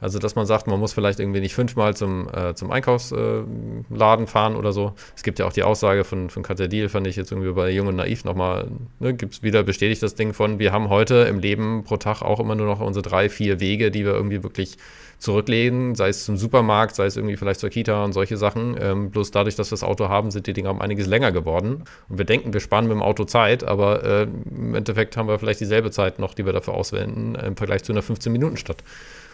Also, 0.00 0.18
dass 0.18 0.34
man 0.34 0.44
sagt, 0.44 0.66
man 0.66 0.78
muss 0.78 0.92
vielleicht 0.92 1.20
irgendwie 1.20 1.40
nicht 1.40 1.54
fünfmal 1.54 1.96
zum, 1.96 2.28
äh, 2.34 2.54
zum 2.54 2.70
Einkaufsladen 2.70 4.24
äh, 4.24 4.28
fahren 4.28 4.56
oder 4.56 4.72
so. 4.72 4.92
Es 5.16 5.22
gibt 5.22 5.38
ja 5.38 5.46
auch 5.46 5.52
die 5.52 5.62
Aussage 5.62 6.04
von, 6.04 6.30
von 6.30 6.42
Katja 6.42 6.66
Diel, 6.66 6.88
fand 6.88 7.06
ich 7.06 7.16
jetzt 7.16 7.30
irgendwie 7.30 7.52
bei 7.52 7.70
Jung 7.70 7.86
und 7.86 7.96
Naiv 7.96 8.24
nochmal, 8.24 8.68
ne, 8.98 9.14
gibt 9.14 9.34
es 9.34 9.42
wieder 9.42 9.62
bestätigt 9.62 10.02
das 10.02 10.14
Ding 10.14 10.34
von, 10.34 10.58
wir 10.58 10.72
haben 10.72 10.88
heute 10.88 11.14
im 11.14 11.38
Leben 11.38 11.84
pro 11.84 11.96
Tag 11.96 12.22
auch 12.22 12.40
immer 12.40 12.54
nur 12.54 12.66
noch 12.66 12.80
unsere 12.80 13.02
drei, 13.02 13.28
vier 13.28 13.60
Wege, 13.60 13.90
die 13.90 14.04
wir 14.04 14.12
irgendwie 14.12 14.42
wirklich 14.42 14.76
zurücklegen, 15.24 15.94
sei 15.94 16.08
es 16.08 16.24
zum 16.24 16.36
Supermarkt, 16.36 16.94
sei 16.94 17.06
es 17.06 17.16
irgendwie 17.16 17.36
vielleicht 17.36 17.60
zur 17.60 17.70
Kita 17.70 18.04
und 18.04 18.12
solche 18.12 18.36
Sachen. 18.36 18.76
Ähm, 18.80 19.10
bloß 19.10 19.30
dadurch, 19.30 19.56
dass 19.56 19.70
wir 19.70 19.76
das 19.76 19.82
Auto 19.82 20.08
haben, 20.08 20.30
sind 20.30 20.46
die 20.46 20.52
Dinger 20.52 20.70
um 20.70 20.80
einiges 20.80 21.06
länger 21.06 21.32
geworden. 21.32 21.84
Und 22.08 22.18
wir 22.18 22.24
denken, 22.24 22.52
wir 22.52 22.60
sparen 22.60 22.84
mit 22.86 22.92
dem 22.92 23.02
Auto 23.02 23.24
Zeit, 23.24 23.64
aber 23.64 24.04
äh, 24.04 24.22
im 24.22 24.74
Endeffekt 24.74 25.16
haben 25.16 25.28
wir 25.28 25.38
vielleicht 25.38 25.60
dieselbe 25.60 25.90
Zeit 25.90 26.18
noch, 26.18 26.34
die 26.34 26.46
wir 26.46 26.52
dafür 26.52 26.74
auswenden, 26.74 27.34
im 27.34 27.56
Vergleich 27.56 27.82
zu 27.82 27.92
einer 27.92 28.02
15-Minuten-Stadt 28.02 28.84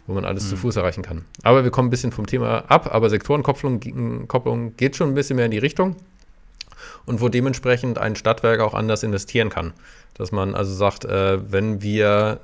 wo 0.07 0.14
man 0.14 0.24
alles 0.24 0.44
mhm. 0.46 0.48
zu 0.48 0.57
Fuß 0.57 0.76
erreichen 0.76 1.03
kann. 1.03 1.26
Aber 1.42 1.62
wir 1.62 1.70
kommen 1.70 1.88
ein 1.88 1.90
bisschen 1.90 2.11
vom 2.11 2.26
Thema 2.26 2.64
ab, 2.68 2.92
aber 2.92 3.11
Sektorenkopplung 3.11 4.26
Kopplung 4.26 4.76
geht 4.76 4.96
schon 4.96 5.11
ein 5.11 5.14
bisschen 5.14 5.37
mehr 5.37 5.44
in 5.44 5.50
die 5.50 5.59
Richtung 5.59 5.94
und 7.07 7.20
wo 7.20 7.29
dementsprechend 7.29 7.98
ein 7.98 8.16
Stadtwerk 8.16 8.61
auch 8.61 8.74
anders 8.74 9.03
investieren 9.03 9.50
kann. 9.50 9.72
Dass 10.20 10.33
man 10.33 10.54
also 10.54 10.74
sagt, 10.74 11.06
äh, 11.06 11.38
wenn 11.50 11.80
wir 11.80 12.40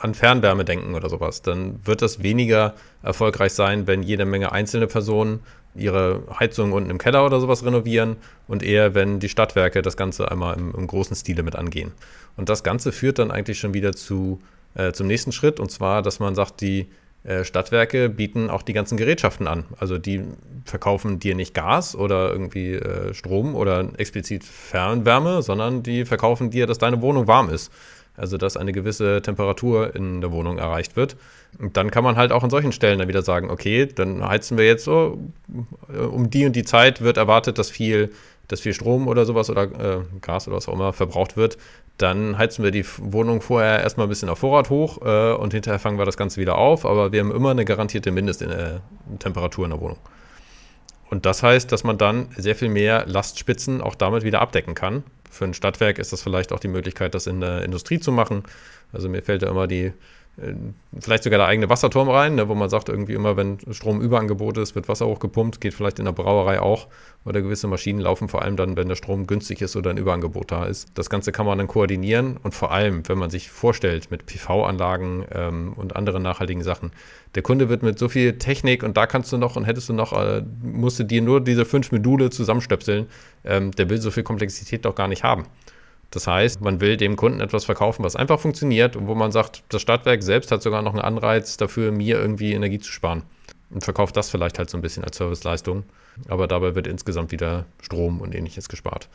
an 0.00 0.12
Fernwärme 0.12 0.66
denken 0.66 0.94
oder 0.94 1.08
sowas, 1.08 1.40
dann 1.40 1.80
wird 1.82 2.02
das 2.02 2.22
weniger 2.22 2.74
erfolgreich 3.02 3.54
sein, 3.54 3.86
wenn 3.86 4.02
jede 4.02 4.26
Menge 4.26 4.52
einzelne 4.52 4.86
Personen 4.86 5.40
ihre 5.74 6.24
Heizung 6.38 6.72
unten 6.72 6.90
im 6.90 6.98
Keller 6.98 7.24
oder 7.24 7.40
sowas 7.40 7.64
renovieren 7.64 8.16
und 8.48 8.62
eher, 8.62 8.94
wenn 8.94 9.18
die 9.18 9.30
Stadtwerke 9.30 9.80
das 9.80 9.96
Ganze 9.96 10.30
einmal 10.30 10.58
im, 10.58 10.74
im 10.74 10.86
großen 10.86 11.16
Stile 11.16 11.42
mit 11.42 11.56
angehen. 11.56 11.92
Und 12.36 12.50
das 12.50 12.62
Ganze 12.62 12.92
führt 12.92 13.18
dann 13.18 13.30
eigentlich 13.30 13.58
schon 13.58 13.72
wieder 13.72 13.94
zu, 13.94 14.42
äh, 14.74 14.92
zum 14.92 15.06
nächsten 15.06 15.32
Schritt, 15.32 15.58
und 15.58 15.70
zwar, 15.70 16.02
dass 16.02 16.20
man 16.20 16.34
sagt, 16.34 16.60
die 16.60 16.86
Stadtwerke 17.44 18.08
bieten 18.08 18.50
auch 18.50 18.62
die 18.62 18.72
ganzen 18.72 18.96
Gerätschaften 18.96 19.48
an. 19.48 19.64
Also 19.78 19.98
die 19.98 20.22
verkaufen 20.64 21.18
dir 21.18 21.34
nicht 21.34 21.54
Gas 21.54 21.96
oder 21.96 22.30
irgendwie 22.30 22.74
äh, 22.74 23.14
Strom 23.14 23.54
oder 23.54 23.88
explizit 23.98 24.44
Fernwärme, 24.44 25.42
sondern 25.42 25.82
die 25.82 26.04
verkaufen 26.04 26.50
dir, 26.50 26.66
dass 26.66 26.78
deine 26.78 27.02
Wohnung 27.02 27.26
warm 27.26 27.50
ist. 27.50 27.72
Also 28.16 28.38
dass 28.38 28.56
eine 28.56 28.72
gewisse 28.72 29.20
Temperatur 29.22 29.94
in 29.94 30.20
der 30.20 30.32
Wohnung 30.32 30.58
erreicht 30.58 30.96
wird. 30.96 31.16
Und 31.58 31.76
dann 31.76 31.90
kann 31.90 32.04
man 32.04 32.16
halt 32.16 32.32
auch 32.32 32.42
an 32.42 32.50
solchen 32.50 32.72
Stellen 32.72 32.98
dann 32.98 33.08
wieder 33.08 33.22
sagen, 33.22 33.50
okay, 33.50 33.86
dann 33.86 34.26
heizen 34.26 34.56
wir 34.56 34.64
jetzt 34.64 34.84
so, 34.84 35.18
äh, 35.92 35.98
um 35.98 36.30
die 36.30 36.46
und 36.46 36.54
die 36.54 36.64
Zeit 36.64 37.00
wird 37.00 37.16
erwartet, 37.16 37.58
dass 37.58 37.70
viel, 37.70 38.10
dass 38.48 38.60
viel 38.60 38.72
Strom 38.72 39.08
oder 39.08 39.24
sowas 39.24 39.50
oder 39.50 39.62
äh, 39.62 39.98
Gas 40.20 40.46
oder 40.48 40.56
was 40.56 40.68
auch 40.68 40.74
immer 40.74 40.92
verbraucht 40.92 41.36
wird. 41.36 41.58
Dann 41.98 42.36
heizen 42.36 42.62
wir 42.62 42.70
die 42.70 42.84
Wohnung 42.98 43.40
vorher 43.40 43.80
erstmal 43.80 44.06
ein 44.06 44.10
bisschen 44.10 44.28
auf 44.28 44.38
Vorrat 44.38 44.70
hoch 44.70 45.00
äh, 45.02 45.32
und 45.32 45.52
hinterher 45.54 45.78
fangen 45.78 45.98
wir 45.98 46.04
das 46.04 46.16
Ganze 46.16 46.40
wieder 46.40 46.58
auf, 46.58 46.84
aber 46.84 47.12
wir 47.12 47.20
haben 47.20 47.32
immer 47.32 47.50
eine 47.50 47.64
garantierte 47.64 48.10
Mindesttemperatur 48.12 49.64
in 49.64 49.70
der 49.70 49.80
Wohnung. 49.80 49.98
Und 51.08 51.24
das 51.24 51.42
heißt, 51.42 51.70
dass 51.70 51.84
man 51.84 51.98
dann 51.98 52.28
sehr 52.36 52.56
viel 52.56 52.68
mehr 52.68 53.06
Lastspitzen 53.06 53.80
auch 53.80 53.94
damit 53.94 54.24
wieder 54.24 54.40
abdecken 54.40 54.74
kann. 54.74 55.04
Für 55.30 55.44
ein 55.44 55.54
Stadtwerk 55.54 55.98
ist 55.98 56.12
das 56.12 56.22
vielleicht 56.22 56.52
auch 56.52 56.58
die 56.60 56.68
Möglichkeit, 56.68 57.14
das 57.14 57.26
in 57.26 57.40
der 57.40 57.62
Industrie 57.62 58.00
zu 58.00 58.10
machen. 58.10 58.42
Also 58.92 59.08
mir 59.08 59.22
fällt 59.22 59.42
ja 59.42 59.48
immer 59.48 59.66
die 59.66 59.84
äh, 59.84 59.92
vielleicht 61.00 61.24
sogar 61.24 61.38
der 61.38 61.46
eigene 61.46 61.70
Wasserturm 61.70 62.10
rein, 62.10 62.34
ne, 62.34 62.48
wo 62.48 62.54
man 62.54 62.68
sagt, 62.68 62.90
irgendwie 62.90 63.14
immer, 63.14 63.36
wenn 63.38 63.58
Stromüberangebot 63.70 64.58
ist, 64.58 64.74
wird 64.74 64.88
Wasser 64.88 65.06
hochgepumpt, 65.06 65.62
geht 65.62 65.72
vielleicht 65.72 65.98
in 65.98 66.04
der 66.04 66.12
Brauerei 66.12 66.60
auch. 66.60 66.88
Oder 67.24 67.40
gewisse 67.40 67.66
Maschinen 67.68 68.00
laufen 68.00 68.28
vor 68.28 68.42
allem 68.42 68.56
dann, 68.56 68.76
wenn 68.76 68.88
der 68.88 68.96
Strom 68.96 69.26
günstig 69.26 69.62
ist 69.62 69.76
oder 69.76 69.90
ein 69.90 69.96
Überangebot 69.96 70.52
da 70.52 70.66
ist. 70.66 70.88
Das 70.94 71.08
Ganze 71.08 71.32
kann 71.32 71.46
man 71.46 71.58
dann 71.58 71.68
koordinieren 71.68 72.36
und 72.36 72.54
vor 72.54 72.70
allem, 72.70 73.08
wenn 73.08 73.18
man 73.18 73.30
sich 73.30 73.50
vorstellt 73.50 74.10
mit 74.10 74.26
PV-Anlagen 74.26 75.24
ähm, 75.32 75.72
und 75.74 75.96
anderen 75.96 76.22
nachhaltigen 76.22 76.62
Sachen, 76.62 76.92
der 77.34 77.42
Kunde 77.42 77.68
wird 77.68 77.82
mit 77.82 77.98
so 77.98 78.08
viel 78.08 78.38
Technik 78.38 78.82
und 78.82 78.96
da 78.96 79.06
kannst 79.06 79.32
du 79.32 79.38
noch 79.38 79.56
und 79.56 79.64
hättest 79.64 79.88
du 79.88 79.94
noch, 79.94 80.12
äh, 80.12 80.42
musst 80.62 80.98
du 80.98 81.04
dir 81.04 81.22
nur 81.22 81.40
diese 81.40 81.64
fünf 81.64 81.90
Module 81.92 82.30
zusammenstöpseln, 82.30 83.06
ähm, 83.44 83.72
der 83.72 83.88
will 83.88 84.00
so 84.00 84.10
viel 84.10 84.22
Komplexität 84.22 84.84
doch 84.84 84.94
gar 84.94 85.08
nicht 85.08 85.24
haben. 85.24 85.46
Das 86.10 86.26
heißt, 86.26 86.60
man 86.60 86.80
will 86.80 86.96
dem 86.96 87.16
Kunden 87.16 87.40
etwas 87.40 87.64
verkaufen, 87.64 88.04
was 88.04 88.16
einfach 88.16 88.40
funktioniert 88.40 88.96
und 88.96 89.06
wo 89.08 89.14
man 89.14 89.32
sagt, 89.32 89.64
das 89.68 89.82
Stadtwerk 89.82 90.22
selbst 90.22 90.52
hat 90.52 90.62
sogar 90.62 90.82
noch 90.82 90.94
einen 90.94 91.02
Anreiz 91.02 91.56
dafür, 91.56 91.92
mir 91.92 92.18
irgendwie 92.18 92.52
Energie 92.52 92.78
zu 92.78 92.90
sparen. 92.90 93.22
Und 93.70 93.82
verkauft 93.82 94.16
das 94.16 94.30
vielleicht 94.30 94.58
halt 94.58 94.70
so 94.70 94.78
ein 94.78 94.82
bisschen 94.82 95.04
als 95.04 95.16
Serviceleistung. 95.16 95.84
Aber 96.28 96.46
dabei 96.46 96.74
wird 96.74 96.86
insgesamt 96.86 97.32
wieder 97.32 97.66
Strom 97.82 98.20
und 98.20 98.34
ähnliches 98.34 98.68
gespart. 98.68 99.08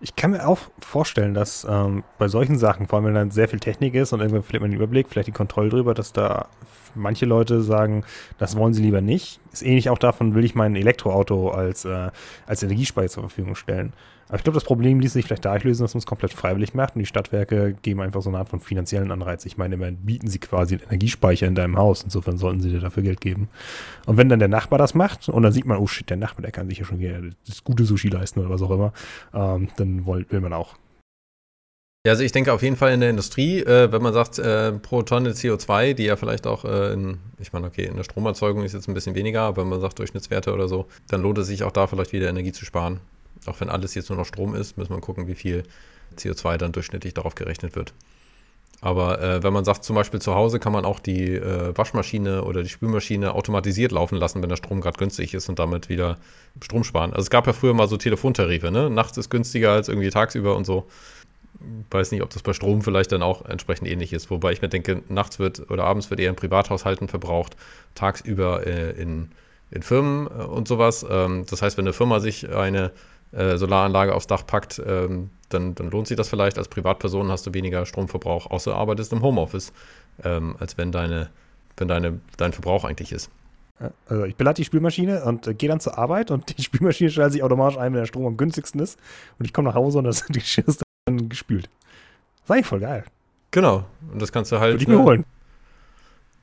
Ich 0.00 0.14
kann 0.14 0.30
mir 0.30 0.46
auch 0.46 0.58
vorstellen, 0.78 1.34
dass 1.34 1.66
ähm, 1.68 2.04
bei 2.18 2.28
solchen 2.28 2.56
Sachen, 2.56 2.86
vor 2.86 2.98
allem 2.98 3.06
wenn 3.06 3.14
dann 3.14 3.30
sehr 3.32 3.48
viel 3.48 3.58
Technik 3.58 3.94
ist 3.94 4.12
und 4.12 4.20
irgendwann 4.20 4.44
verliert 4.44 4.62
man 4.62 4.70
den 4.70 4.76
Überblick, 4.76 5.08
vielleicht 5.08 5.26
die 5.26 5.32
Kontrolle 5.32 5.70
drüber, 5.70 5.92
dass 5.92 6.12
da 6.12 6.48
manche 6.94 7.26
Leute 7.26 7.62
sagen, 7.62 8.04
das 8.38 8.56
wollen 8.56 8.74
sie 8.74 8.82
lieber 8.82 9.00
nicht. 9.00 9.40
Ist 9.52 9.62
ähnlich 9.62 9.90
auch 9.90 9.98
davon, 9.98 10.34
will 10.36 10.44
ich 10.44 10.54
mein 10.54 10.76
Elektroauto 10.76 11.50
als, 11.50 11.84
äh, 11.84 12.10
als 12.46 12.62
Energiespeicher 12.62 13.08
zur 13.08 13.22
Verfügung 13.24 13.56
stellen. 13.56 13.92
Aber 14.28 14.36
ich 14.36 14.44
glaube, 14.44 14.54
das 14.54 14.64
Problem 14.64 15.00
ließ 15.00 15.12
sich 15.12 15.24
vielleicht 15.24 15.44
dadurch 15.44 15.64
lösen, 15.64 15.82
dass 15.82 15.94
man 15.94 16.00
es 16.00 16.06
komplett 16.06 16.32
freiwillig 16.32 16.74
macht 16.74 16.94
und 16.94 17.00
die 17.00 17.06
Stadtwerke 17.06 17.74
geben 17.82 18.00
einfach 18.00 18.22
so 18.22 18.28
eine 18.28 18.38
Art 18.38 18.48
von 18.48 18.60
finanziellen 18.60 19.10
Anreiz. 19.10 19.46
Ich 19.46 19.56
meine, 19.56 19.74
immerhin 19.76 19.96
bieten 19.96 20.28
sie 20.28 20.38
quasi 20.38 20.74
einen 20.74 20.84
Energiespeicher 20.84 21.46
in 21.46 21.54
deinem 21.54 21.76
Haus. 21.78 22.02
Insofern 22.02 22.36
sollten 22.36 22.60
sie 22.60 22.70
dir 22.70 22.80
dafür 22.80 23.02
Geld 23.02 23.20
geben. 23.20 23.48
Und 24.06 24.18
wenn 24.18 24.28
dann 24.28 24.38
der 24.38 24.48
Nachbar 24.48 24.78
das 24.78 24.94
macht 24.94 25.28
und 25.28 25.42
dann 25.42 25.52
sieht 25.52 25.64
man, 25.64 25.78
oh 25.78 25.86
shit, 25.86 26.08
der 26.10 26.18
Nachbar, 26.18 26.42
der 26.42 26.52
kann 26.52 26.68
sich 26.68 26.78
ja 26.78 26.84
schon 26.84 26.98
das 27.46 27.64
gute 27.64 27.84
Sushi 27.84 28.08
leisten 28.08 28.40
oder 28.40 28.50
was 28.50 28.62
auch 28.62 28.70
immer, 28.70 28.92
ähm, 29.32 29.68
dann 29.76 30.06
will, 30.06 30.26
will 30.28 30.40
man 30.40 30.52
auch. 30.52 30.76
Ja, 32.06 32.12
also 32.12 32.22
ich 32.22 32.32
denke 32.32 32.52
auf 32.52 32.62
jeden 32.62 32.76
Fall 32.76 32.92
in 32.92 33.00
der 33.00 33.10
Industrie, 33.10 33.60
äh, 33.60 33.90
wenn 33.90 34.02
man 34.02 34.12
sagt, 34.12 34.38
äh, 34.38 34.72
pro 34.72 35.02
Tonne 35.02 35.32
CO2, 35.32 35.94
die 35.94 36.04
ja 36.04 36.16
vielleicht 36.16 36.46
auch 36.46 36.64
äh, 36.64 36.92
in, 36.92 37.18
ich 37.38 37.52
meine, 37.52 37.66
okay, 37.66 37.84
in 37.84 37.96
der 37.96 38.04
Stromerzeugung 38.04 38.62
ist 38.62 38.72
jetzt 38.72 38.88
ein 38.88 38.94
bisschen 38.94 39.14
weniger, 39.14 39.42
aber 39.42 39.62
wenn 39.62 39.68
man 39.68 39.80
sagt 39.80 39.98
Durchschnittswerte 39.98 40.54
oder 40.54 40.68
so, 40.68 40.86
dann 41.08 41.22
lohnt 41.22 41.38
es 41.38 41.48
sich 41.48 41.64
auch 41.64 41.72
da 41.72 41.86
vielleicht 41.86 42.12
wieder 42.12 42.28
Energie 42.28 42.52
zu 42.52 42.64
sparen. 42.64 43.00
Auch 43.46 43.60
wenn 43.60 43.70
alles 43.70 43.94
jetzt 43.94 44.08
nur 44.10 44.18
noch 44.18 44.26
Strom 44.26 44.54
ist, 44.54 44.76
müssen 44.76 44.94
wir 44.94 45.00
gucken, 45.00 45.26
wie 45.26 45.34
viel 45.34 45.64
CO2 46.16 46.56
dann 46.56 46.72
durchschnittlich 46.72 47.14
darauf 47.14 47.34
gerechnet 47.34 47.76
wird. 47.76 47.92
Aber 48.80 49.20
äh, 49.20 49.42
wenn 49.42 49.52
man 49.52 49.64
sagt, 49.64 49.82
zum 49.82 49.96
Beispiel 49.96 50.20
zu 50.20 50.34
Hause 50.34 50.60
kann 50.60 50.72
man 50.72 50.84
auch 50.84 51.00
die 51.00 51.34
äh, 51.34 51.76
Waschmaschine 51.76 52.44
oder 52.44 52.62
die 52.62 52.68
Spülmaschine 52.68 53.34
automatisiert 53.34 53.90
laufen 53.90 54.16
lassen, 54.16 54.40
wenn 54.40 54.48
der 54.48 54.56
Strom 54.56 54.80
gerade 54.80 54.98
günstig 54.98 55.34
ist 55.34 55.48
und 55.48 55.58
damit 55.58 55.88
wieder 55.88 56.16
Strom 56.62 56.84
sparen. 56.84 57.10
Also 57.10 57.22
es 57.22 57.30
gab 57.30 57.46
ja 57.48 57.52
früher 57.52 57.74
mal 57.74 57.88
so 57.88 57.96
Telefontarife, 57.96 58.70
ne? 58.70 58.88
Nachts 58.88 59.16
ist 59.16 59.30
günstiger 59.30 59.72
als 59.72 59.88
irgendwie 59.88 60.10
tagsüber 60.10 60.54
und 60.54 60.64
so. 60.64 60.86
Weiß 61.90 62.12
nicht, 62.12 62.22
ob 62.22 62.30
das 62.30 62.42
bei 62.42 62.52
Strom 62.52 62.82
vielleicht 62.82 63.10
dann 63.10 63.22
auch 63.22 63.44
entsprechend 63.44 63.88
ähnlich 63.88 64.12
ist. 64.12 64.30
Wobei 64.30 64.52
ich 64.52 64.62
mir 64.62 64.68
denke, 64.68 65.02
nachts 65.08 65.40
wird 65.40 65.72
oder 65.72 65.82
abends 65.82 66.08
wird 66.10 66.20
eher 66.20 66.30
in 66.30 66.36
Privathaushalten 66.36 67.08
verbraucht, 67.08 67.56
tagsüber 67.96 68.64
äh, 68.64 68.92
in, 68.92 69.32
in 69.72 69.82
Firmen 69.82 70.28
äh, 70.28 70.44
und 70.44 70.68
sowas. 70.68 71.04
Ähm, 71.08 71.46
das 71.50 71.62
heißt, 71.62 71.78
wenn 71.78 71.84
eine 71.84 71.92
Firma 71.92 72.20
sich 72.20 72.48
eine 72.48 72.92
äh, 73.32 73.56
Solaranlage 73.56 74.14
aufs 74.14 74.26
Dach 74.26 74.46
packt, 74.46 74.80
ähm, 74.84 75.30
dann, 75.48 75.74
dann, 75.74 75.90
lohnt 75.90 76.06
sich 76.06 76.16
das 76.16 76.28
vielleicht. 76.28 76.58
Als 76.58 76.68
Privatperson 76.68 77.30
hast 77.30 77.46
du 77.46 77.54
weniger 77.54 77.86
Stromverbrauch, 77.86 78.50
außer 78.50 78.74
arbeitest 78.74 79.12
im 79.12 79.22
Homeoffice, 79.22 79.72
ähm, 80.24 80.56
als 80.58 80.76
wenn, 80.78 80.92
deine, 80.92 81.30
wenn 81.76 81.88
deine, 81.88 82.20
dein 82.36 82.52
Verbrauch 82.52 82.84
eigentlich 82.84 83.12
ist. 83.12 83.30
Also 84.08 84.24
ich 84.24 84.34
belade 84.34 84.56
die 84.56 84.64
Spülmaschine 84.64 85.24
und 85.24 85.46
äh, 85.46 85.54
gehe 85.54 85.68
dann 85.68 85.80
zur 85.80 85.96
Arbeit 85.98 86.30
und 86.30 86.58
die 86.58 86.62
Spülmaschine 86.62 87.10
schaltet 87.10 87.34
sich 87.34 87.42
automatisch 87.42 87.78
ein, 87.78 87.92
wenn 87.92 88.00
der 88.00 88.06
Strom 88.06 88.26
am 88.26 88.36
günstigsten 88.36 88.80
ist. 88.80 88.98
Und 89.38 89.44
ich 89.44 89.52
komme 89.52 89.68
nach 89.68 89.74
Hause 89.74 89.98
und 89.98 90.04
das 90.04 90.26
Geschirr 90.28 90.66
ist 90.66 90.82
dann 91.06 91.28
gespült. 91.28 91.68
Eigentlich 92.48 92.66
voll 92.66 92.80
geil. 92.80 93.04
Genau. 93.50 93.84
Und 94.12 94.20
das 94.20 94.32
kannst 94.32 94.52
du 94.52 94.58
halt. 94.58 94.74
Würde 94.74 94.82
ich 94.82 94.88
mir 94.88 95.02
holen. 95.02 95.24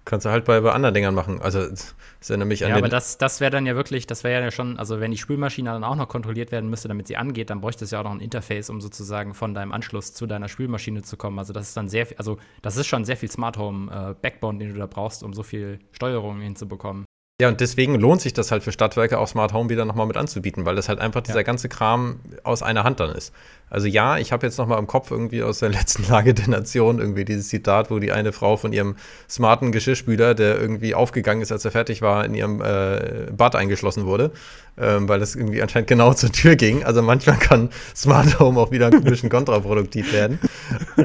Kannst 0.06 0.26
du 0.28 0.30
halt 0.30 0.46
bei, 0.46 0.62
bei 0.62 0.72
anderen 0.72 0.94
Dingern 0.94 1.16
machen. 1.16 1.42
Also, 1.42 1.68
das 1.68 1.96
erinnert 2.30 2.48
mich 2.48 2.64
an 2.64 2.70
Ja, 2.70 2.78
aber 2.78 2.90
das, 2.90 3.18
das 3.18 3.42
wäre 3.42 3.50
dann 3.50 3.66
ja 3.66 3.76
wirklich, 3.76 4.06
das 4.06 4.24
wäre 4.24 4.44
ja 4.44 4.52
schon, 4.52 4.78
also 4.78 5.00
wenn 5.00 5.10
die 5.10 5.18
Spülmaschine 5.18 5.72
dann 5.72 5.84
auch 5.84 5.96
noch 5.96 6.08
kontrolliert 6.08 6.52
werden 6.52 6.70
müsste, 6.70 6.88
damit 6.88 7.08
sie 7.08 7.18
angeht, 7.18 7.50
dann 7.50 7.60
bräuchte 7.60 7.86
es 7.86 7.92
ja 7.92 8.00
auch 8.00 8.04
noch 8.04 8.12
ein 8.12 8.20
Interface, 8.20 8.70
um 8.70 8.82
sozusagen 8.82 9.34
von 9.34 9.56
deinem 9.56 9.72
Anschluss 9.72 10.14
zu 10.14 10.28
deiner 10.28 10.48
Spülmaschine 10.48 11.02
zu 11.02 11.18
kommen. 11.18 11.40
Also, 11.40 11.54
das 11.54 11.70
ist 11.70 11.78
dann 11.78 11.90
sehr, 11.90 12.08
also, 12.18 12.38
das 12.62 12.78
ist 12.78 12.86
schon 12.86 13.04
sehr 13.04 13.18
viel 13.18 13.32
Smart 13.32 13.58
Home 13.58 13.92
äh, 13.92 14.14
Backbone, 14.22 14.60
den 14.60 14.74
du 14.74 14.80
da 14.80 14.86
brauchst, 14.86 15.24
um 15.24 15.34
so 15.34 15.42
viel 15.42 15.80
Steuerung 15.92 16.40
hinzubekommen. 16.40 17.06
Ja, 17.42 17.50
und 17.50 17.60
deswegen 17.60 17.96
lohnt 17.96 18.22
sich 18.22 18.32
das 18.32 18.52
halt 18.52 18.64
für 18.64 18.72
Stadtwerke 18.72 19.20
auch 19.20 19.28
Smart 19.28 19.52
Home 19.52 19.70
wieder 19.70 19.84
nochmal 19.84 20.06
mit 20.06 20.16
anzubieten, 20.16 20.66
weil 20.66 20.78
das 20.78 20.88
halt 20.88 21.00
einfach 21.00 21.20
dieser 21.20 21.44
ganze 21.44 21.68
Kram 21.68 22.22
aus 22.44 22.64
einer 22.64 22.86
Hand 22.86 23.02
dann 23.02 23.10
ist. 23.10 23.34
Also 23.70 23.88
ja, 23.88 24.18
ich 24.18 24.32
habe 24.32 24.46
jetzt 24.46 24.58
nochmal 24.58 24.80
im 24.80 24.88
Kopf 24.88 25.12
irgendwie 25.12 25.44
aus 25.44 25.60
der 25.60 25.70
letzten 25.78 26.08
Lage 26.10 26.34
der 26.34 26.48
Nation 26.48 27.00
irgendwie 27.00 27.26
dieses 27.26 27.50
Zitat, 27.50 27.92
wo 27.92 28.00
die 28.00 28.12
eine 28.12 28.32
Frau 28.32 28.58
von 28.58 28.74
ihrem 28.74 28.96
smarten 29.30 29.72
Geschirrspüler, 29.72 30.34
der 30.34 30.60
irgendwie 30.60 30.96
aufgegangen 30.96 31.42
ist, 31.42 31.52
als 31.52 31.66
er 31.66 31.72
fertig 31.72 32.02
war, 32.02 32.26
in 32.26 32.36
ihrem 32.36 32.62
äh, 32.62 33.32
Bad 33.36 33.56
eingeschlossen 33.56 34.06
wurde, 34.06 34.32
ähm, 34.78 35.10
weil 35.10 35.20
das 35.20 35.36
irgendwie 35.36 35.62
anscheinend 35.62 35.88
genau 35.88 36.14
zur 36.16 36.32
Tür 36.32 36.56
ging. 36.56 36.84
Also 36.84 37.02
manchmal 37.02 37.38
kann 37.38 37.70
Smart 37.96 38.40
Home 38.40 38.60
auch 38.60 38.72
wieder 38.72 38.88
ein 38.88 39.04
bisschen 39.04 39.30
kontraproduktiv 39.30 40.14
werden. 40.14 40.40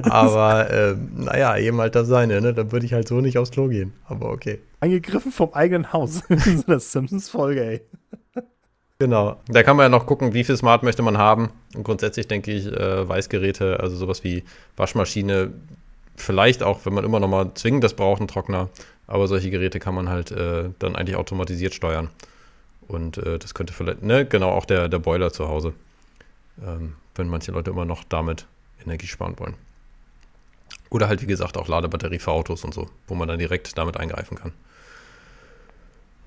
Aber 0.02 0.70
äh, 0.70 0.94
naja, 1.16 1.56
eben 1.56 1.80
halt 1.80 1.94
das 1.94 2.08
seine, 2.08 2.40
ne? 2.40 2.54
Dann 2.54 2.72
würde 2.72 2.86
ich 2.86 2.92
halt 2.92 3.08
so 3.08 3.20
nicht 3.20 3.38
aufs 3.38 3.50
Klo 3.50 3.68
gehen. 3.68 3.92
Aber 4.04 4.30
okay. 4.30 4.60
Angegriffen 4.80 5.32
vom 5.32 5.52
eigenen 5.52 5.92
Haus. 5.92 6.22
das 6.66 6.92
Simpsons-Folge, 6.92 7.64
ey. 7.64 7.80
Genau. 9.00 9.40
Da 9.48 9.62
kann 9.62 9.78
man 9.78 9.84
ja 9.84 9.88
noch 9.88 10.04
gucken, 10.04 10.34
wie 10.34 10.44
viel 10.44 10.58
Smart 10.58 10.82
möchte 10.82 11.02
man 11.02 11.16
haben. 11.16 11.48
Und 11.74 11.84
grundsätzlich 11.84 12.28
denke 12.28 12.52
ich, 12.52 12.66
äh, 12.66 13.08
Weißgeräte, 13.08 13.80
also 13.80 13.96
sowas 13.96 14.24
wie 14.24 14.44
Waschmaschine, 14.76 15.52
vielleicht 16.16 16.62
auch, 16.62 16.84
wenn 16.84 16.92
man 16.92 17.04
immer 17.04 17.18
noch 17.18 17.28
mal 17.28 17.50
zwingend 17.54 17.82
das 17.82 17.94
braucht, 17.94 18.20
ein 18.20 18.28
Trockner. 18.28 18.68
aber 19.06 19.26
solche 19.26 19.50
Geräte 19.50 19.80
kann 19.80 19.94
man 19.94 20.10
halt 20.10 20.30
äh, 20.32 20.68
dann 20.78 20.96
eigentlich 20.96 21.16
automatisiert 21.16 21.72
steuern. 21.72 22.10
Und 22.88 23.16
äh, 23.16 23.38
das 23.38 23.54
könnte 23.54 23.72
vielleicht, 23.72 24.02
ne, 24.02 24.26
genau, 24.26 24.50
auch 24.50 24.66
der, 24.66 24.90
der 24.90 24.98
Boiler 24.98 25.32
zu 25.32 25.48
Hause, 25.48 25.72
ähm, 26.62 26.92
wenn 27.14 27.26
manche 27.26 27.52
Leute 27.52 27.70
immer 27.70 27.86
noch 27.86 28.04
damit 28.04 28.46
Energie 28.84 29.06
sparen 29.06 29.38
wollen. 29.38 29.54
Oder 30.90 31.08
halt, 31.08 31.22
wie 31.22 31.26
gesagt, 31.26 31.56
auch 31.56 31.68
Ladebatterie 31.68 32.18
für 32.18 32.32
Autos 32.32 32.64
und 32.64 32.74
so, 32.74 32.90
wo 33.08 33.14
man 33.14 33.28
dann 33.28 33.38
direkt 33.38 33.78
damit 33.78 33.96
eingreifen 33.96 34.36
kann. 34.36 34.52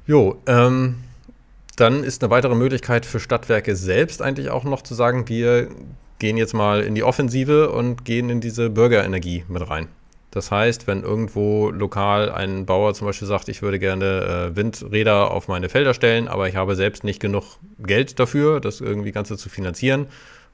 Jo, 0.07 0.41
ähm, 0.47 1.03
dann 1.75 2.03
ist 2.03 2.23
eine 2.23 2.31
weitere 2.31 2.55
Möglichkeit 2.55 3.05
für 3.05 3.19
Stadtwerke 3.19 3.75
selbst 3.75 4.21
eigentlich 4.21 4.49
auch 4.49 4.63
noch 4.63 4.81
zu 4.81 4.93
sagen, 4.93 5.27
wir 5.27 5.69
gehen 6.19 6.37
jetzt 6.37 6.53
mal 6.53 6.81
in 6.81 6.95
die 6.95 7.03
Offensive 7.03 7.71
und 7.71 8.05
gehen 8.05 8.29
in 8.29 8.41
diese 8.41 8.69
Bürgerenergie 8.69 9.43
mit 9.47 9.69
rein. 9.69 9.87
Das 10.31 10.49
heißt, 10.49 10.87
wenn 10.87 11.03
irgendwo 11.03 11.69
lokal 11.69 12.31
ein 12.31 12.65
Bauer 12.65 12.95
zum 12.95 13.05
Beispiel 13.05 13.27
sagt, 13.27 13.49
ich 13.49 13.61
würde 13.61 13.77
gerne 13.77 14.51
äh, 14.51 14.55
Windräder 14.55 15.29
auf 15.29 15.47
meine 15.47 15.69
Felder 15.69 15.93
stellen, 15.93 16.27
aber 16.27 16.47
ich 16.47 16.55
habe 16.55 16.75
selbst 16.75 17.03
nicht 17.03 17.19
genug 17.19 17.59
Geld 17.77 18.19
dafür, 18.19 18.59
das 18.59 18.81
irgendwie 18.81 19.11
Ganze 19.11 19.37
zu 19.37 19.49
finanzieren, 19.49 20.07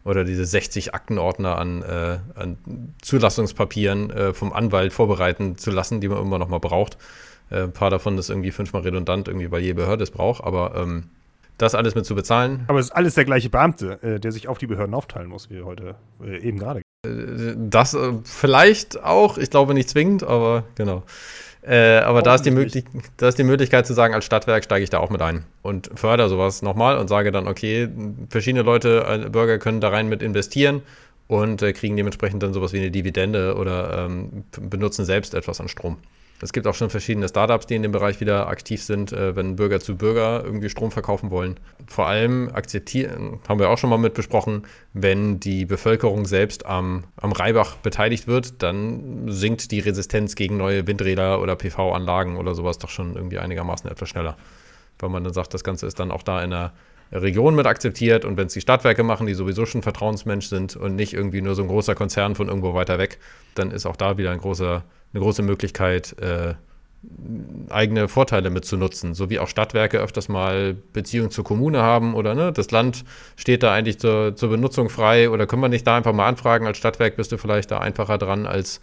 oder 0.03 0.23
diese 0.23 0.45
60 0.45 0.93
Aktenordner 0.93 1.57
an, 1.57 1.83
äh, 1.83 2.17
an 2.35 2.57
Zulassungspapieren 3.01 4.09
äh, 4.11 4.33
vom 4.33 4.53
Anwalt 4.53 4.93
vorbereiten 4.93 5.57
zu 5.57 5.71
lassen, 5.71 6.01
die 6.01 6.07
man 6.07 6.21
immer 6.21 6.39
noch 6.39 6.47
mal 6.47 6.59
braucht. 6.59 6.97
Äh, 7.49 7.63
ein 7.63 7.73
paar 7.73 7.89
davon 7.89 8.17
ist 8.17 8.29
irgendwie 8.29 8.51
fünfmal 8.51 8.83
redundant, 8.83 9.27
irgendwie, 9.27 9.51
weil 9.51 9.61
jede 9.61 9.75
Behörde 9.75 10.03
es 10.03 10.11
braucht, 10.11 10.43
aber 10.43 10.75
ähm, 10.75 11.05
das 11.57 11.75
alles 11.75 11.95
mit 11.95 12.05
zu 12.05 12.15
bezahlen. 12.15 12.63
Aber 12.67 12.79
es 12.79 12.87
ist 12.87 12.91
alles 12.91 13.15
der 13.15 13.25
gleiche 13.25 13.49
Beamte, 13.49 14.01
äh, 14.01 14.19
der 14.19 14.31
sich 14.31 14.47
auf 14.47 14.57
die 14.57 14.67
Behörden 14.67 14.95
aufteilen 14.95 15.29
muss, 15.29 15.49
wie 15.49 15.61
heute 15.61 15.95
äh, 16.23 16.39
eben 16.39 16.57
gerade. 16.57 16.81
Äh, 17.05 17.55
das 17.57 17.93
äh, 17.93 18.13
vielleicht 18.23 19.03
auch, 19.03 19.37
ich 19.37 19.49
glaube 19.49 19.73
nicht 19.73 19.89
zwingend, 19.89 20.23
aber 20.23 20.63
genau. 20.75 21.03
Äh, 21.61 21.97
aber 21.97 22.21
da 22.21 22.35
ist, 22.35 22.49
da 23.17 23.27
ist 23.27 23.37
die 23.37 23.43
Möglichkeit 23.43 23.85
zu 23.85 23.93
sagen, 23.93 24.13
als 24.13 24.23
Stadtwerk 24.23 24.63
steige 24.63 24.83
ich 24.83 24.89
da 24.89 24.99
auch 24.99 25.09
mit 25.09 25.21
ein 25.21 25.43
und 25.61 25.91
fördere 25.93 26.29
sowas 26.29 26.61
nochmal 26.61 26.97
und 26.97 27.09
sage 27.09 27.33
dann, 27.33 27.49
okay, 27.49 27.89
verschiedene 28.29 28.63
Leute, 28.63 29.29
Bürger 29.29 29.59
können 29.59 29.81
da 29.81 29.89
rein 29.89 30.07
mit 30.07 30.21
investieren 30.21 30.81
und 31.27 31.61
äh, 31.61 31.73
kriegen 31.73 31.97
dementsprechend 31.97 32.41
dann 32.43 32.53
sowas 32.53 32.71
wie 32.71 32.79
eine 32.79 32.91
Dividende 32.91 33.55
oder 33.55 34.05
ähm, 34.05 34.45
benutzen 34.51 35.03
selbst 35.03 35.33
etwas 35.33 35.59
an 35.59 35.67
Strom. 35.67 35.97
Es 36.41 36.53
gibt 36.53 36.67
auch 36.67 36.75
schon 36.75 36.89
verschiedene 36.89 37.27
Startups, 37.27 37.67
die 37.67 37.75
in 37.75 37.81
dem 37.81 37.91
Bereich 37.91 38.21
wieder 38.21 38.47
aktiv 38.47 38.81
sind, 38.81 39.11
äh, 39.11 39.35
wenn 39.35 39.57
Bürger 39.57 39.79
zu 39.79 39.97
Bürger 39.97 40.41
irgendwie 40.43 40.69
Strom 40.69 40.91
verkaufen 40.91 41.31
wollen. 41.31 41.59
Vor 41.87 42.07
allem 42.07 42.49
akzeptieren, 42.53 43.39
haben 43.47 43.59
wir 43.59 43.69
auch 43.69 43.77
schon 43.77 43.89
mal 43.89 43.97
mit 43.97 44.13
besprochen, 44.13 44.63
wenn 44.93 45.39
die 45.39 45.65
Bevölkerung 45.65 46.25
selbst 46.25 46.65
am, 46.65 47.03
am 47.17 47.33
Reibach 47.33 47.75
beteiligt 47.77 48.27
wird, 48.27 48.63
dann 48.63 49.23
sinkt 49.27 49.71
die 49.71 49.79
Resistenz 49.79 50.35
gegen 50.35 50.55
neue 50.55 50.87
Windräder 50.87 51.41
oder 51.41 51.55
PV-Anlagen 51.55 52.37
oder 52.37 52.55
sowas 52.55 52.77
doch 52.77 52.89
schon 52.89 53.15
irgendwie 53.15 53.39
einigermaßen 53.39 53.89
etwas 53.89 54.07
schneller. 54.07 54.37
Weil 54.99 55.09
man 55.09 55.23
dann 55.23 55.33
sagt, 55.33 55.53
das 55.53 55.63
Ganze 55.63 55.87
ist 55.87 55.99
dann 55.99 56.11
auch 56.11 56.23
da 56.23 56.41
in 56.41 56.51
der 56.51 56.71
Region 57.11 57.55
mit 57.55 57.65
akzeptiert 57.65 58.23
und 58.23 58.37
wenn 58.37 58.47
es 58.47 58.53
die 58.53 58.61
Stadtwerke 58.61 59.03
machen, 59.03 59.25
die 59.27 59.33
sowieso 59.33 59.65
schon 59.65 59.81
Vertrauensmensch 59.81 60.47
sind 60.47 60.75
und 60.75 60.95
nicht 60.95 61.13
irgendwie 61.13 61.41
nur 61.41 61.55
so 61.55 61.63
ein 61.63 61.67
großer 61.67 61.95
Konzern 61.95 62.35
von 62.35 62.47
irgendwo 62.47 62.73
weiter 62.75 62.99
weg, 62.99 63.17
dann 63.55 63.71
ist 63.71 63.85
auch 63.85 63.95
da 63.95 64.17
wieder 64.17 64.31
ein 64.31 64.39
großer 64.39 64.83
eine 65.13 65.21
große 65.21 65.41
Möglichkeit, 65.41 66.15
äh, 66.19 66.53
eigene 67.69 68.09
Vorteile 68.09 68.49
mitzunutzen, 68.49 69.13
so 69.13 69.29
wie 69.29 69.39
auch 69.39 69.47
Stadtwerke 69.47 69.99
öfters 69.99 70.27
mal 70.27 70.75
Beziehungen 70.91 71.31
zur 71.31 71.45
Kommune 71.45 71.81
haben 71.81 72.13
oder 72.13 72.35
ne, 72.35 72.51
das 72.51 72.71
Land 72.71 73.05
steht 73.37 73.63
da 73.63 73.73
eigentlich 73.73 73.99
zur, 73.99 74.35
zur 74.35 74.49
Benutzung 74.49 74.89
frei 74.89 75.29
oder 75.29 75.47
können 75.47 75.61
wir 75.61 75.69
nicht 75.69 75.87
da 75.87 75.95
einfach 75.95 76.13
mal 76.13 76.27
anfragen, 76.27 76.67
als 76.67 76.77
Stadtwerk 76.77 77.15
bist 77.15 77.31
du 77.31 77.37
vielleicht 77.37 77.71
da 77.71 77.79
einfacher 77.79 78.17
dran 78.17 78.45
als 78.45 78.81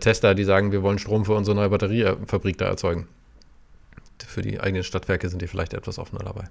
Tester, 0.00 0.34
die 0.34 0.44
sagen, 0.44 0.72
wir 0.72 0.82
wollen 0.82 0.98
Strom 0.98 1.24
für 1.24 1.34
unsere 1.34 1.56
neue 1.56 1.68
Batteriefabrik 1.68 2.56
da 2.56 2.66
erzeugen. 2.66 3.08
Für 4.26 4.42
die 4.42 4.60
eigenen 4.60 4.84
Stadtwerke 4.84 5.28
sind 5.28 5.42
die 5.42 5.46
vielleicht 5.46 5.74
etwas 5.74 5.98
offener 5.98 6.22
dabei. 6.24 6.44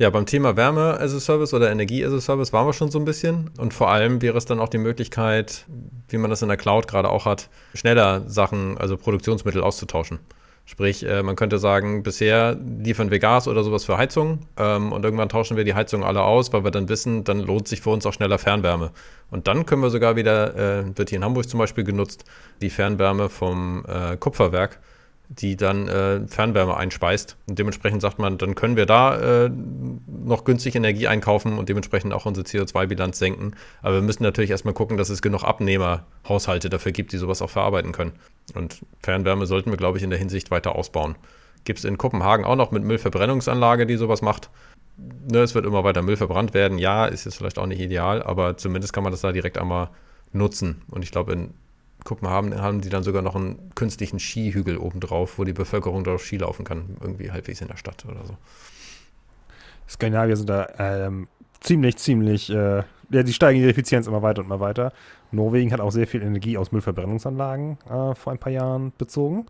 Ja, 0.00 0.10
beim 0.10 0.26
Thema 0.26 0.56
Wärme 0.56 1.00
as 1.00 1.12
a 1.12 1.18
Service 1.18 1.52
oder 1.52 1.72
Energie 1.72 2.04
as 2.04 2.12
a 2.12 2.20
Service 2.20 2.52
waren 2.52 2.68
wir 2.68 2.72
schon 2.72 2.88
so 2.88 3.00
ein 3.00 3.04
bisschen. 3.04 3.50
Und 3.58 3.74
vor 3.74 3.90
allem 3.90 4.22
wäre 4.22 4.38
es 4.38 4.44
dann 4.44 4.60
auch 4.60 4.68
die 4.68 4.78
Möglichkeit, 4.78 5.66
wie 6.08 6.18
man 6.18 6.30
das 6.30 6.40
in 6.40 6.46
der 6.46 6.56
Cloud 6.56 6.86
gerade 6.86 7.08
auch 7.10 7.26
hat, 7.26 7.48
schneller 7.74 8.22
Sachen, 8.28 8.78
also 8.78 8.96
Produktionsmittel 8.96 9.60
auszutauschen. 9.60 10.20
Sprich, 10.66 11.04
äh, 11.04 11.24
man 11.24 11.34
könnte 11.34 11.58
sagen, 11.58 12.04
bisher 12.04 12.56
liefern 12.78 13.10
wir 13.10 13.18
Gas 13.18 13.48
oder 13.48 13.64
sowas 13.64 13.86
für 13.86 13.98
Heizung 13.98 14.46
ähm, 14.56 14.92
und 14.92 15.04
irgendwann 15.04 15.30
tauschen 15.30 15.56
wir 15.56 15.64
die 15.64 15.74
Heizung 15.74 16.04
alle 16.04 16.22
aus, 16.22 16.52
weil 16.52 16.62
wir 16.62 16.70
dann 16.70 16.88
wissen, 16.88 17.24
dann 17.24 17.40
lohnt 17.40 17.66
sich 17.66 17.80
für 17.80 17.90
uns 17.90 18.06
auch 18.06 18.12
schneller 18.12 18.38
Fernwärme. 18.38 18.92
Und 19.32 19.48
dann 19.48 19.66
können 19.66 19.82
wir 19.82 19.90
sogar 19.90 20.14
wieder, 20.14 20.54
äh, 20.54 20.96
wird 20.96 21.08
hier 21.08 21.16
in 21.16 21.24
Hamburg 21.24 21.48
zum 21.48 21.58
Beispiel 21.58 21.82
genutzt, 21.82 22.24
die 22.62 22.70
Fernwärme 22.70 23.28
vom 23.30 23.84
äh, 23.88 24.16
Kupferwerk 24.16 24.78
die 25.28 25.56
dann 25.56 25.88
äh, 25.88 26.26
Fernwärme 26.26 26.76
einspeist. 26.76 27.36
Und 27.46 27.58
dementsprechend 27.58 28.00
sagt 28.00 28.18
man, 28.18 28.38
dann 28.38 28.54
können 28.54 28.76
wir 28.76 28.86
da 28.86 29.44
äh, 29.44 29.50
noch 29.50 30.44
günstig 30.44 30.74
Energie 30.74 31.06
einkaufen 31.06 31.58
und 31.58 31.68
dementsprechend 31.68 32.14
auch 32.14 32.24
unsere 32.24 32.46
CO2-Bilanz 32.46 33.18
senken. 33.18 33.52
Aber 33.82 33.96
wir 33.96 34.02
müssen 34.02 34.22
natürlich 34.22 34.50
erstmal 34.50 34.74
gucken, 34.74 34.96
dass 34.96 35.10
es 35.10 35.20
genug 35.20 35.44
Abnehmerhaushalte 35.44 36.70
dafür 36.70 36.92
gibt, 36.92 37.12
die 37.12 37.18
sowas 37.18 37.42
auch 37.42 37.50
verarbeiten 37.50 37.92
können. 37.92 38.12
Und 38.54 38.80
Fernwärme 39.02 39.46
sollten 39.46 39.70
wir, 39.70 39.76
glaube 39.76 39.98
ich, 39.98 40.04
in 40.04 40.10
der 40.10 40.18
Hinsicht 40.18 40.50
weiter 40.50 40.74
ausbauen. 40.74 41.16
Gibt 41.64 41.80
es 41.80 41.84
in 41.84 41.98
Kopenhagen 41.98 42.46
auch 42.46 42.56
noch 42.56 42.70
mit 42.70 42.82
Müllverbrennungsanlage, 42.84 43.84
die 43.84 43.96
sowas 43.96 44.22
macht. 44.22 44.48
Ne, 45.30 45.40
es 45.40 45.54
wird 45.54 45.66
immer 45.66 45.84
weiter 45.84 46.00
Müll 46.00 46.16
verbrannt 46.16 46.54
werden. 46.54 46.78
Ja, 46.78 47.04
ist 47.04 47.26
jetzt 47.26 47.36
vielleicht 47.36 47.58
auch 47.58 47.66
nicht 47.66 47.80
ideal, 47.80 48.22
aber 48.22 48.56
zumindest 48.56 48.94
kann 48.94 49.04
man 49.04 49.12
das 49.12 49.20
da 49.20 49.32
direkt 49.32 49.58
einmal 49.58 49.90
nutzen. 50.32 50.82
Und 50.90 51.04
ich 51.04 51.10
glaube, 51.10 51.32
in 51.32 51.54
guck 52.08 52.22
mal, 52.22 52.30
haben, 52.30 52.80
die 52.80 52.88
dann 52.88 53.02
sogar 53.02 53.20
noch 53.20 53.36
einen 53.36 53.70
künstlichen 53.74 54.18
Skihügel 54.18 54.78
obendrauf, 54.78 55.38
wo 55.38 55.44
die 55.44 55.52
Bevölkerung 55.52 56.04
darauf 56.04 56.24
Ski 56.24 56.38
laufen 56.38 56.64
kann, 56.64 56.96
irgendwie 57.02 57.30
halbwegs 57.30 57.60
in 57.60 57.68
der 57.68 57.76
Stadt 57.76 58.06
oder 58.06 58.24
so. 58.24 58.34
Skandinavier 59.86 60.36
sind 60.36 60.48
da 60.48 60.68
ähm, 60.78 61.28
ziemlich, 61.60 61.98
ziemlich, 61.98 62.48
äh, 62.48 62.82
ja, 63.10 63.22
die 63.22 63.32
steigen 63.34 63.60
ihre 63.60 63.68
Effizienz 63.70 64.06
immer 64.06 64.22
weiter 64.22 64.40
und 64.40 64.46
immer 64.46 64.58
weiter. 64.58 64.92
Norwegen 65.32 65.70
hat 65.70 65.80
auch 65.80 65.90
sehr 65.90 66.06
viel 66.06 66.22
Energie 66.22 66.56
aus 66.56 66.72
Müllverbrennungsanlagen 66.72 67.76
äh, 67.90 68.14
vor 68.14 68.32
ein 68.32 68.38
paar 68.38 68.52
Jahren 68.52 68.92
bezogen. 68.96 69.44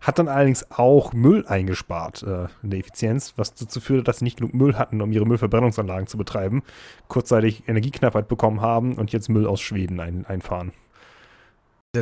Hat 0.00 0.20
dann 0.20 0.28
allerdings 0.28 0.70
auch 0.70 1.12
Müll 1.14 1.44
eingespart 1.48 2.22
äh, 2.22 2.46
in 2.62 2.70
der 2.70 2.78
Effizienz, 2.78 3.34
was 3.36 3.54
dazu 3.54 3.80
führte, 3.80 4.04
dass 4.04 4.18
sie 4.18 4.24
nicht 4.24 4.36
genug 4.36 4.54
Müll 4.54 4.76
hatten, 4.76 5.02
um 5.02 5.10
ihre 5.10 5.26
Müllverbrennungsanlagen 5.26 6.06
zu 6.06 6.16
betreiben, 6.16 6.62
kurzzeitig 7.08 7.64
Energieknappheit 7.66 8.28
bekommen 8.28 8.60
haben 8.60 8.94
und 8.94 9.12
jetzt 9.12 9.28
Müll 9.28 9.48
aus 9.48 9.60
Schweden 9.60 9.98
ein, 9.98 10.24
einfahren. 10.26 10.70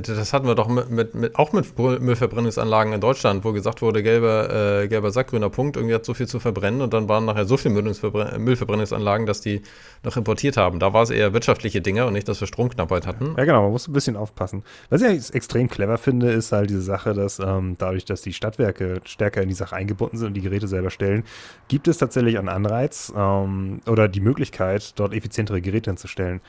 Das 0.01 0.33
hatten 0.33 0.47
wir 0.47 0.55
doch 0.55 0.69
mit, 0.69 0.91
mit, 0.91 1.15
mit, 1.15 1.37
auch 1.37 1.53
mit 1.53 1.79
Müllverbrennungsanlagen 1.79 2.95
in 2.95 3.01
Deutschland, 3.01 3.45
wo 3.45 3.53
gesagt 3.53 3.83
wurde, 3.83 4.03
gelber, 4.03 4.83
äh, 4.83 4.89
gelber 4.89 5.11
Sack, 5.11 5.29
grüner 5.29 5.51
Punkt, 5.51 5.77
irgendwie 5.77 5.95
hat 5.95 6.05
so 6.07 6.15
viel 6.15 6.27
zu 6.27 6.41
verbrennen 6.41 6.81
und 6.81 6.95
dann 6.95 7.09
waren 7.11 7.27
nachher 7.27 7.45
so 7.45 7.59
viele 7.59 7.75
Müllverbrennungsanlagen, 7.75 9.27
dass 9.27 9.43
die 9.43 9.61
noch 10.03 10.17
importiert 10.17 10.57
haben. 10.57 10.79
Da 10.79 10.95
war 10.95 11.03
es 11.03 11.11
eher 11.11 11.35
wirtschaftliche 11.35 11.83
Dinge 11.83 12.07
und 12.07 12.15
nicht, 12.15 12.27
dass 12.27 12.41
wir 12.41 12.47
Stromknappheit 12.47 13.07
hatten. 13.07 13.35
Ja, 13.37 13.45
genau, 13.45 13.63
man 13.63 13.73
muss 13.73 13.87
ein 13.87 13.93
bisschen 13.93 14.17
aufpassen. 14.17 14.63
Was 14.89 15.03
ich 15.03 15.35
extrem 15.35 15.69
clever 15.69 15.99
finde, 15.99 16.31
ist 16.31 16.53
halt 16.53 16.71
diese 16.71 16.83
Sache, 16.83 17.13
dass 17.13 17.39
ähm, 17.39 17.77
dadurch, 17.77 18.07
dass 18.07 18.23
die 18.23 18.33
Stadtwerke 18.33 19.01
stärker 19.05 19.43
in 19.43 19.49
die 19.49 19.55
Sache 19.55 19.77
eingebunden 19.77 20.17
sind 20.17 20.29
und 20.29 20.35
die 20.35 20.41
Geräte 20.41 20.69
selber 20.69 20.91
stellen, 20.91 21.25
gibt 21.69 21.87
es 21.87 21.99
tatsächlich 21.99 22.39
einen 22.39 22.49
Anreiz 22.49 23.13
ähm, 23.15 23.81
oder 23.87 24.09
die 24.09 24.21
Möglichkeit, 24.21 24.99
dort 24.99 25.13
effizientere 25.13 25.61
Geräte 25.61 25.91
hinzustellen. 25.91 26.41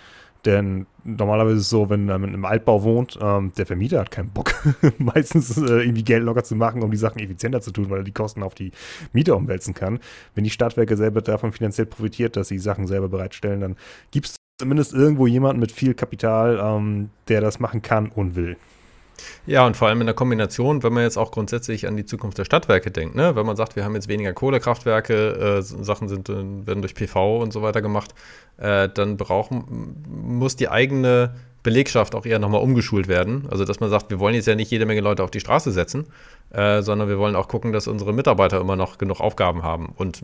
Denn 0.45 0.87
normalerweise 1.05 1.55
ist 1.55 1.63
es 1.63 1.69
so, 1.69 1.89
wenn 1.89 2.05
man 2.05 2.33
im 2.33 2.45
Altbau 2.45 2.83
wohnt, 2.83 3.17
ähm, 3.21 3.53
der 3.57 3.65
Vermieter 3.65 3.99
hat 3.99 4.11
keinen 4.11 4.29
Bock, 4.29 4.53
meistens 4.97 5.57
äh, 5.57 5.81
irgendwie 5.81 6.03
Geld 6.03 6.23
locker 6.23 6.43
zu 6.43 6.55
machen, 6.55 6.83
um 6.83 6.91
die 6.91 6.97
Sachen 6.97 7.19
effizienter 7.19 7.61
zu 7.61 7.71
tun, 7.71 7.89
weil 7.89 7.99
er 7.99 8.03
die 8.03 8.11
Kosten 8.11 8.43
auf 8.43 8.53
die 8.53 8.71
Mieter 9.13 9.37
umwälzen 9.37 9.73
kann. 9.73 9.99
Wenn 10.35 10.43
die 10.43 10.49
Stadtwerke 10.49 10.97
selber 10.97 11.21
davon 11.21 11.53
finanziell 11.53 11.87
profitiert, 11.87 12.35
dass 12.35 12.49
sie 12.49 12.59
Sachen 12.59 12.87
selber 12.87 13.07
bereitstellen, 13.07 13.61
dann 13.61 13.75
gibt 14.11 14.27
es 14.27 14.35
zumindest 14.59 14.93
irgendwo 14.93 15.27
jemanden 15.27 15.61
mit 15.61 15.71
viel 15.71 15.93
Kapital, 15.93 16.59
ähm, 16.61 17.09
der 17.29 17.41
das 17.41 17.59
machen 17.59 17.81
kann 17.81 18.09
und 18.09 18.35
will. 18.35 18.57
Ja, 19.45 19.65
und 19.65 19.77
vor 19.77 19.87
allem 19.87 20.01
in 20.01 20.07
der 20.07 20.15
Kombination, 20.15 20.83
wenn 20.83 20.93
man 20.93 21.03
jetzt 21.03 21.17
auch 21.17 21.31
grundsätzlich 21.31 21.87
an 21.87 21.97
die 21.97 22.05
Zukunft 22.05 22.37
der 22.37 22.45
Stadtwerke 22.45 22.91
denkt, 22.91 23.15
ne? 23.15 23.35
wenn 23.35 23.45
man 23.45 23.55
sagt, 23.55 23.75
wir 23.75 23.83
haben 23.83 23.95
jetzt 23.95 24.07
weniger 24.07 24.33
Kohlekraftwerke, 24.33 25.57
äh, 25.59 25.61
Sachen 25.61 26.07
sind, 26.07 26.29
äh, 26.29 26.35
werden 26.35 26.81
durch 26.81 26.95
PV 26.95 27.41
und 27.41 27.53
so 27.53 27.61
weiter 27.61 27.81
gemacht, 27.81 28.13
äh, 28.57 28.89
dann 28.89 29.17
brauchen, 29.17 30.03
muss 30.07 30.55
die 30.55 30.69
eigene 30.69 31.35
Belegschaft 31.63 32.13
auch 32.13 32.25
eher 32.25 32.39
nochmal 32.39 32.61
umgeschult 32.61 33.07
werden. 33.07 33.47
Also, 33.49 33.63
dass 33.63 33.79
man 33.79 33.89
sagt, 33.89 34.09
wir 34.09 34.19
wollen 34.19 34.35
jetzt 34.35 34.47
ja 34.47 34.55
nicht 34.55 34.69
jede 34.69 34.85
Menge 34.85 35.01
Leute 35.01 35.23
auf 35.23 35.31
die 35.31 35.39
Straße 35.39 35.71
setzen, 35.71 36.07
äh, 36.51 36.81
sondern 36.81 37.07
wir 37.07 37.17
wollen 37.17 37.35
auch 37.35 37.47
gucken, 37.47 37.71
dass 37.71 37.87
unsere 37.87 38.13
Mitarbeiter 38.13 38.59
immer 38.59 38.75
noch 38.75 38.97
genug 38.97 39.21
Aufgaben 39.21 39.63
haben. 39.63 39.93
Und 39.95 40.21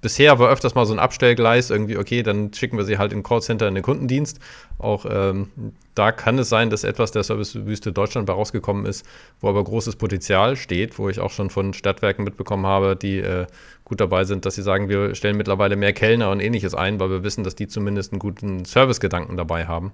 bisher 0.00 0.40
war 0.40 0.50
öfters 0.50 0.74
mal 0.74 0.84
so 0.84 0.92
ein 0.92 0.98
Abstellgleis, 0.98 1.70
irgendwie, 1.70 1.96
okay, 1.96 2.24
dann 2.24 2.52
schicken 2.52 2.76
wir 2.76 2.84
sie 2.84 2.98
halt 2.98 3.12
in 3.12 3.22
Callcenter 3.22 3.68
in 3.68 3.76
den 3.76 3.84
Kundendienst. 3.84 4.40
Auch 4.78 5.06
ähm, 5.08 5.48
da 5.94 6.10
kann 6.10 6.38
es 6.38 6.48
sein, 6.48 6.68
dass 6.68 6.82
etwas 6.82 7.12
der 7.12 7.22
Servicewüste 7.22 7.92
Deutschland 7.92 8.26
bei 8.26 8.32
rausgekommen 8.32 8.84
ist, 8.84 9.06
wo 9.40 9.48
aber 9.48 9.62
großes 9.62 9.96
Potenzial 9.96 10.56
steht, 10.56 10.98
wo 10.98 11.08
ich 11.08 11.20
auch 11.20 11.30
schon 11.30 11.48
von 11.48 11.74
Stadtwerken 11.74 12.24
mitbekommen 12.24 12.66
habe, 12.66 12.96
die 12.96 13.18
äh, 13.18 13.46
gut 13.84 14.00
dabei 14.00 14.24
sind, 14.24 14.46
dass 14.46 14.56
sie 14.56 14.62
sagen, 14.62 14.88
wir 14.88 15.14
stellen 15.14 15.36
mittlerweile 15.36 15.76
mehr 15.76 15.92
Kellner 15.92 16.30
und 16.30 16.40
ähnliches 16.40 16.74
ein, 16.74 16.98
weil 16.98 17.10
wir 17.10 17.22
wissen, 17.22 17.44
dass 17.44 17.54
die 17.54 17.68
zumindest 17.68 18.12
einen 18.12 18.18
guten 18.18 18.64
Servicegedanken 18.64 19.36
dabei 19.36 19.66
haben 19.66 19.92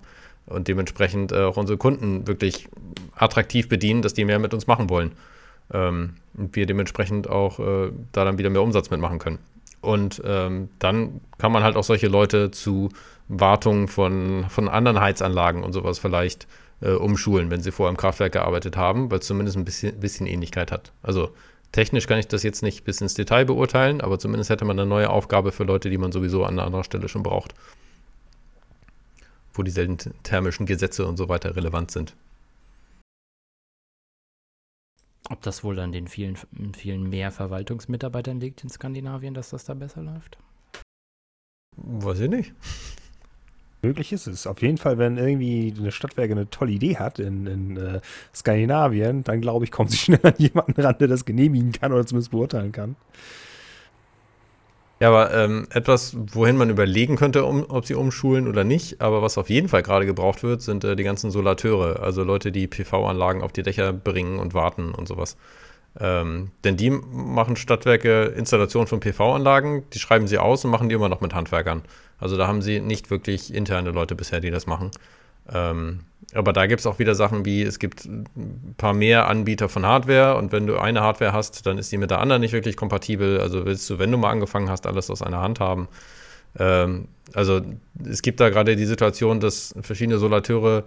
und 0.48 0.68
dementsprechend 0.68 1.32
äh, 1.32 1.44
auch 1.44 1.56
unsere 1.56 1.78
Kunden 1.78 2.26
wirklich 2.26 2.68
attraktiv 3.14 3.68
bedienen, 3.68 4.02
dass 4.02 4.14
die 4.14 4.24
mehr 4.24 4.38
mit 4.38 4.54
uns 4.54 4.66
machen 4.66 4.90
wollen. 4.90 5.12
Ähm, 5.72 6.14
und 6.36 6.56
wir 6.56 6.66
dementsprechend 6.66 7.28
auch 7.28 7.58
äh, 7.58 7.90
da 8.12 8.24
dann 8.24 8.38
wieder 8.38 8.50
mehr 8.50 8.62
Umsatz 8.62 8.90
mitmachen 8.90 9.18
können. 9.18 9.38
Und 9.80 10.22
ähm, 10.24 10.70
dann 10.78 11.20
kann 11.38 11.52
man 11.52 11.62
halt 11.62 11.76
auch 11.76 11.84
solche 11.84 12.08
Leute 12.08 12.50
zu 12.50 12.88
Wartung 13.28 13.88
von, 13.88 14.46
von 14.48 14.68
anderen 14.68 15.00
Heizanlagen 15.00 15.62
und 15.62 15.72
sowas 15.72 15.98
vielleicht 15.98 16.48
äh, 16.80 16.90
umschulen, 16.90 17.50
wenn 17.50 17.60
sie 17.60 17.70
vorher 17.70 17.90
im 17.90 17.96
Kraftwerk 17.96 18.32
gearbeitet 18.32 18.76
haben, 18.76 19.10
weil 19.10 19.18
es 19.18 19.26
zumindest 19.26 19.56
ein 19.56 19.64
bisschen, 19.64 20.00
bisschen 20.00 20.26
Ähnlichkeit 20.26 20.72
hat. 20.72 20.92
Also 21.02 21.30
technisch 21.72 22.06
kann 22.06 22.18
ich 22.18 22.28
das 22.28 22.42
jetzt 22.42 22.62
nicht 22.62 22.84
bis 22.84 23.00
ins 23.00 23.14
Detail 23.14 23.44
beurteilen, 23.44 24.00
aber 24.00 24.18
zumindest 24.18 24.50
hätte 24.50 24.64
man 24.64 24.78
eine 24.78 24.88
neue 24.88 25.10
Aufgabe 25.10 25.52
für 25.52 25.64
Leute, 25.64 25.90
die 25.90 25.98
man 25.98 26.12
sowieso 26.12 26.44
an 26.44 26.54
einer 26.54 26.64
anderen 26.64 26.84
Stelle 26.84 27.08
schon 27.08 27.22
braucht. 27.22 27.54
Wo 29.58 29.64
dieselben 29.64 29.98
thermischen 30.22 30.66
Gesetze 30.66 31.04
und 31.04 31.16
so 31.16 31.28
weiter 31.28 31.56
relevant 31.56 31.90
sind. 31.90 32.14
Ob 35.30 35.42
das 35.42 35.64
wohl 35.64 35.80
an 35.80 35.90
den 35.90 36.06
vielen, 36.06 36.38
vielen 36.76 37.10
mehr 37.10 37.32
Verwaltungsmitarbeitern 37.32 38.38
liegt 38.38 38.62
in 38.62 38.70
Skandinavien, 38.70 39.34
dass 39.34 39.50
das 39.50 39.64
da 39.64 39.74
besser 39.74 40.02
läuft? 40.02 40.38
Weiß 41.76 42.20
ich 42.20 42.30
nicht. 42.30 42.52
Möglich 43.82 44.12
ist 44.12 44.28
es. 44.28 44.46
Auf 44.46 44.62
jeden 44.62 44.78
Fall, 44.78 44.96
wenn 44.98 45.18
irgendwie 45.18 45.74
eine 45.76 45.90
Stadtwerke 45.90 46.34
eine 46.34 46.48
tolle 46.50 46.70
Idee 46.70 46.96
hat 46.96 47.18
in, 47.18 47.46
in 47.48 47.76
äh, 47.76 48.00
Skandinavien, 48.32 49.24
dann 49.24 49.40
glaube 49.40 49.64
ich, 49.64 49.72
kommt 49.72 49.90
sie 49.90 49.96
schnell 49.96 50.20
an 50.22 50.34
jemanden 50.38 50.80
ran, 50.80 50.96
der 51.00 51.08
das 51.08 51.24
genehmigen 51.24 51.72
kann 51.72 51.92
oder 51.92 52.06
zumindest 52.06 52.30
beurteilen 52.30 52.70
kann. 52.70 52.94
Ja, 55.00 55.08
aber 55.08 55.32
ähm, 55.32 55.68
etwas, 55.70 56.16
wohin 56.32 56.56
man 56.56 56.70
überlegen 56.70 57.14
könnte, 57.16 57.44
um, 57.44 57.64
ob 57.68 57.86
sie 57.86 57.94
umschulen 57.94 58.48
oder 58.48 58.64
nicht, 58.64 59.00
aber 59.00 59.22
was 59.22 59.38
auf 59.38 59.48
jeden 59.48 59.68
Fall 59.68 59.82
gerade 59.82 60.06
gebraucht 60.06 60.42
wird, 60.42 60.60
sind 60.60 60.82
äh, 60.82 60.96
die 60.96 61.04
ganzen 61.04 61.30
Solateure, 61.30 62.00
also 62.02 62.24
Leute, 62.24 62.50
die 62.50 62.66
PV-Anlagen 62.66 63.42
auf 63.42 63.52
die 63.52 63.62
Dächer 63.62 63.92
bringen 63.92 64.40
und 64.40 64.54
warten 64.54 64.92
und 64.92 65.06
sowas. 65.06 65.36
Ähm, 66.00 66.50
denn 66.64 66.76
die 66.76 66.90
machen 66.90 67.56
Stadtwerke 67.56 68.24
Installation 68.24 68.88
von 68.88 69.00
PV-Anlagen, 69.00 69.84
die 69.92 70.00
schreiben 70.00 70.26
sie 70.26 70.38
aus 70.38 70.64
und 70.64 70.70
machen 70.72 70.88
die 70.88 70.96
immer 70.96 71.08
noch 71.08 71.20
mit 71.20 71.34
Handwerkern. 71.34 71.82
Also 72.18 72.36
da 72.36 72.48
haben 72.48 72.62
sie 72.62 72.80
nicht 72.80 73.10
wirklich 73.10 73.54
interne 73.54 73.92
Leute 73.92 74.16
bisher, 74.16 74.40
die 74.40 74.50
das 74.50 74.66
machen. 74.66 74.90
Ähm, 75.52 76.00
aber 76.34 76.52
da 76.52 76.66
gibt 76.66 76.80
es 76.80 76.86
auch 76.86 76.98
wieder 76.98 77.14
Sachen 77.14 77.44
wie, 77.44 77.62
es 77.62 77.78
gibt 77.78 78.04
ein 78.04 78.74
paar 78.76 78.92
mehr 78.92 79.28
Anbieter 79.28 79.68
von 79.68 79.86
Hardware 79.86 80.36
und 80.36 80.52
wenn 80.52 80.66
du 80.66 80.78
eine 80.78 81.00
Hardware 81.00 81.32
hast, 81.32 81.64
dann 81.64 81.78
ist 81.78 81.90
die 81.90 81.96
mit 81.96 82.10
der 82.10 82.20
anderen 82.20 82.42
nicht 82.42 82.52
wirklich 82.52 82.76
kompatibel. 82.76 83.40
Also 83.40 83.64
willst 83.64 83.88
du, 83.88 83.98
wenn 83.98 84.12
du 84.12 84.18
mal 84.18 84.30
angefangen 84.30 84.68
hast, 84.68 84.86
alles 84.86 85.10
aus 85.10 85.22
einer 85.22 85.40
Hand 85.40 85.58
haben. 85.58 85.88
Ähm, 86.58 87.08
also 87.32 87.62
es 88.04 88.20
gibt 88.20 88.40
da 88.40 88.50
gerade 88.50 88.76
die 88.76 88.84
Situation, 88.84 89.40
dass 89.40 89.74
verschiedene 89.80 90.18
Solateure 90.18 90.84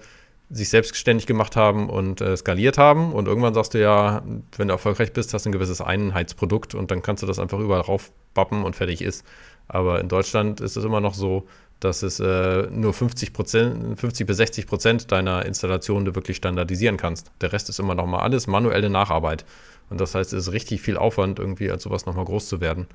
sich 0.52 0.70
selbstständig 0.70 1.26
gemacht 1.26 1.56
haben 1.56 1.90
und 1.90 2.22
äh, 2.22 2.36
skaliert 2.38 2.78
haben. 2.78 3.14
Und 3.14 3.28
irgendwann 3.28 3.54
sagst 3.54 3.74
du 3.74 3.82
ja, 3.82 4.22
wenn 4.58 4.68
du 4.68 4.74
erfolgreich 4.74 5.14
bist, 5.14 5.34
hast 5.34 5.46
du 5.46 5.50
ein 5.50 5.54
gewisses 5.54 5.82
Einheitsprodukt 5.82 6.76
und 6.76 6.92
dann 6.92 7.02
kannst 7.02 7.24
du 7.24 7.28
das 7.28 7.40
einfach 7.40 7.60
überall 7.60 7.82
raufbappen 7.82 8.64
und 8.64 8.76
fertig 8.76 9.02
ist. 9.02 9.26
Aber 9.68 10.02
in 10.02 10.10
Deutschland 10.10 10.62
ist 10.62 10.76
es 10.76 10.84
immer 10.84 11.00
noch 11.00 11.14
so, 11.14 11.48
dass 11.82 12.04
es 12.04 12.20
äh, 12.20 12.68
nur 12.72 12.94
50, 12.94 13.34
Prozent, 13.34 14.00
50 14.00 14.28
bis 14.28 14.38
60 14.38 14.68
Prozent 14.68 15.12
deiner 15.12 15.46
Installation 15.46 16.06
du 16.06 16.16
wirklich 16.16 16.38
standardisieren 16.38 16.96
kannst. 16.96 17.32
Der 17.42 17.52
Rest 17.52 17.70
ist 17.70 17.80
immer 17.80 17.96
noch 17.96 18.06
mal 18.06 18.20
alles 18.20 18.48
manuelle 18.48 18.90
Nacharbeit. 18.90 19.46
Und 19.90 20.00
das 20.00 20.16
heißt, 20.16 20.32
es 20.32 20.48
ist 20.48 20.54
richtig 20.54 20.82
viel 20.82 20.96
Aufwand, 20.96 21.40
irgendwie 21.40 21.70
als 21.70 21.84
sowas 21.84 22.06
noch 22.06 22.16
mal 22.16 22.24
groß 22.24 22.48
zu 22.48 22.62
werden. 22.62 22.88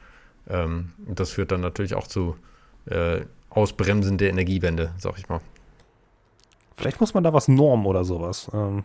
Ähm, 0.49 0.93
das 1.07 1.30
führt 1.30 1.51
dann 1.51 1.61
natürlich 1.61 1.95
auch 1.95 2.07
zu 2.07 2.37
äh, 2.87 3.22
Ausbremsen 3.51 4.18
der 4.18 4.30
Energiewende, 4.30 4.93
sag 4.99 5.18
ich 5.18 5.28
mal. 5.28 5.41
Vielleicht 6.76 7.01
muss 7.01 7.12
man 7.12 7.24
da 7.24 7.32
was 7.32 7.49
normen 7.49 7.87
oder 7.87 8.05
sowas. 8.05 8.51
Ähm. 8.55 8.84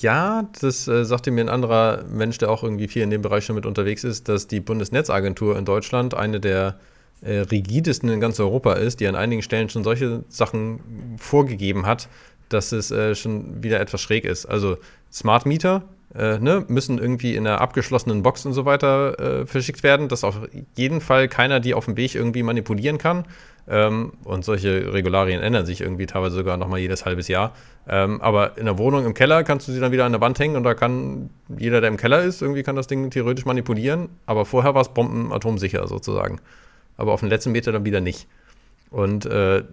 Ja, 0.00 0.48
das 0.60 0.88
äh, 0.88 1.04
sagte 1.04 1.30
mir 1.30 1.42
ein 1.42 1.48
anderer 1.48 2.04
Mensch, 2.04 2.38
der 2.38 2.50
auch 2.50 2.62
irgendwie 2.62 2.88
viel 2.88 3.02
in 3.02 3.10
dem 3.10 3.22
Bereich 3.22 3.44
schon 3.44 3.56
mit 3.56 3.66
unterwegs 3.66 4.04
ist, 4.04 4.28
dass 4.28 4.46
die 4.46 4.60
Bundesnetzagentur 4.60 5.58
in 5.58 5.64
Deutschland 5.64 6.14
eine 6.14 6.40
der 6.40 6.78
äh, 7.22 7.38
rigidesten 7.40 8.08
in 8.08 8.20
ganz 8.20 8.38
Europa 8.40 8.74
ist, 8.74 9.00
die 9.00 9.08
an 9.08 9.16
einigen 9.16 9.42
Stellen 9.42 9.68
schon 9.68 9.84
solche 9.84 10.24
Sachen 10.28 10.80
vorgegeben 11.18 11.86
hat, 11.86 12.08
dass 12.48 12.72
es 12.72 12.90
äh, 12.90 13.14
schon 13.14 13.62
wieder 13.62 13.80
etwas 13.80 14.00
schräg 14.00 14.24
ist. 14.24 14.46
Also 14.46 14.76
Smart 15.10 15.46
Meter 15.46 15.84
äh, 16.14 16.38
ne, 16.38 16.64
müssen 16.68 16.98
irgendwie 16.98 17.34
in 17.34 17.46
einer 17.46 17.60
abgeschlossenen 17.60 18.22
Box 18.22 18.46
und 18.46 18.52
so 18.52 18.64
weiter 18.64 19.18
äh, 19.18 19.46
verschickt 19.46 19.82
werden, 19.82 20.08
dass 20.08 20.22
auf 20.22 20.40
jeden 20.76 21.00
Fall 21.00 21.28
keiner 21.28 21.60
die 21.60 21.74
auf 21.74 21.86
dem 21.86 21.96
Weg 21.96 22.14
irgendwie 22.14 22.42
manipulieren 22.42 22.98
kann. 22.98 23.24
Ähm, 23.66 24.12
und 24.24 24.44
solche 24.44 24.92
Regularien 24.92 25.40
ändern 25.40 25.64
sich 25.64 25.80
irgendwie 25.80 26.04
teilweise 26.04 26.36
sogar 26.36 26.58
nochmal 26.58 26.80
jedes 26.80 27.06
halbes 27.06 27.28
Jahr. 27.28 27.52
Ähm, 27.88 28.20
aber 28.20 28.58
in 28.58 28.66
der 28.66 28.78
Wohnung 28.78 29.06
im 29.06 29.14
Keller 29.14 29.42
kannst 29.42 29.66
du 29.66 29.72
sie 29.72 29.80
dann 29.80 29.90
wieder 29.90 30.04
an 30.04 30.12
der 30.12 30.20
Wand 30.20 30.38
hängen 30.38 30.56
und 30.56 30.64
da 30.64 30.74
kann 30.74 31.30
jeder, 31.58 31.80
der 31.80 31.88
im 31.88 31.96
Keller 31.96 32.22
ist, 32.22 32.42
irgendwie 32.42 32.62
kann 32.62 32.76
das 32.76 32.86
Ding 32.86 33.10
theoretisch 33.10 33.46
manipulieren. 33.46 34.10
Aber 34.26 34.44
vorher 34.44 34.74
war 34.74 34.82
es 34.82 34.90
bombenatomsicher 34.90 35.88
sozusagen 35.88 36.40
aber 36.96 37.12
auf 37.12 37.20
den 37.20 37.28
letzten 37.28 37.52
Meter 37.52 37.72
dann 37.72 37.84
wieder 37.84 38.00
nicht. 38.00 38.26
Und 38.90 39.26
äh, 39.26 39.64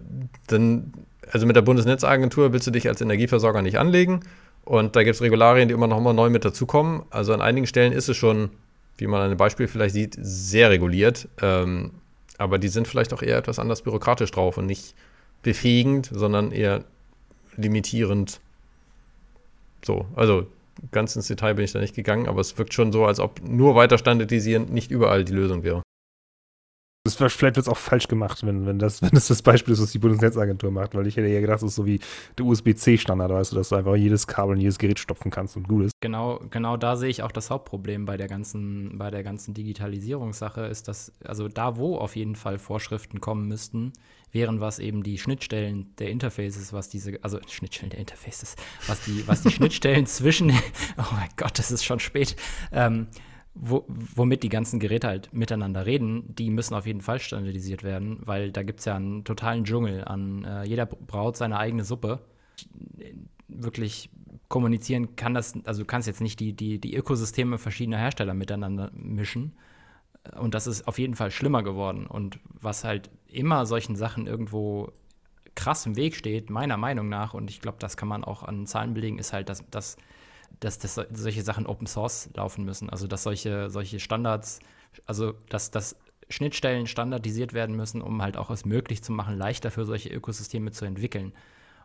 dann, 0.48 0.92
also 1.30 1.46
mit 1.46 1.56
der 1.56 1.62
Bundesnetzagentur 1.62 2.52
willst 2.52 2.66
du 2.66 2.70
dich 2.70 2.88
als 2.88 3.00
Energieversorger 3.00 3.62
nicht 3.62 3.78
anlegen. 3.78 4.20
Und 4.64 4.96
da 4.96 5.02
gibt 5.02 5.14
es 5.14 5.22
Regularien, 5.22 5.68
die 5.68 5.74
immer 5.74 5.86
noch 5.86 6.00
mal 6.00 6.12
neu 6.12 6.30
mit 6.30 6.44
dazukommen. 6.44 7.02
Also 7.10 7.32
an 7.32 7.40
einigen 7.40 7.66
Stellen 7.66 7.92
ist 7.92 8.08
es 8.08 8.16
schon, 8.16 8.50
wie 8.98 9.06
man 9.06 9.20
an 9.20 9.26
einem 9.26 9.36
Beispiel 9.36 9.68
vielleicht 9.68 9.94
sieht, 9.94 10.16
sehr 10.20 10.70
reguliert. 10.70 11.28
Ähm, 11.40 11.92
aber 12.38 12.58
die 12.58 12.68
sind 12.68 12.88
vielleicht 12.88 13.12
auch 13.12 13.22
eher 13.22 13.38
etwas 13.38 13.58
anders 13.58 13.82
bürokratisch 13.82 14.30
drauf 14.30 14.58
und 14.58 14.66
nicht 14.66 14.94
befähigend, 15.42 16.10
sondern 16.12 16.50
eher 16.50 16.84
limitierend. 17.56 18.40
So, 19.84 20.06
also 20.14 20.46
ganz 20.90 21.14
ins 21.16 21.28
Detail 21.28 21.54
bin 21.54 21.64
ich 21.64 21.72
da 21.72 21.80
nicht 21.80 21.94
gegangen, 21.94 22.28
aber 22.28 22.40
es 22.40 22.56
wirkt 22.58 22.74
schon 22.74 22.92
so, 22.92 23.04
als 23.04 23.20
ob 23.20 23.40
nur 23.42 23.74
weiter 23.74 23.98
standardisieren 23.98 24.66
nicht 24.72 24.90
überall 24.90 25.24
die 25.24 25.32
Lösung 25.32 25.62
wäre. 25.62 25.82
Das, 27.04 27.16
vielleicht 27.16 27.40
wird 27.40 27.56
es 27.56 27.66
auch 27.66 27.76
falsch 27.76 28.06
gemacht, 28.06 28.46
wenn, 28.46 28.64
wenn, 28.64 28.78
das, 28.78 29.02
wenn 29.02 29.10
das 29.10 29.26
das 29.26 29.42
Beispiel 29.42 29.74
ist, 29.74 29.82
was 29.82 29.90
die 29.90 29.98
Bundesnetzagentur 29.98 30.70
macht, 30.70 30.94
weil 30.94 31.06
ich 31.08 31.16
hätte 31.16 31.26
ja 31.26 31.40
gedacht, 31.40 31.56
das 31.56 31.70
ist 31.70 31.74
so 31.74 31.84
wie 31.84 31.98
der 32.38 32.46
USB-C-Standard, 32.46 33.30
weißt 33.30 33.52
du, 33.52 33.56
dass 33.56 33.70
du 33.70 33.74
einfach 33.76 33.96
jedes 33.96 34.28
Kabel 34.28 34.54
in 34.54 34.60
jedes 34.60 34.78
Gerät 34.78 35.00
stopfen 35.00 35.30
kannst 35.30 35.56
und 35.56 35.66
gut 35.66 35.86
ist. 35.86 35.92
Genau, 36.00 36.40
genau 36.50 36.76
da 36.76 36.94
sehe 36.94 37.08
ich 37.08 37.24
auch 37.24 37.32
das 37.32 37.50
Hauptproblem 37.50 38.04
bei 38.04 38.16
der 38.16 38.28
ganzen, 38.28 38.98
bei 38.98 39.10
der 39.10 39.24
ganzen 39.24 39.52
Digitalisierungssache, 39.52 40.62
ist, 40.62 40.86
dass, 40.86 41.12
also 41.24 41.48
da, 41.48 41.76
wo 41.76 41.96
auf 41.96 42.14
jeden 42.14 42.36
Fall 42.36 42.60
Vorschriften 42.60 43.20
kommen 43.20 43.48
müssten, 43.48 43.92
wären 44.30 44.60
was 44.60 44.78
eben 44.78 45.02
die 45.02 45.18
Schnittstellen 45.18 45.94
der 45.98 46.08
Interfaces, 46.08 46.72
was 46.72 46.88
diese, 46.88 47.18
also 47.22 47.40
Schnittstellen 47.48 47.90
der 47.90 47.98
Interfaces, 47.98 48.54
was 48.86 49.00
die, 49.02 49.26
was 49.26 49.42
die 49.42 49.50
Schnittstellen 49.52 50.06
zwischen, 50.06 50.50
oh 50.98 51.14
mein 51.14 51.28
Gott, 51.36 51.58
das 51.58 51.72
ist 51.72 51.84
schon 51.84 51.98
spät, 51.98 52.36
ähm, 52.70 53.08
wo, 53.54 53.84
womit 53.88 54.42
die 54.42 54.48
ganzen 54.48 54.80
Geräte 54.80 55.08
halt 55.08 55.32
miteinander 55.32 55.84
reden, 55.84 56.34
die 56.34 56.50
müssen 56.50 56.74
auf 56.74 56.86
jeden 56.86 57.02
Fall 57.02 57.20
standardisiert 57.20 57.82
werden, 57.82 58.18
weil 58.24 58.50
da 58.50 58.62
gibt 58.62 58.80
es 58.80 58.86
ja 58.86 58.96
einen 58.96 59.24
totalen 59.24 59.64
Dschungel 59.64 60.04
an. 60.04 60.44
Äh, 60.44 60.64
jeder 60.64 60.86
braut 60.86 61.36
seine 61.36 61.58
eigene 61.58 61.84
Suppe. 61.84 62.20
Wirklich 63.48 64.10
kommunizieren 64.48 65.16
kann 65.16 65.34
das, 65.34 65.54
also 65.64 65.82
du 65.82 65.86
kannst 65.86 66.08
jetzt 66.08 66.20
nicht 66.20 66.40
die, 66.40 66.54
die, 66.54 66.78
die 66.78 66.94
Ökosysteme 66.94 67.58
verschiedener 67.58 67.98
Hersteller 67.98 68.34
miteinander 68.34 68.90
mischen. 68.94 69.52
Und 70.38 70.54
das 70.54 70.66
ist 70.66 70.86
auf 70.86 70.98
jeden 70.98 71.14
Fall 71.14 71.30
schlimmer 71.30 71.62
geworden. 71.62 72.06
Und 72.06 72.38
was 72.48 72.84
halt 72.84 73.10
immer 73.26 73.66
solchen 73.66 73.96
Sachen 73.96 74.26
irgendwo 74.26 74.92
krass 75.54 75.84
im 75.84 75.96
Weg 75.96 76.14
steht, 76.14 76.48
meiner 76.48 76.76
Meinung 76.76 77.08
nach, 77.08 77.34
und 77.34 77.50
ich 77.50 77.60
glaube, 77.60 77.78
das 77.80 77.96
kann 77.96 78.08
man 78.08 78.24
auch 78.24 78.42
an 78.42 78.66
Zahlen 78.66 78.94
belegen, 78.94 79.18
ist 79.18 79.32
halt, 79.32 79.48
dass, 79.48 79.68
dass 79.70 79.96
dass, 80.60 80.78
dass 80.78 81.00
solche 81.12 81.42
Sachen 81.42 81.66
Open 81.66 81.86
Source 81.86 82.30
laufen 82.34 82.64
müssen. 82.64 82.90
Also 82.90 83.06
dass 83.06 83.22
solche, 83.22 83.70
solche 83.70 84.00
Standards, 84.00 84.60
also 85.06 85.34
dass, 85.48 85.70
dass 85.70 85.96
Schnittstellen 86.28 86.86
standardisiert 86.86 87.52
werden 87.52 87.76
müssen, 87.76 88.02
um 88.02 88.22
halt 88.22 88.36
auch 88.36 88.50
es 88.50 88.64
möglich 88.64 89.02
zu 89.02 89.12
machen, 89.12 89.36
leichter 89.36 89.70
für 89.70 89.84
solche 89.84 90.08
Ökosysteme 90.08 90.70
zu 90.72 90.84
entwickeln. 90.84 91.32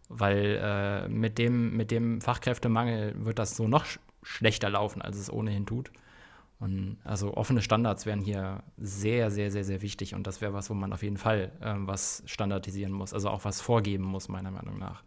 Weil 0.09 0.59
äh, 0.61 1.07
mit, 1.09 1.37
dem, 1.37 1.75
mit 1.75 1.91
dem 1.91 2.21
Fachkräftemangel 2.21 3.13
wird 3.25 3.39
das 3.39 3.57
so 3.57 3.67
noch 3.67 3.85
sch 3.85 3.99
schlechter 4.23 4.69
laufen, 4.69 5.01
als 5.01 5.17
es 5.17 5.31
ohnehin 5.31 5.65
tut. 5.65 5.91
Und 6.59 6.97
also 7.03 7.35
offene 7.35 7.61
Standards 7.61 8.05
wären 8.05 8.21
hier 8.21 8.63
sehr, 8.77 9.29
sehr, 9.31 9.51
sehr, 9.51 9.63
sehr 9.63 9.81
wichtig. 9.81 10.15
Und 10.15 10.25
das 10.25 10.41
wäre 10.41 10.53
was, 10.53 10.69
wo 10.69 10.73
man 10.73 10.91
auf 10.91 11.03
jeden 11.03 11.17
Fall 11.17 11.51
äh, 11.61 11.75
was 11.77 12.23
standardisieren 12.25 12.91
muss, 12.91 13.13
also 13.13 13.29
auch 13.29 13.45
was 13.45 13.61
vorgeben 13.61 14.03
muss, 14.03 14.27
meiner 14.27 14.51
Meinung 14.51 14.77
nach. 14.79 15.03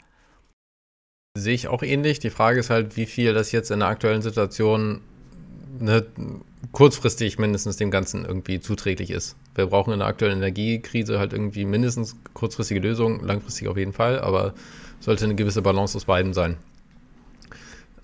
Sehe 1.39 1.55
ich 1.55 1.69
auch 1.69 1.83
ähnlich. 1.85 2.19
Die 2.19 2.31
Frage 2.31 2.59
ist 2.59 2.71
halt, 2.71 2.97
wie 2.97 3.07
viel 3.07 3.33
das 3.35 3.53
jetzt 3.53 3.71
in 3.71 3.79
der 3.79 3.89
aktuellen 3.89 4.21
Situation 4.21 5.01
ne, 5.79 6.05
kurzfristig 6.73 7.39
mindestens 7.39 7.77
dem 7.77 7.93
Ganzen 7.93 8.25
irgendwie 8.25 8.59
zuträglich 8.59 9.11
ist. 9.11 9.37
Wir 9.55 9.67
brauchen 9.67 9.93
in 9.93 10.01
der 10.01 10.09
aktuellen 10.09 10.39
Energiekrise 10.39 11.21
halt 11.21 11.33
irgendwie 11.33 11.65
mindestens 11.65 12.17
kurzfristige 12.35 12.81
Lösungen, 12.81 13.25
langfristig 13.25 13.69
auf 13.69 13.77
jeden 13.77 13.93
Fall, 13.93 14.19
aber 14.19 14.55
sollte 14.99 15.25
eine 15.25 15.37
gewisse 15.37 15.63
Balance 15.63 15.97
aus 15.97 16.05
beiden 16.05 16.35
sein. 16.35 16.57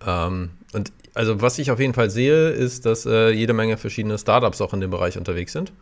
Ähm, 0.06 0.50
und 0.72 0.92
also 1.14 1.42
was 1.42 1.58
ich 1.58 1.72
auf 1.72 1.80
jeden 1.80 1.94
Fall 1.94 2.10
sehe, 2.10 2.50
ist, 2.50 2.86
dass 2.86 3.06
äh, 3.06 3.30
jede 3.30 3.54
Menge 3.54 3.76
verschiedene 3.76 4.18
Startups 4.18 4.60
auch 4.60 4.72
in 4.72 4.80
dem 4.80 4.90
Bereich 4.90 5.18
unterwegs 5.18 5.52
sind. 5.52 5.72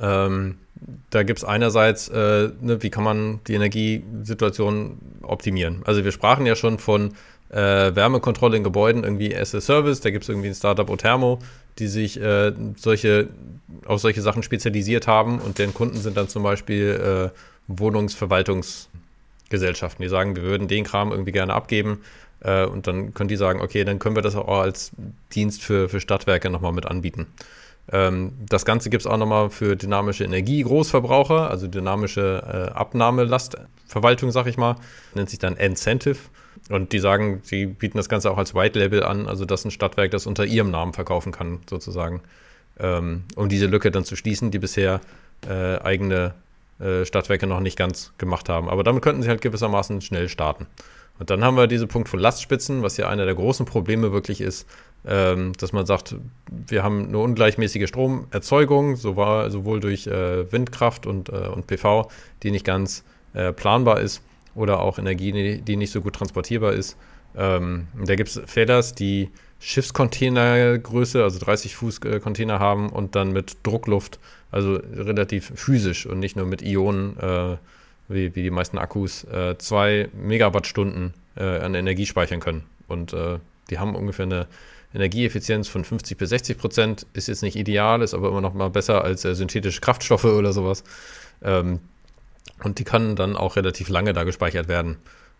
Ähm, 0.00 0.56
da 1.10 1.22
gibt 1.22 1.38
es 1.38 1.44
einerseits, 1.44 2.08
äh, 2.08 2.50
ne, 2.60 2.82
wie 2.82 2.90
kann 2.90 3.04
man 3.04 3.40
die 3.46 3.54
Energiesituation 3.54 4.98
optimieren. 5.22 5.82
Also 5.84 6.04
wir 6.04 6.12
sprachen 6.12 6.46
ja 6.46 6.56
schon 6.56 6.78
von 6.78 7.14
äh, 7.50 7.94
Wärmekontrolle 7.94 8.56
in 8.56 8.64
Gebäuden 8.64 9.04
irgendwie 9.04 9.34
as 9.34 9.54
a 9.54 9.60
Service. 9.60 10.00
Da 10.00 10.10
gibt 10.10 10.24
es 10.24 10.28
irgendwie 10.28 10.48
ein 10.48 10.54
Startup 10.54 10.90
Othermo, 10.90 11.38
die 11.78 11.86
sich 11.86 12.20
äh, 12.20 12.52
solche, 12.76 13.28
auf 13.86 14.00
solche 14.00 14.22
Sachen 14.22 14.42
spezialisiert 14.42 15.06
haben 15.06 15.38
und 15.38 15.58
deren 15.58 15.74
Kunden 15.74 15.98
sind 15.98 16.16
dann 16.16 16.28
zum 16.28 16.42
Beispiel 16.42 17.30
äh, 17.32 17.38
Wohnungsverwaltungsgesellschaften, 17.68 20.02
die 20.02 20.08
sagen, 20.08 20.36
wir 20.36 20.42
würden 20.42 20.68
den 20.68 20.84
Kram 20.84 21.10
irgendwie 21.10 21.32
gerne 21.32 21.54
abgeben. 21.54 22.00
Äh, 22.40 22.66
und 22.66 22.86
dann 22.86 23.14
können 23.14 23.28
die 23.28 23.36
sagen, 23.36 23.60
okay, 23.60 23.84
dann 23.84 23.98
können 23.98 24.16
wir 24.16 24.22
das 24.22 24.36
auch 24.36 24.60
als 24.60 24.92
Dienst 25.34 25.62
für, 25.62 25.88
für 25.88 26.00
Stadtwerke 26.00 26.50
nochmal 26.50 26.72
mit 26.72 26.86
anbieten. 26.86 27.26
Ähm, 27.92 28.32
das 28.48 28.64
Ganze 28.64 28.90
gibt 28.90 29.02
es 29.02 29.06
auch 29.06 29.16
nochmal 29.16 29.50
für 29.50 29.76
dynamische 29.76 30.24
Energie-Großverbraucher, 30.24 31.50
also 31.50 31.66
dynamische 31.66 32.42
äh, 32.72 32.76
Abnahmelastverwaltung, 32.76 34.30
sag 34.30 34.46
ich 34.46 34.56
mal. 34.56 34.76
Nennt 35.14 35.30
sich 35.30 35.38
dann 35.38 35.56
Incentive. 35.56 36.18
Und 36.70 36.92
die 36.92 36.98
sagen, 36.98 37.40
sie 37.44 37.66
bieten 37.66 37.96
das 37.96 38.08
Ganze 38.08 38.30
auch 38.30 38.36
als 38.36 38.54
White 38.54 38.78
Label 38.78 39.02
an, 39.02 39.26
also 39.26 39.44
dass 39.44 39.64
ein 39.64 39.70
Stadtwerk 39.70 40.10
das 40.10 40.26
unter 40.26 40.44
ihrem 40.44 40.70
Namen 40.70 40.92
verkaufen 40.92 41.32
kann, 41.32 41.60
sozusagen. 41.68 42.20
Ähm, 42.78 43.24
um 43.36 43.48
diese 43.48 43.66
Lücke 43.66 43.90
dann 43.90 44.04
zu 44.04 44.16
schließen, 44.16 44.50
die 44.50 44.58
bisher 44.58 45.00
äh, 45.48 45.78
eigene 45.78 46.34
äh, 46.78 47.04
Stadtwerke 47.04 47.46
noch 47.46 47.60
nicht 47.60 47.78
ganz 47.78 48.12
gemacht 48.18 48.48
haben. 48.48 48.68
Aber 48.68 48.84
damit 48.84 49.02
könnten 49.02 49.22
sie 49.22 49.28
halt 49.28 49.40
gewissermaßen 49.40 50.00
schnell 50.00 50.28
starten. 50.28 50.66
Und 51.18 51.30
dann 51.30 51.42
haben 51.44 51.56
wir 51.56 51.66
diesen 51.66 51.88
Punkt 51.88 52.08
von 52.08 52.20
Lastspitzen, 52.20 52.82
was 52.82 52.96
ja 52.96 53.08
einer 53.08 53.24
der 53.24 53.34
großen 53.34 53.66
Probleme 53.66 54.12
wirklich 54.12 54.40
ist, 54.40 54.68
ähm, 55.06 55.52
dass 55.58 55.72
man 55.72 55.86
sagt, 55.86 56.16
wir 56.50 56.82
haben 56.82 57.08
eine 57.08 57.18
ungleichmäßige 57.18 57.88
Stromerzeugung, 57.88 58.96
sowohl 58.96 59.80
durch 59.80 60.06
äh, 60.06 60.50
Windkraft 60.52 61.06
und, 61.06 61.28
äh, 61.28 61.48
und 61.48 61.66
PV, 61.66 62.10
die 62.42 62.50
nicht 62.50 62.64
ganz 62.64 63.04
äh, 63.34 63.52
planbar 63.52 64.00
ist 64.00 64.22
oder 64.54 64.80
auch 64.80 64.98
Energie, 64.98 65.60
die 65.60 65.76
nicht 65.76 65.92
so 65.92 66.00
gut 66.00 66.14
transportierbar 66.14 66.72
ist. 66.72 66.96
Ähm, 67.36 67.88
da 68.04 68.14
gibt 68.16 68.30
es 68.30 68.40
Felders, 68.46 68.94
die 68.94 69.30
Schiffscontainergröße, 69.60 71.22
also 71.22 71.38
30 71.38 71.76
Fuß 71.76 71.98
äh, 72.04 72.20
Container 72.20 72.58
haben 72.58 72.90
und 72.90 73.14
dann 73.16 73.32
mit 73.32 73.56
Druckluft, 73.64 74.18
also 74.50 74.74
relativ 74.74 75.52
physisch 75.54 76.06
und 76.06 76.20
nicht 76.20 76.36
nur 76.36 76.46
mit 76.46 76.62
Ionen, 76.62 77.18
äh, 77.18 77.56
wie, 78.08 78.34
wie 78.34 78.42
die 78.42 78.50
meisten 78.50 78.78
Akkus, 78.78 79.24
äh, 79.24 79.56
zwei 79.58 80.08
Megawattstunden 80.14 81.14
äh, 81.36 81.42
an 81.42 81.74
Energie 81.74 82.06
speichern 82.06 82.40
können. 82.40 82.64
Und 82.86 83.12
äh, 83.12 83.38
die 83.70 83.78
haben 83.78 83.94
ungefähr 83.94 84.24
eine 84.24 84.46
Energieeffizienz 84.94 85.68
von 85.68 85.84
50 85.84 86.16
bis 86.16 86.30
60 86.30 86.58
Prozent. 86.58 87.06
Ist 87.12 87.28
jetzt 87.28 87.42
nicht 87.42 87.56
ideal, 87.56 88.02
ist 88.02 88.14
aber 88.14 88.28
immer 88.28 88.40
noch 88.40 88.54
mal 88.54 88.70
besser 88.70 89.04
als 89.04 89.24
äh, 89.24 89.34
synthetische 89.34 89.80
Kraftstoffe 89.80 90.24
oder 90.24 90.52
sowas. 90.52 90.84
Ähm, 91.42 91.80
und 92.64 92.78
die 92.78 92.84
kann 92.84 93.14
dann 93.14 93.36
auch 93.36 93.56
relativ 93.56 93.88
lange 93.88 94.12
da 94.12 94.24
gespeichert 94.24 94.68
werden, 94.68 94.96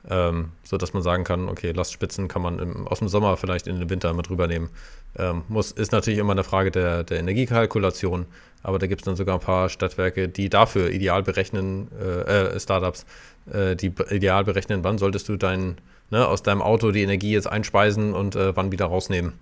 ähm, 0.09 0.53
sodass 0.63 0.93
man 0.93 1.03
sagen 1.03 1.25
kann, 1.25 1.49
okay, 1.49 1.73
Lastspitzen 1.73 2.29
kann 2.29 2.43
man 2.43 2.59
im, 2.59 2.87
aus 2.87 3.01
dem 3.01 3.09
Sommer 3.09 3.37
vielleicht 3.37 3.67
in 3.67 3.79
den 3.79 3.91
Winter 3.91 4.13
mit 4.15 4.31
rübernehmen. 4.31 4.71
Ähm, 5.17 5.43
muss, 5.49 5.73
ist 5.73 5.93
natürlich 5.93 6.19
immer 6.19 6.33
eine 6.33 6.45
Frage 6.45 6.71
der, 6.71 7.05
der 7.05 7.19
Energiekalkulation, 7.19 8.27
aber 8.63 8.79
da 8.79 8.87
gibt 8.87 9.01
es 9.01 9.05
dann 9.05 9.17
sogar 9.17 9.37
ein 9.37 9.41
paar 9.41 9.69
Stadtwerke, 9.69 10.29
die 10.29 10.49
dafür 10.49 10.91
ideal 10.91 11.23
berechnen, 11.23 11.89
äh, 12.01 12.55
äh, 12.55 12.61
Startups, 12.61 13.07
äh, 13.53 13.75
die 13.77 13.93
ideal 14.11 14.45
berechnen, 14.45 14.85
wann 14.85 14.99
solltest 14.99 15.29
du 15.29 15.37
dein, 15.37 15.77
ne, 16.11 16.27
aus 16.27 16.43
deinem 16.43 16.63
Auto 16.63 16.91
die 16.91 17.03
Energie 17.03 17.33
jetzt 17.33 17.47
einspeisen 17.47 18.15
und 18.15 18.37
äh, 18.37 18.57
wann 18.57 18.73
wieder 18.73 18.87
rausnehmen 18.87 19.35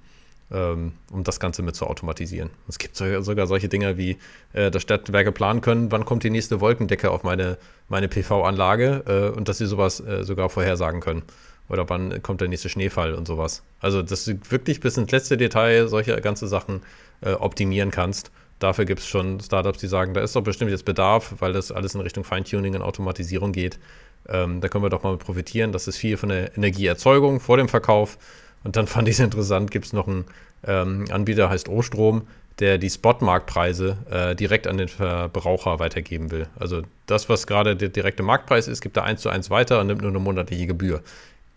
um 0.48 1.24
das 1.24 1.40
Ganze 1.40 1.62
mit 1.62 1.74
zu 1.74 1.86
automatisieren. 1.86 2.50
Es 2.68 2.78
gibt 2.78 2.96
sogar 2.96 3.46
solche 3.48 3.68
Dinge 3.68 3.98
wie, 3.98 4.16
äh, 4.52 4.70
dass 4.70 4.82
Stadtwerke 4.82 5.32
planen 5.32 5.60
können, 5.60 5.90
wann 5.90 6.04
kommt 6.04 6.22
die 6.22 6.30
nächste 6.30 6.60
Wolkendecke 6.60 7.10
auf 7.10 7.24
meine, 7.24 7.58
meine 7.88 8.06
PV-Anlage 8.06 9.02
äh, 9.06 9.36
und 9.36 9.48
dass 9.48 9.58
sie 9.58 9.66
sowas 9.66 9.98
äh, 9.98 10.22
sogar 10.22 10.48
vorhersagen 10.48 11.00
können. 11.00 11.22
Oder 11.68 11.88
wann 11.88 12.22
kommt 12.22 12.40
der 12.40 12.46
nächste 12.46 12.68
Schneefall 12.68 13.14
und 13.14 13.26
sowas. 13.26 13.64
Also, 13.80 14.00
dass 14.02 14.24
du 14.24 14.38
wirklich 14.50 14.78
bis 14.78 14.96
ins 14.96 15.10
letzte 15.10 15.36
Detail 15.36 15.88
solche 15.88 16.20
ganze 16.20 16.46
Sachen 16.46 16.82
optimieren 17.22 17.90
kannst. 17.90 18.30
Dafür 18.58 18.84
gibt 18.84 19.00
es 19.00 19.06
schon 19.06 19.40
Startups, 19.40 19.78
die 19.78 19.86
sagen, 19.86 20.14
da 20.14 20.20
ist 20.20 20.36
doch 20.36 20.42
bestimmt 20.42 20.70
jetzt 20.70 20.84
Bedarf, 20.84 21.34
weil 21.40 21.52
das 21.52 21.72
alles 21.72 21.94
in 21.94 22.02
Richtung 22.02 22.24
Feintuning 22.24 22.74
und 22.74 22.82
Automatisierung 22.82 23.52
geht. 23.52 23.80
Ähm, 24.28 24.60
da 24.60 24.68
können 24.68 24.84
wir 24.84 24.90
doch 24.90 25.02
mal 25.02 25.16
profitieren. 25.16 25.72
Das 25.72 25.88
ist 25.88 25.96
viel 25.96 26.16
von 26.16 26.28
der 26.28 26.56
Energieerzeugung 26.56 27.40
vor 27.40 27.56
dem 27.56 27.68
Verkauf 27.68 28.18
und 28.66 28.74
dann 28.74 28.88
fand 28.88 29.06
ich 29.06 29.14
es 29.14 29.20
interessant, 29.20 29.70
gibt 29.70 29.86
es 29.86 29.92
noch 29.92 30.08
einen 30.08 30.24
ähm, 30.66 31.04
Anbieter, 31.12 31.48
heißt 31.48 31.68
Ostrom, 31.68 32.22
der 32.58 32.78
die 32.78 32.90
Spotmarktpreise 32.90 33.96
äh, 34.10 34.34
direkt 34.34 34.66
an 34.66 34.76
den 34.76 34.88
Verbraucher 34.88 35.78
weitergeben 35.78 36.32
will. 36.32 36.48
Also 36.58 36.82
das, 37.06 37.28
was 37.28 37.46
gerade 37.46 37.76
der 37.76 37.90
direkte 37.90 38.24
Marktpreis 38.24 38.66
ist, 38.66 38.80
gibt 38.80 38.96
er 38.96 39.04
eins 39.04 39.22
zu 39.22 39.28
eins 39.28 39.50
weiter 39.50 39.80
und 39.80 39.86
nimmt 39.86 40.00
nur 40.00 40.10
eine 40.10 40.18
monatliche 40.18 40.66
Gebühr. 40.66 41.00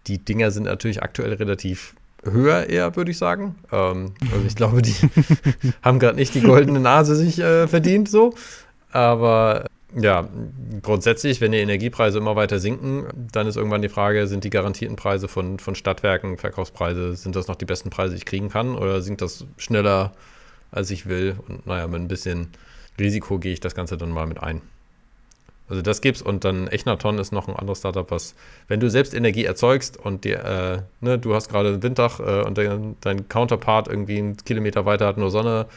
Die 0.06 0.20
Dinger 0.20 0.52
sind 0.52 0.64
natürlich 0.64 1.02
aktuell 1.02 1.34
relativ 1.34 1.96
höher 2.24 2.68
eher, 2.68 2.96
würde 2.96 3.10
ich 3.10 3.18
sagen. 3.18 3.56
Ähm, 3.72 4.14
also 4.32 4.46
ich 4.46 4.56
glaube, 4.56 4.84
die 4.84 4.94
haben 5.82 5.98
gerade 5.98 6.16
nicht 6.16 6.36
die 6.36 6.42
goldene 6.42 6.80
Nase 6.80 7.16
sich 7.16 7.40
äh, 7.40 7.68
verdient 7.68 8.08
so. 8.08 8.36
Aber 8.92 9.66
ja, 9.96 10.28
grundsätzlich, 10.82 11.42
wenn 11.42 11.52
die 11.52 11.58
Energiepreise 11.60 12.20
immer 12.20 12.36
weiter 12.36 12.60
sinken, 12.60 13.08
dann 13.32 13.48
ist 13.48 13.56
irgendwann 13.56 13.82
die 13.82 13.90
Frage, 13.90 14.28
sind 14.28 14.44
die 14.44 14.50
garantierten 14.50 14.96
Preise 14.96 15.28
von, 15.28 15.58
von 15.60 15.76
Stadtwerken, 15.76 16.38
Verkaufspreise, 16.38 17.16
sind 17.16 17.36
das 17.36 17.48
noch 17.48 17.56
die 17.56 17.66
besten 17.66 17.90
Preise, 17.90 18.14
die 18.14 18.18
ich 18.18 18.26
kriegen 18.26 18.50
kann 18.50 18.76
oder 18.76 19.02
sinkt 19.02 19.22
das 19.22 19.46
schneller, 19.58 20.12
als 20.72 20.92
ich 20.92 21.08
will? 21.08 21.36
Und 21.48 21.66
naja, 21.66 21.88
mit 21.88 22.02
ein 22.02 22.08
bisschen 22.08 22.50
Risiko 23.00 23.40
gehe 23.40 23.54
ich 23.54 23.60
das 23.60 23.74
Ganze 23.74 23.98
dann 23.98 24.12
mal 24.12 24.28
mit 24.28 24.44
ein. 24.44 24.62
Also 25.70 25.84
das 25.84 26.02
gibt's 26.02 26.22
und 26.22 26.44
dann 26.44 26.68
Echnaton 26.68 27.20
ist 27.20 27.32
noch 27.32 27.48
ein 27.48 27.56
anderes 27.56 27.80
Startup, 27.80 28.10
was, 28.10 28.34
wenn 28.68 28.80
du 28.80 28.90
selbst 28.90 29.14
Energie 29.14 29.46
erzeugst 29.46 29.98
und 29.98 30.24
dir, 30.24 30.44
äh, 30.44 31.06
ne, 31.06 31.20
du 31.20 31.36
hast 31.36 31.50
gerade 31.50 31.84
Winddach 31.84 32.20
äh, 32.20 32.42
und 32.44 32.58
dein, 32.58 32.96
dein 33.02 33.30
Counterpart 33.30 33.88
irgendwie 33.88 34.18
einen 34.18 34.38
Kilometer 34.38 34.86
weiter 34.86 35.06
hat 35.06 35.18
nur 35.18 35.30
Sonne, 35.30 35.68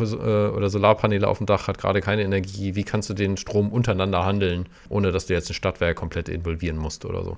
oder 0.00 0.70
Solarpaneele 0.70 1.26
auf 1.26 1.38
dem 1.38 1.46
Dach 1.46 1.68
hat 1.68 1.78
gerade 1.78 2.00
keine 2.00 2.22
Energie. 2.22 2.74
Wie 2.74 2.84
kannst 2.84 3.10
du 3.10 3.14
den 3.14 3.36
Strom 3.36 3.70
untereinander 3.70 4.24
handeln, 4.24 4.68
ohne 4.88 5.12
dass 5.12 5.26
du 5.26 5.34
jetzt 5.34 5.50
ein 5.50 5.54
Stadtwerk 5.54 5.96
komplett 5.96 6.28
involvieren 6.28 6.76
musst 6.76 7.04
oder 7.04 7.24
so? 7.24 7.36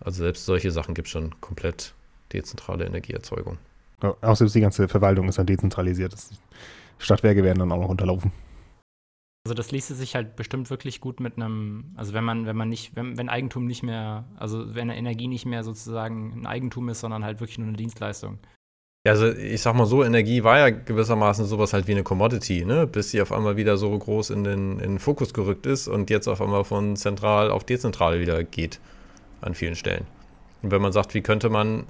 Also 0.00 0.22
selbst 0.22 0.46
solche 0.46 0.70
Sachen 0.70 0.94
gibt 0.94 1.08
es 1.08 1.12
schon 1.12 1.40
komplett 1.40 1.94
dezentrale 2.32 2.84
Energieerzeugung. 2.84 3.58
Ja, 4.02 4.14
auch 4.20 4.36
selbst 4.36 4.54
die 4.54 4.60
ganze 4.60 4.88
Verwaltung 4.88 5.28
ist 5.28 5.38
dann 5.38 5.46
dezentralisiert. 5.46 6.14
Stadtwerke 6.98 7.44
werden 7.44 7.60
dann 7.60 7.72
auch 7.72 7.80
noch 7.80 7.88
unterlaufen. 7.88 8.32
Also 9.44 9.54
das 9.54 9.72
ließe 9.72 9.94
sich 9.94 10.14
halt 10.14 10.36
bestimmt 10.36 10.70
wirklich 10.70 11.00
gut 11.00 11.18
mit 11.18 11.36
einem, 11.36 11.92
also 11.96 12.12
wenn 12.12 12.22
man, 12.22 12.46
wenn 12.46 12.56
man 12.56 12.68
nicht, 12.68 12.94
wenn, 12.94 13.18
wenn 13.18 13.28
Eigentum 13.28 13.66
nicht 13.66 13.82
mehr, 13.82 14.24
also 14.36 14.74
wenn 14.74 14.88
Energie 14.88 15.26
nicht 15.26 15.46
mehr 15.46 15.64
sozusagen 15.64 16.32
ein 16.32 16.46
Eigentum 16.46 16.88
ist, 16.88 17.00
sondern 17.00 17.24
halt 17.24 17.40
wirklich 17.40 17.58
nur 17.58 17.66
eine 17.66 17.76
Dienstleistung, 17.76 18.38
also 19.04 19.28
ich 19.32 19.60
sag 19.60 19.74
mal 19.74 19.86
so, 19.86 20.04
Energie 20.04 20.44
war 20.44 20.58
ja 20.58 20.70
gewissermaßen 20.70 21.44
sowas 21.44 21.72
halt 21.72 21.88
wie 21.88 21.92
eine 21.92 22.04
Commodity, 22.04 22.64
ne? 22.64 22.86
bis 22.86 23.10
sie 23.10 23.20
auf 23.20 23.32
einmal 23.32 23.56
wieder 23.56 23.76
so 23.76 23.96
groß 23.98 24.30
in 24.30 24.44
den, 24.44 24.78
in 24.78 24.92
den 24.92 24.98
Fokus 24.98 25.34
gerückt 25.34 25.66
ist 25.66 25.88
und 25.88 26.08
jetzt 26.08 26.28
auf 26.28 26.40
einmal 26.40 26.64
von 26.64 26.96
zentral 26.96 27.50
auf 27.50 27.64
dezentral 27.64 28.20
wieder 28.20 28.44
geht 28.44 28.78
an 29.40 29.54
vielen 29.54 29.74
Stellen. 29.74 30.06
Und 30.62 30.70
wenn 30.70 30.80
man 30.80 30.92
sagt, 30.92 31.14
wie 31.14 31.22
könnte 31.22 31.50
man 31.50 31.84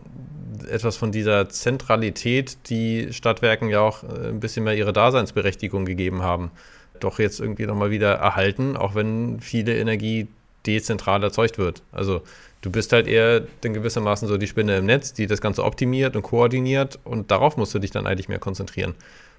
etwas 0.70 0.96
von 0.96 1.12
dieser 1.12 1.50
Zentralität, 1.50 2.56
die 2.70 3.12
Stadtwerken 3.12 3.68
ja 3.68 3.80
auch 3.80 4.04
äh, 4.04 4.28
ein 4.28 4.40
bisschen 4.40 4.64
mehr 4.64 4.74
ihre 4.74 4.94
Daseinsberechtigung 4.94 5.84
gegeben 5.84 6.22
haben, 6.22 6.50
doch 6.98 7.18
jetzt 7.18 7.40
irgendwie 7.40 7.66
nochmal 7.66 7.90
wieder 7.90 8.14
erhalten, 8.14 8.76
auch 8.76 8.94
wenn 8.94 9.40
viele 9.40 9.76
Energie 9.76 10.28
dezentral 10.66 11.22
erzeugt 11.22 11.58
wird. 11.58 11.82
Also 11.92 12.22
du 12.62 12.70
bist 12.70 12.92
halt 12.92 13.06
eher 13.06 13.46
in 13.62 13.74
gewissermaßen 13.74 14.26
so 14.26 14.38
die 14.38 14.46
Spinne 14.46 14.78
im 14.78 14.86
Netz, 14.86 15.12
die 15.12 15.26
das 15.26 15.40
Ganze 15.40 15.64
optimiert 15.64 16.16
und 16.16 16.22
koordiniert 16.22 16.98
und 17.04 17.30
darauf 17.30 17.56
musst 17.56 17.74
du 17.74 17.78
dich 17.78 17.90
dann 17.90 18.06
eigentlich 18.06 18.28
mehr 18.28 18.38
konzentrieren, 18.38 18.94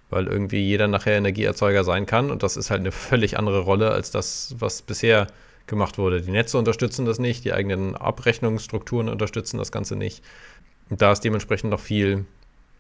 weil 0.09 0.27
irgendwie 0.27 0.59
jeder 0.59 0.87
nachher 0.87 1.17
Energieerzeuger 1.17 1.83
sein 1.83 2.05
kann 2.05 2.29
und 2.29 2.43
das 2.43 2.57
ist 2.57 2.69
halt 2.69 2.81
eine 2.81 2.91
völlig 2.91 3.39
andere 3.39 3.61
Rolle 3.61 3.91
als 3.91 4.11
das, 4.11 4.55
was 4.59 4.81
bisher 4.81 5.27
gemacht 5.65 5.97
wurde. 5.97 6.21
Die 6.21 6.31
Netze 6.31 6.57
unterstützen 6.57 7.05
das 7.05 7.19
nicht, 7.19 7.45
die 7.45 7.53
eigenen 7.53 7.95
Abrechnungsstrukturen 7.95 9.09
unterstützen 9.09 9.57
das 9.57 9.71
Ganze 9.71 9.95
nicht. 9.95 10.21
Und 10.89 11.01
da 11.01 11.13
ist 11.13 11.21
dementsprechend 11.21 11.71
noch 11.71 11.79
viel, 11.79 12.25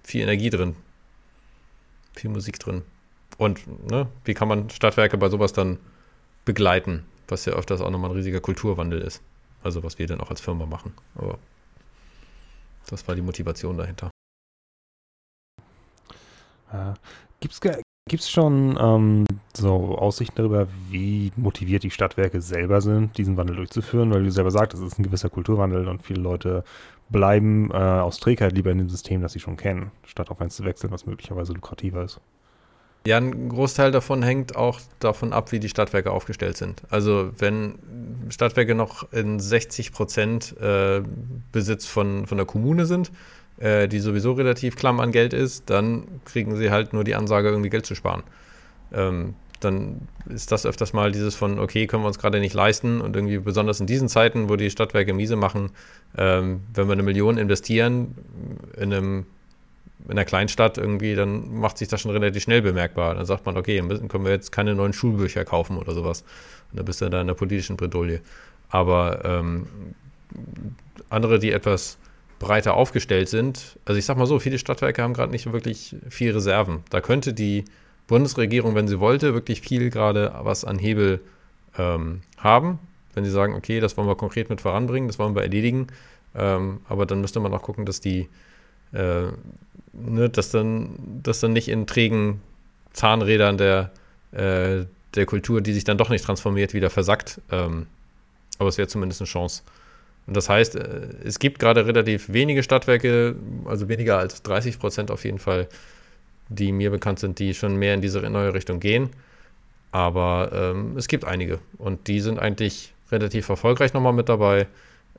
viel 0.03 0.21
Energie 0.21 0.49
drin, 0.49 0.75
viel 2.13 2.29
Musik 2.29 2.59
drin. 2.59 2.81
Und 3.37 3.89
ne, 3.89 4.07
wie 4.25 4.33
kann 4.33 4.49
man 4.49 4.69
Stadtwerke 4.69 5.17
bei 5.17 5.29
sowas 5.29 5.53
dann 5.53 5.79
begleiten, 6.43 7.05
was 7.29 7.45
ja 7.45 7.53
öfters 7.53 7.79
auch 7.79 7.89
nochmal 7.89 8.11
ein 8.11 8.17
riesiger 8.17 8.41
Kulturwandel 8.41 9.01
ist. 9.01 9.21
Also 9.63 9.83
was 9.83 9.97
wir 9.97 10.07
dann 10.07 10.21
auch 10.21 10.29
als 10.29 10.41
Firma 10.41 10.65
machen. 10.65 10.93
Aber 11.15 11.37
das 12.87 13.07
war 13.07 13.15
die 13.15 13.21
Motivation 13.21 13.77
dahinter. 13.77 14.09
Äh, 16.71 16.93
Gibt 17.39 18.21
es 18.21 18.29
schon 18.29 18.77
ähm, 18.79 19.25
so 19.55 19.97
Aussichten 19.97 20.35
darüber, 20.35 20.67
wie 20.89 21.31
motiviert 21.37 21.83
die 21.83 21.91
Stadtwerke 21.91 22.41
selber 22.41 22.81
sind, 22.81 23.17
diesen 23.17 23.37
Wandel 23.37 23.55
durchzuführen? 23.55 24.13
Weil 24.13 24.23
du 24.23 24.31
selber 24.31 24.51
sagst, 24.51 24.77
es 24.77 24.83
ist 24.83 24.99
ein 24.99 25.03
gewisser 25.03 25.29
Kulturwandel 25.29 25.87
und 25.87 26.03
viele 26.03 26.21
Leute 26.21 26.63
bleiben 27.09 27.71
äh, 27.71 27.75
aus 27.75 28.19
Trägheit 28.19 28.53
lieber 28.53 28.71
in 28.71 28.79
dem 28.79 28.89
System, 28.89 29.21
das 29.21 29.33
sie 29.33 29.39
schon 29.39 29.57
kennen, 29.57 29.91
statt 30.05 30.29
auf 30.31 30.41
eins 30.41 30.55
zu 30.55 30.65
wechseln, 30.65 30.91
was 30.91 31.05
möglicherweise 31.05 31.53
lukrativer 31.53 32.03
ist. 32.03 32.19
Ja, 33.05 33.17
ein 33.17 33.49
Großteil 33.49 33.91
davon 33.91 34.23
hängt 34.23 34.55
auch 34.55 34.79
davon 34.99 35.33
ab, 35.33 35.51
wie 35.51 35.59
die 35.59 35.67
Stadtwerke 35.67 36.11
aufgestellt 36.11 36.55
sind. 36.55 36.83
Also 36.89 37.31
wenn 37.37 37.75
Stadtwerke 38.29 38.75
noch 38.75 39.11
in 39.11 39.41
60 39.41 39.91
Prozent 39.91 40.55
äh, 40.61 41.01
Besitz 41.51 41.85
von, 41.85 42.27
von 42.27 42.37
der 42.37 42.47
Kommune 42.47 42.85
sind, 42.85 43.11
äh, 43.57 43.89
die 43.89 43.99
sowieso 43.99 44.31
relativ 44.31 44.77
klamm 44.77 45.01
an 45.01 45.11
Geld 45.11 45.33
ist, 45.33 45.69
dann 45.69 46.21
kriegen 46.23 46.55
sie 46.55 46.71
halt 46.71 46.93
nur 46.93 47.03
die 47.03 47.15
Ansage, 47.15 47.49
irgendwie 47.49 47.69
Geld 47.69 47.85
zu 47.85 47.93
sparen. 47.93 48.23
Ähm, 48.93 49.35
dann 49.59 50.07
ist 50.29 50.51
das 50.53 50.65
öfters 50.65 50.93
mal 50.93 51.11
dieses 51.11 51.35
von, 51.35 51.59
okay, 51.59 51.87
können 51.87 52.03
wir 52.03 52.07
uns 52.07 52.19
gerade 52.19 52.39
nicht 52.39 52.53
leisten 52.53 53.01
und 53.01 53.15
irgendwie 53.15 53.37
besonders 53.37 53.79
in 53.81 53.87
diesen 53.87 54.07
Zeiten, 54.07 54.49
wo 54.49 54.55
die 54.55 54.69
Stadtwerke 54.69 55.13
miese 55.13 55.35
machen, 55.35 55.71
ähm, 56.17 56.61
wenn 56.73 56.87
wir 56.87 56.93
eine 56.93 57.03
Million 57.03 57.37
investieren 57.37 58.15
in 58.77 58.93
einem 58.93 59.25
in 60.05 60.11
einer 60.11 60.25
Kleinstadt 60.25 60.77
irgendwie, 60.77 61.15
dann 61.15 61.55
macht 61.59 61.77
sich 61.77 61.87
das 61.87 62.01
schon 62.01 62.11
relativ 62.11 62.43
schnell 62.43 62.61
bemerkbar. 62.61 63.15
Dann 63.15 63.25
sagt 63.25 63.45
man, 63.45 63.57
okay, 63.57 63.77
dann 63.77 64.07
können 64.07 64.25
wir 64.25 64.31
jetzt 64.31 64.51
keine 64.51 64.75
neuen 64.75 64.93
Schulbücher 64.93 65.45
kaufen 65.45 65.77
oder 65.77 65.93
sowas. 65.93 66.23
Und 66.71 66.77
dann 66.77 66.85
bist 66.85 67.01
du 67.01 67.09
da 67.09 67.21
in 67.21 67.27
der 67.27 67.33
politischen 67.33 67.77
Bredouille. 67.77 68.21
Aber 68.69 69.23
ähm, 69.23 69.67
andere, 71.09 71.39
die 71.39 71.51
etwas 71.51 71.97
breiter 72.39 72.73
aufgestellt 72.73 73.29
sind, 73.29 73.77
also 73.85 73.97
ich 73.97 74.05
sag 74.05 74.17
mal 74.17 74.25
so, 74.25 74.39
viele 74.39 74.57
Stadtwerke 74.57 75.01
haben 75.01 75.13
gerade 75.13 75.31
nicht 75.31 75.51
wirklich 75.51 75.95
viel 76.09 76.31
Reserven. 76.31 76.83
Da 76.89 76.99
könnte 76.99 77.33
die 77.33 77.65
Bundesregierung, 78.07 78.75
wenn 78.75 78.87
sie 78.87 78.99
wollte, 78.99 79.33
wirklich 79.33 79.61
viel 79.61 79.89
gerade 79.89 80.33
was 80.41 80.65
an 80.65 80.79
Hebel 80.79 81.21
ähm, 81.77 82.21
haben. 82.37 82.79
Wenn 83.13 83.23
sie 83.23 83.31
sagen, 83.31 83.53
okay, 83.53 83.79
das 83.79 83.95
wollen 83.95 84.07
wir 84.07 84.15
konkret 84.15 84.49
mit 84.49 84.61
voranbringen, 84.61 85.07
das 85.07 85.19
wollen 85.19 85.35
wir 85.35 85.43
erledigen. 85.43 85.87
Ähm, 86.35 86.81
aber 86.89 87.05
dann 87.05 87.21
müsste 87.21 87.39
man 87.39 87.53
auch 87.53 87.61
gucken, 87.61 87.85
dass 87.85 88.01
die, 88.01 88.27
äh, 88.91 89.27
ne, 89.93 90.29
dass 90.29 90.51
dann, 90.51 90.95
dass 91.23 91.39
dann 91.39 91.53
nicht 91.53 91.69
in 91.69 91.87
trägen 91.87 92.41
Zahnrädern 92.93 93.57
der, 93.57 93.91
äh, 94.31 94.85
der 95.15 95.25
Kultur, 95.25 95.61
die 95.61 95.73
sich 95.73 95.83
dann 95.83 95.97
doch 95.97 96.09
nicht 96.09 96.25
transformiert, 96.25 96.73
wieder 96.73 96.89
versackt. 96.89 97.41
Ähm, 97.51 97.87
aber 98.59 98.69
es 98.69 98.77
wäre 98.77 98.87
zumindest 98.87 99.21
eine 99.21 99.27
Chance. 99.27 99.63
Und 100.27 100.37
das 100.37 100.49
heißt, 100.49 100.75
äh, 100.75 101.07
es 101.23 101.39
gibt 101.39 101.59
gerade 101.59 101.85
relativ 101.85 102.31
wenige 102.31 102.63
Stadtwerke, 102.63 103.35
also 103.65 103.89
weniger 103.89 104.17
als 104.17 104.41
30 104.43 104.79
Prozent 104.79 105.11
auf 105.11 105.25
jeden 105.25 105.39
Fall, 105.39 105.67
die 106.49 106.71
mir 106.71 106.91
bekannt 106.91 107.19
sind, 107.19 107.39
die 107.39 107.53
schon 107.53 107.75
mehr 107.75 107.93
in 107.93 108.01
diese 108.01 108.19
neue 108.21 108.53
Richtung 108.53 108.79
gehen. 108.79 109.09
Aber 109.91 110.51
ähm, 110.53 110.97
es 110.97 111.07
gibt 111.07 111.25
einige 111.25 111.59
und 111.77 112.07
die 112.07 112.19
sind 112.19 112.39
eigentlich 112.39 112.93
relativ 113.11 113.49
erfolgreich 113.49 113.93
nochmal 113.93 114.13
mit 114.13 114.29
dabei. 114.29 114.67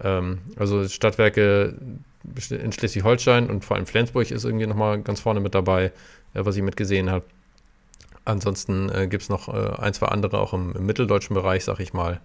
Ähm, 0.01 0.39
also 0.57 0.89
Stadtwerke 0.89 1.75
in 2.51 2.73
Schleswig-Holstein 2.73 3.51
und 3.51 3.65
vor 3.65 3.77
allem 3.77 3.87
Flensburg 3.87 4.31
ist 4.31 4.45
irgendwie 4.45 4.67
nochmal 4.67 5.01
ganz 5.01 5.21
vorne 5.21 5.41
mit 5.41 5.55
dabei, 5.55 5.93
äh, 6.35 6.45
was 6.45 6.57
ich 6.57 6.63
mitgesehen 6.63 7.11
habe. 7.11 7.25
Ansonsten 8.25 8.91
äh, 8.91 9.07
gibt 9.07 9.23
es 9.23 9.29
noch 9.29 9.49
äh, 9.49 9.81
ein, 9.81 9.93
zwei 9.93 10.07
andere 10.07 10.39
auch 10.39 10.55
im, 10.55 10.75
im 10.75 10.87
mitteldeutschen 10.87 11.35
Bereich, 11.35 11.65
sag 11.65 11.81
ich 11.81 11.93
mal. 11.93 12.21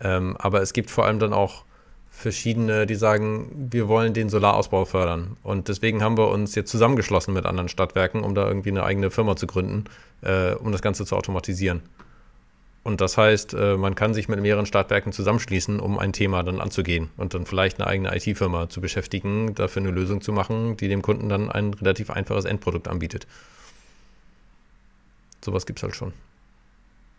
Ähm, 0.00 0.36
aber 0.38 0.60
es 0.60 0.72
gibt 0.72 0.90
vor 0.90 1.06
allem 1.06 1.18
dann 1.18 1.32
auch 1.32 1.64
verschiedene, 2.10 2.86
die 2.86 2.94
sagen, 2.94 3.68
wir 3.70 3.88
wollen 3.88 4.14
den 4.14 4.28
Solarausbau 4.28 4.86
fördern. 4.86 5.36
Und 5.42 5.68
deswegen 5.68 6.02
haben 6.02 6.16
wir 6.16 6.28
uns 6.28 6.54
jetzt 6.54 6.70
zusammengeschlossen 6.70 7.34
mit 7.34 7.44
anderen 7.44 7.68
Stadtwerken, 7.68 8.22
um 8.22 8.34
da 8.34 8.48
irgendwie 8.48 8.70
eine 8.70 8.84
eigene 8.84 9.10
Firma 9.10 9.36
zu 9.36 9.46
gründen, 9.46 9.84
äh, 10.22 10.54
um 10.54 10.72
das 10.72 10.82
Ganze 10.82 11.04
zu 11.04 11.14
automatisieren. 11.14 11.82
Und 12.86 13.00
das 13.00 13.18
heißt, 13.18 13.52
äh, 13.54 13.76
man 13.76 13.96
kann 13.96 14.14
sich 14.14 14.28
mit 14.28 14.40
mehreren 14.40 14.64
Stadtwerken 14.64 15.10
zusammenschließen, 15.10 15.80
um 15.80 15.98
ein 15.98 16.12
Thema 16.12 16.44
dann 16.44 16.60
anzugehen 16.60 17.10
und 17.16 17.34
dann 17.34 17.44
vielleicht 17.44 17.80
eine 17.80 17.88
eigene 17.88 18.14
IT-Firma 18.14 18.68
zu 18.68 18.80
beschäftigen, 18.80 19.56
dafür 19.56 19.82
eine 19.82 19.90
Lösung 19.90 20.20
zu 20.20 20.32
machen, 20.32 20.76
die 20.76 20.86
dem 20.86 21.02
Kunden 21.02 21.28
dann 21.28 21.50
ein 21.50 21.74
relativ 21.74 22.10
einfaches 22.10 22.44
Endprodukt 22.44 22.86
anbietet. 22.86 23.26
Sowas 25.44 25.66
gibt 25.66 25.80
es 25.80 25.82
halt 25.82 25.96
schon. 25.96 26.12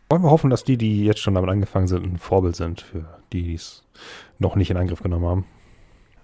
Wollen 0.08 0.22
wir 0.22 0.32
hoffen, 0.32 0.50
dass 0.50 0.64
die, 0.64 0.78
die 0.78 1.04
jetzt 1.04 1.20
schon 1.20 1.34
damit 1.34 1.50
angefangen 1.50 1.88
sind, 1.88 2.06
ein 2.06 2.18
Vorbild 2.18 2.56
sind 2.56 2.80
für 2.80 3.04
die, 3.34 3.44
die 3.44 3.56
es 3.56 3.84
noch 4.40 4.56
nicht 4.56 4.70
in 4.70 4.78
Angriff 4.78 5.04
genommen 5.04 5.26
haben? 5.26 5.46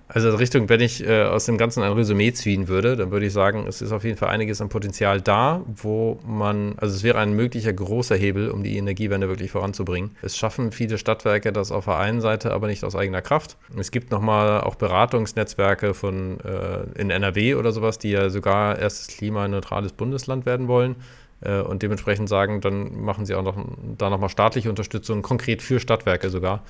Also 0.10 0.36
Richtung, 0.36 0.68
wenn 0.70 0.82
ich 0.82 1.06
äh, 1.08 1.24
aus 1.24 1.46
dem 1.46 1.58
Ganzen 1.58 1.82
ein 1.82 1.94
Resümee 1.94 2.34
ziehen 2.34 2.68
würde, 2.68 2.96
dann 2.98 3.10
würde 3.12 3.26
ich 3.26 3.34
sagen, 3.34 3.66
es 3.68 3.82
ist 3.82 3.92
auf 3.92 4.04
jeden 4.04 4.18
Fall 4.18 4.30
einiges 4.30 4.62
an 4.62 4.70
Potenzial 4.70 5.22
da, 5.22 5.62
wo 5.66 6.20
man, 6.26 6.76
also 6.78 6.94
es 6.94 7.04
wäre 7.04 7.20
ein 7.20 7.34
möglicher 7.34 7.72
großer 7.72 8.16
Hebel, 8.16 8.52
um 8.52 8.64
die 8.64 8.78
Energiewende 8.78 9.30
wirklich 9.30 9.52
voranzubringen. 9.52 10.12
Es 10.22 10.38
schaffen 10.38 10.72
viele 10.72 10.98
Stadtwerke 10.98 11.54
das 11.54 11.72
auf 11.72 11.86
der 11.86 11.98
einen 11.98 12.22
Seite, 12.22 12.52
aber 12.52 12.68
nicht 12.68 12.84
aus 12.84 12.96
eigener 12.96 13.22
Kraft. 13.22 13.58
Es 13.78 13.92
gibt 13.92 14.12
nochmal 14.12 14.62
auch 14.62 14.76
Beratungsnetzwerke 14.76 15.94
von 15.94 16.40
äh, 16.42 17.00
in 17.00 17.10
NRW 17.10 17.56
oder 17.56 17.72
sowas, 17.72 17.98
die 17.98 18.12
ja 18.12 18.30
sogar 18.30 18.78
erstes 18.78 19.08
klimaneutrales 19.16 19.94
Bundesland 19.94 20.46
werden 20.46 20.68
wollen 20.68 20.98
äh, 21.42 21.62
und 21.62 21.82
dementsprechend 21.82 22.28
sagen, 22.30 22.62
dann 22.62 23.02
machen 23.02 23.26
sie 23.26 23.36
auch 23.36 23.44
noch 23.44 23.58
da 23.98 24.10
nochmal 24.10 24.30
staatliche 24.30 24.70
Unterstützung, 24.70 25.22
konkret 25.22 25.62
für 25.62 25.80
Stadtwerke 25.80 26.30
sogar 26.30 26.62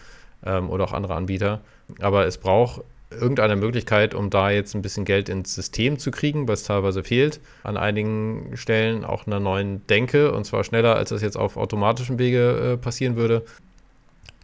ähm, 0.46 0.70
oder 0.70 0.86
auch 0.86 0.94
andere 0.94 1.16
Anbieter. 1.16 1.62
Aber 2.00 2.26
es 2.26 2.38
braucht 2.38 2.84
irgendeine 3.14 3.56
Möglichkeit, 3.56 4.14
um 4.14 4.30
da 4.30 4.50
jetzt 4.50 4.76
ein 4.76 4.82
bisschen 4.82 5.06
Geld 5.06 5.30
ins 5.30 5.56
System 5.56 6.00
zu 6.00 6.12
kriegen, 6.12 6.48
was 6.48 6.64
teilweise 6.64 7.04
fehlt. 7.04 7.40
An 7.64 7.78
einigen 7.78 8.56
Stellen 8.56 9.06
auch 9.06 9.28
einer 9.28 9.40
neuen 9.40 9.86
Denke 9.88 10.32
und 10.32 10.46
zwar 10.46 10.64
schneller, 10.64 10.96
als 10.96 11.10
das 11.10 11.22
jetzt 11.22 11.38
auf 11.38 11.58
automatischem 11.58 12.20
Wege 12.20 12.74
äh, 12.74 12.78
passieren 12.78 13.16
würde. 13.16 13.44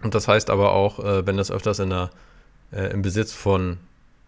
Und 0.04 0.16
das 0.16 0.28
heißt 0.28 0.50
aber 0.50 0.74
auch, 0.74 1.00
äh, 1.00 1.28
wenn 1.28 1.38
das 1.38 1.52
öfters 1.52 1.80
in 1.80 1.90
der, 1.90 2.10
äh, 2.72 2.92
im 2.92 3.02
Besitz 3.02 3.34
von 3.34 3.78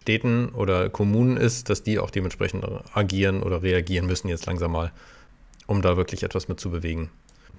Städten 0.02 0.48
oder 0.50 0.90
Kommunen 0.90 1.36
ist, 1.36 1.70
dass 1.70 1.82
die 1.82 1.98
auch 1.98 2.10
dementsprechend 2.10 2.66
agieren 2.92 3.42
oder 3.42 3.62
reagieren 3.62 4.06
müssen 4.06 4.28
jetzt 4.28 4.46
langsam 4.46 4.72
mal 4.72 4.92
um 5.66 5.82
da 5.82 5.96
wirklich 5.96 6.22
etwas 6.22 6.48
mit 6.48 6.60
zu 6.60 6.70
bewegen. 6.70 7.10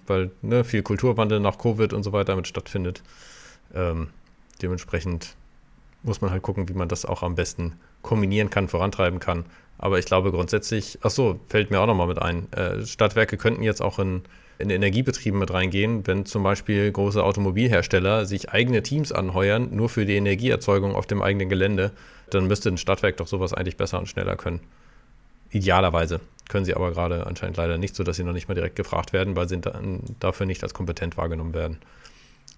Weil 0.08 0.32
ne, 0.42 0.64
viel 0.64 0.84
Kulturwandel 0.84 1.40
nach 1.40 1.58
Covid 1.58 1.94
und 1.94 2.04
so 2.04 2.12
weiter 2.12 2.36
mit 2.36 2.48
stattfindet. 2.48 3.02
Ähm, 3.74 4.10
dementsprechend 4.62 5.36
muss 6.04 6.22
man 6.22 6.32
halt 6.32 6.44
gucken, 6.44 6.70
wie 6.70 6.74
man 6.74 6.90
das 6.90 7.06
auch 7.06 7.24
am 7.24 7.36
besten 7.36 7.74
kombinieren 8.02 8.50
kann, 8.50 8.68
vorantreiben 8.68 9.20
kann. 9.20 9.46
Aber 9.78 10.00
ich 10.00 10.06
glaube 10.06 10.32
grundsätzlich, 10.32 11.00
ach 11.02 11.10
so, 11.10 11.40
fällt 11.48 11.72
mir 11.72 11.80
auch 11.80 11.88
nochmal 11.88 12.08
mit 12.08 12.22
ein. 12.22 12.52
Äh, 12.52 12.86
Stadtwerke 12.86 13.38
könnten 13.38 13.64
jetzt 13.64 13.82
auch 13.82 14.00
in, 14.00 14.22
in 14.60 14.70
Energiebetrieben 14.70 15.40
mit 15.40 15.52
reingehen, 15.52 16.06
wenn 16.06 16.26
zum 16.26 16.44
Beispiel 16.44 16.92
große 16.92 17.24
Automobilhersteller 17.24 18.26
sich 18.26 18.52
eigene 18.52 18.84
Teams 18.84 19.12
anheuern, 19.12 19.70
nur 19.72 19.90
für 19.90 20.06
die 20.06 20.16
Energieerzeugung 20.16 20.96
auf 20.96 21.08
dem 21.08 21.22
eigenen 21.22 21.50
Gelände, 21.50 21.92
dann 22.30 22.48
müsste 22.48 22.70
ein 22.70 22.78
Stadtwerk 22.78 23.18
doch 23.18 23.28
sowas 23.28 23.54
eigentlich 23.54 23.78
besser 23.78 24.00
und 24.00 24.08
schneller 24.08 24.36
können. 24.36 24.62
Idealerweise. 25.52 26.20
Können 26.50 26.66
sie 26.66 26.76
aber 26.76 26.92
gerade 26.92 27.26
anscheinend 27.26 27.58
leider 27.58 27.78
nicht, 27.78 27.96
sodass 27.96 28.18
sie 28.18 28.24
noch 28.24 28.34
nicht 28.34 28.48
mal 28.48 28.56
direkt 28.56 28.76
gefragt 28.76 29.14
werden, 29.14 29.36
weil 29.36 29.48
sie 29.48 29.60
dann 29.60 30.02
dafür 30.20 30.46
nicht 30.46 30.64
als 30.64 30.74
kompetent 30.74 31.18
wahrgenommen 31.18 31.54
werden. 31.54 31.78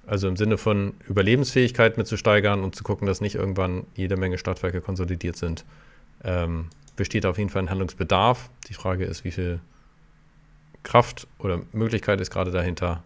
Also 0.08 0.28
im 0.28 0.38
Sinne 0.38 0.58
von 0.58 0.93
Überlebensfähigkeit 1.08 1.97
mitzusteigern 1.97 2.64
und 2.64 2.76
zu 2.76 2.84
gucken, 2.84 3.08
dass 3.08 3.22
nicht 3.22 3.36
irgendwann 3.36 3.86
jede 3.95 4.18
Menge 4.18 4.38
Stadtwerke 4.38 4.82
konsolidiert 4.82 5.36
sind, 5.36 5.66
ähm, 6.24 6.68
besteht 6.95 7.26
auf 7.26 7.38
jeden 7.38 7.49
Fall 7.49 7.64
ein 7.64 7.70
Handlungsbedarf. 7.70 8.49
Die 8.68 8.74
Frage 8.74 9.06
ist, 9.06 9.24
wie 9.24 9.32
viel 9.32 9.60
Kraft 10.84 11.28
oder 11.39 11.62
Möglichkeit 11.74 12.22
ist 12.22 12.32
gerade 12.32 12.51
dahinter. 12.51 13.03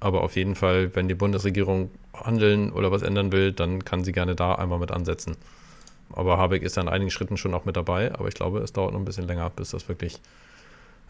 Aber 0.00 0.22
auf 0.22 0.34
jeden 0.34 0.54
Fall, 0.54 0.94
wenn 0.94 1.08
die 1.08 1.14
Bundesregierung 1.14 1.90
handeln 2.14 2.72
oder 2.72 2.90
was 2.90 3.02
ändern 3.02 3.32
will, 3.32 3.52
dann 3.52 3.84
kann 3.84 4.02
sie 4.02 4.12
gerne 4.12 4.34
da 4.34 4.54
einmal 4.54 4.78
mit 4.78 4.90
ansetzen. 4.90 5.36
Aber 6.12 6.38
Habeck 6.38 6.62
ist 6.62 6.76
an 6.78 6.88
einigen 6.88 7.10
Schritten 7.10 7.36
schon 7.36 7.54
auch 7.54 7.64
mit 7.64 7.76
dabei. 7.76 8.12
Aber 8.14 8.26
ich 8.26 8.34
glaube, 8.34 8.58
es 8.60 8.72
dauert 8.72 8.92
noch 8.92 8.98
ein 8.98 9.04
bisschen 9.04 9.26
länger, 9.26 9.48
bis 9.50 9.70
das 9.70 9.88
wirklich 9.88 10.20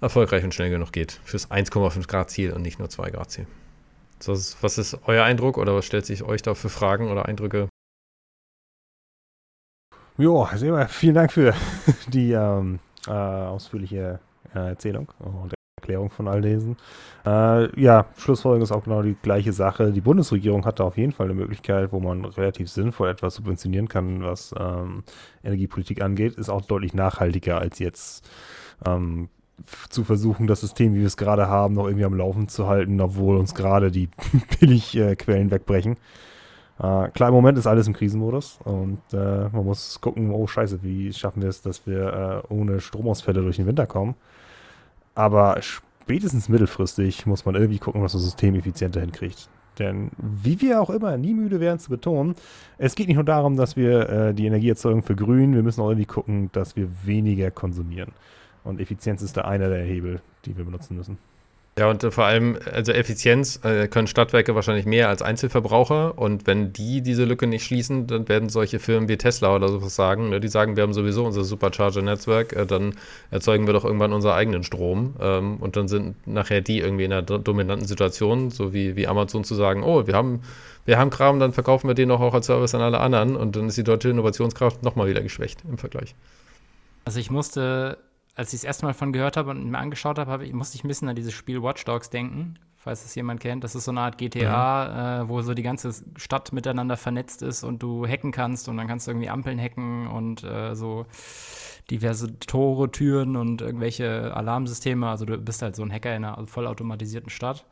erfolgreich 0.00 0.44
und 0.44 0.54
schnell 0.54 0.70
genug 0.70 0.92
geht. 0.92 1.20
Fürs 1.24 1.50
1,5 1.50 2.06
Grad 2.06 2.30
Ziel 2.30 2.52
und 2.52 2.62
nicht 2.62 2.78
nur 2.78 2.90
2 2.90 3.10
Grad 3.10 3.30
Ziel. 3.30 3.46
Was 4.28 4.78
ist 4.78 4.98
euer 5.06 5.24
Eindruck 5.24 5.58
oder 5.58 5.74
was 5.74 5.84
stellt 5.84 6.06
sich 6.06 6.22
euch 6.22 6.42
da 6.42 6.54
für 6.54 6.68
Fragen 6.68 7.10
oder 7.10 7.26
Eindrücke? 7.26 7.68
Ja, 10.18 10.50
sehr, 10.54 10.88
vielen 10.88 11.14
Dank 11.14 11.32
für 11.32 11.54
die 12.08 12.32
ähm, 12.32 12.78
äh, 13.06 13.10
ausführliche 13.10 14.20
äh, 14.54 14.68
Erzählung 14.68 15.08
und 15.18 15.54
Erklärung 15.80 16.10
von 16.10 16.28
all 16.28 16.42
diesen. 16.42 16.76
Äh, 17.24 17.80
ja, 17.80 18.06
Schlussfolgerung 18.18 18.62
ist 18.62 18.72
auch 18.72 18.84
genau 18.84 19.02
die 19.02 19.16
gleiche 19.22 19.52
Sache. 19.52 19.92
Die 19.92 20.02
Bundesregierung 20.02 20.66
hat 20.66 20.78
da 20.78 20.84
auf 20.84 20.98
jeden 20.98 21.12
Fall 21.12 21.26
eine 21.26 21.34
Möglichkeit, 21.34 21.92
wo 21.92 22.00
man 22.00 22.24
relativ 22.26 22.68
sinnvoll 22.68 23.08
etwas 23.08 23.36
subventionieren 23.36 23.88
kann, 23.88 24.22
was 24.22 24.54
ähm, 24.58 25.04
Energiepolitik 25.42 26.02
angeht. 26.02 26.34
Ist 26.34 26.50
auch 26.50 26.62
deutlich 26.62 26.92
nachhaltiger 26.92 27.58
als 27.58 27.78
jetzt 27.78 28.28
ähm, 28.86 29.30
zu 29.88 30.04
versuchen, 30.04 30.46
das 30.46 30.60
System, 30.60 30.94
wie 30.94 31.00
wir 31.00 31.06
es 31.06 31.16
gerade 31.16 31.48
haben, 31.48 31.74
noch 31.74 31.86
irgendwie 31.86 32.04
am 32.04 32.14
Laufen 32.14 32.48
zu 32.48 32.66
halten, 32.66 33.00
obwohl 33.00 33.36
uns 33.36 33.54
gerade 33.54 33.90
die 33.90 34.08
Billigquellen 34.60 35.48
äh, 35.48 35.50
wegbrechen. 35.50 35.96
Äh, 36.78 37.08
klar, 37.10 37.28
im 37.28 37.34
Moment 37.34 37.58
ist 37.58 37.66
alles 37.66 37.86
im 37.86 37.92
Krisenmodus 37.92 38.58
und 38.64 39.00
äh, 39.12 39.48
man 39.52 39.64
muss 39.64 40.00
gucken, 40.00 40.30
oh 40.30 40.46
scheiße, 40.46 40.82
wie 40.82 41.12
schaffen 41.12 41.42
wir 41.42 41.50
es, 41.50 41.60
dass 41.60 41.86
wir 41.86 42.44
äh, 42.48 42.52
ohne 42.52 42.80
Stromausfälle 42.80 43.42
durch 43.42 43.56
den 43.56 43.66
Winter 43.66 43.86
kommen. 43.86 44.14
Aber 45.14 45.60
spätestens 45.60 46.48
mittelfristig 46.48 47.26
muss 47.26 47.44
man 47.44 47.54
irgendwie 47.54 47.78
gucken, 47.78 48.02
was 48.02 48.12
das 48.12 48.22
System 48.22 48.54
effizienter 48.54 49.00
hinkriegt. 49.00 49.48
Denn 49.78 50.10
wie 50.18 50.60
wir 50.60 50.80
auch 50.80 50.90
immer 50.90 51.16
nie 51.16 51.34
müde 51.34 51.60
werden 51.60 51.78
zu 51.78 51.90
betonen, 51.90 52.34
es 52.78 52.94
geht 52.94 53.08
nicht 53.08 53.16
nur 53.16 53.24
darum, 53.24 53.56
dass 53.56 53.76
wir 53.76 54.08
äh, 54.08 54.34
die 54.34 54.46
Energieerzeugung 54.46 55.02
vergrünen, 55.02 55.54
wir 55.54 55.62
müssen 55.62 55.80
auch 55.80 55.88
irgendwie 55.88 56.06
gucken, 56.06 56.50
dass 56.52 56.76
wir 56.76 56.88
weniger 57.04 57.50
konsumieren. 57.50 58.12
Und 58.64 58.80
Effizienz 58.80 59.22
ist 59.22 59.36
da 59.36 59.42
einer 59.42 59.68
der 59.68 59.84
Hebel, 59.84 60.20
die 60.44 60.56
wir 60.56 60.64
benutzen 60.64 60.96
müssen. 60.96 61.18
Ja, 61.78 61.88
und 61.88 62.02
äh, 62.04 62.10
vor 62.10 62.24
allem, 62.26 62.58
also 62.70 62.92
Effizienz 62.92 63.60
äh, 63.64 63.88
können 63.88 64.06
Stadtwerke 64.06 64.54
wahrscheinlich 64.54 64.86
mehr 64.86 65.08
als 65.08 65.22
Einzelverbraucher. 65.22 66.18
Und 66.18 66.46
wenn 66.46 66.72
die 66.72 67.00
diese 67.00 67.24
Lücke 67.24 67.46
nicht 67.46 67.64
schließen, 67.64 68.06
dann 68.06 68.28
werden 68.28 68.48
solche 68.48 68.78
Firmen 68.78 69.08
wie 69.08 69.16
Tesla 69.16 69.54
oder 69.54 69.68
sowas 69.68 69.94
sagen, 69.94 70.28
ne, 70.28 70.40
die 70.40 70.48
sagen, 70.48 70.76
wir 70.76 70.82
haben 70.82 70.92
sowieso 70.92 71.24
unser 71.24 71.44
Supercharger-Netzwerk, 71.44 72.52
äh, 72.54 72.66
dann 72.66 72.94
erzeugen 73.30 73.66
wir 73.66 73.72
doch 73.72 73.84
irgendwann 73.84 74.12
unseren 74.12 74.34
eigenen 74.34 74.62
Strom. 74.62 75.14
Ähm, 75.20 75.56
und 75.58 75.76
dann 75.76 75.88
sind 75.88 76.26
nachher 76.26 76.60
die 76.60 76.80
irgendwie 76.80 77.04
in 77.04 77.12
einer 77.12 77.22
dominanten 77.22 77.86
Situation, 77.86 78.50
so 78.50 78.74
wie, 78.74 78.96
wie 78.96 79.06
Amazon 79.06 79.44
zu 79.44 79.54
sagen, 79.54 79.82
oh, 79.82 80.06
wir 80.06 80.14
haben, 80.14 80.42
wir 80.84 80.98
haben 80.98 81.08
Kram, 81.08 81.38
dann 81.38 81.52
verkaufen 81.52 81.88
wir 81.88 81.94
den 81.94 82.10
doch 82.10 82.20
auch 82.20 82.34
als 82.34 82.44
Service 82.46 82.74
an 82.74 82.82
alle 82.82 83.00
anderen. 83.00 83.36
Und 83.36 83.56
dann 83.56 83.68
ist 83.68 83.78
die 83.78 83.84
deutsche 83.84 84.10
Innovationskraft 84.10 84.82
nochmal 84.82 85.08
wieder 85.08 85.22
geschwächt 85.22 85.62
im 85.66 85.78
Vergleich. 85.78 86.14
Also 87.06 87.20
ich 87.20 87.30
musste 87.30 87.96
als 88.34 88.52
ich 88.52 88.60
das 88.60 88.64
erste 88.64 88.86
Mal 88.86 88.94
von 88.94 89.12
gehört 89.12 89.36
habe 89.36 89.50
und 89.50 89.70
mir 89.70 89.78
angeschaut 89.78 90.18
habe, 90.18 90.30
hab 90.30 90.42
ich, 90.42 90.52
musste 90.52 90.76
ich 90.76 90.84
ein 90.84 90.88
bisschen 90.88 91.08
an 91.08 91.16
dieses 91.16 91.32
Spiel 91.32 91.62
Watch 91.62 91.84
Dogs 91.84 92.10
denken, 92.10 92.58
falls 92.76 93.04
es 93.04 93.14
jemand 93.14 93.40
kennt. 93.40 93.64
Das 93.64 93.74
ist 93.74 93.84
so 93.84 93.90
eine 93.90 94.00
Art 94.00 94.18
GTA, 94.18 95.22
mhm. 95.22 95.24
äh, 95.24 95.28
wo 95.28 95.42
so 95.42 95.54
die 95.54 95.62
ganze 95.62 95.92
Stadt 96.16 96.52
miteinander 96.52 96.96
vernetzt 96.96 97.42
ist 97.42 97.64
und 97.64 97.82
du 97.82 98.06
hacken 98.06 98.32
kannst 98.32 98.68
und 98.68 98.76
dann 98.76 98.86
kannst 98.86 99.06
du 99.06 99.10
irgendwie 99.10 99.28
Ampeln 99.28 99.60
hacken 99.60 100.06
und 100.06 100.44
äh, 100.44 100.74
so 100.74 101.06
diverse 101.90 102.38
Tore, 102.38 102.90
Türen 102.90 103.36
und 103.36 103.62
irgendwelche 103.62 104.34
Alarmsysteme. 104.34 105.08
Also 105.08 105.24
du 105.24 105.36
bist 105.38 105.62
halt 105.62 105.76
so 105.76 105.82
ein 105.82 105.92
Hacker 105.92 106.14
in 106.14 106.24
einer 106.24 106.46
vollautomatisierten 106.46 107.30
Stadt. 107.30 107.66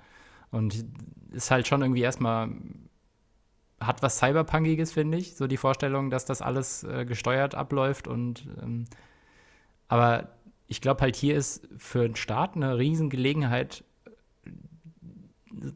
Und 0.50 0.86
ist 1.30 1.50
halt 1.50 1.68
schon 1.68 1.82
irgendwie 1.82 2.00
erstmal 2.00 2.50
hat 3.80 4.02
was 4.02 4.18
Cyberpunkiges, 4.18 4.92
finde 4.92 5.18
ich. 5.18 5.36
So 5.36 5.46
die 5.46 5.56
Vorstellung, 5.56 6.10
dass 6.10 6.24
das 6.24 6.42
alles 6.42 6.82
äh, 6.84 7.04
gesteuert 7.04 7.54
abläuft 7.54 8.08
und 8.08 8.48
ähm, 8.60 8.86
aber 9.88 10.28
ich 10.68 10.80
glaube 10.80 11.00
halt 11.00 11.16
hier 11.16 11.36
ist 11.36 11.66
für 11.76 12.06
den 12.06 12.16
Staat 12.16 12.54
eine 12.54 12.78
Riesengelegenheit, 12.78 13.84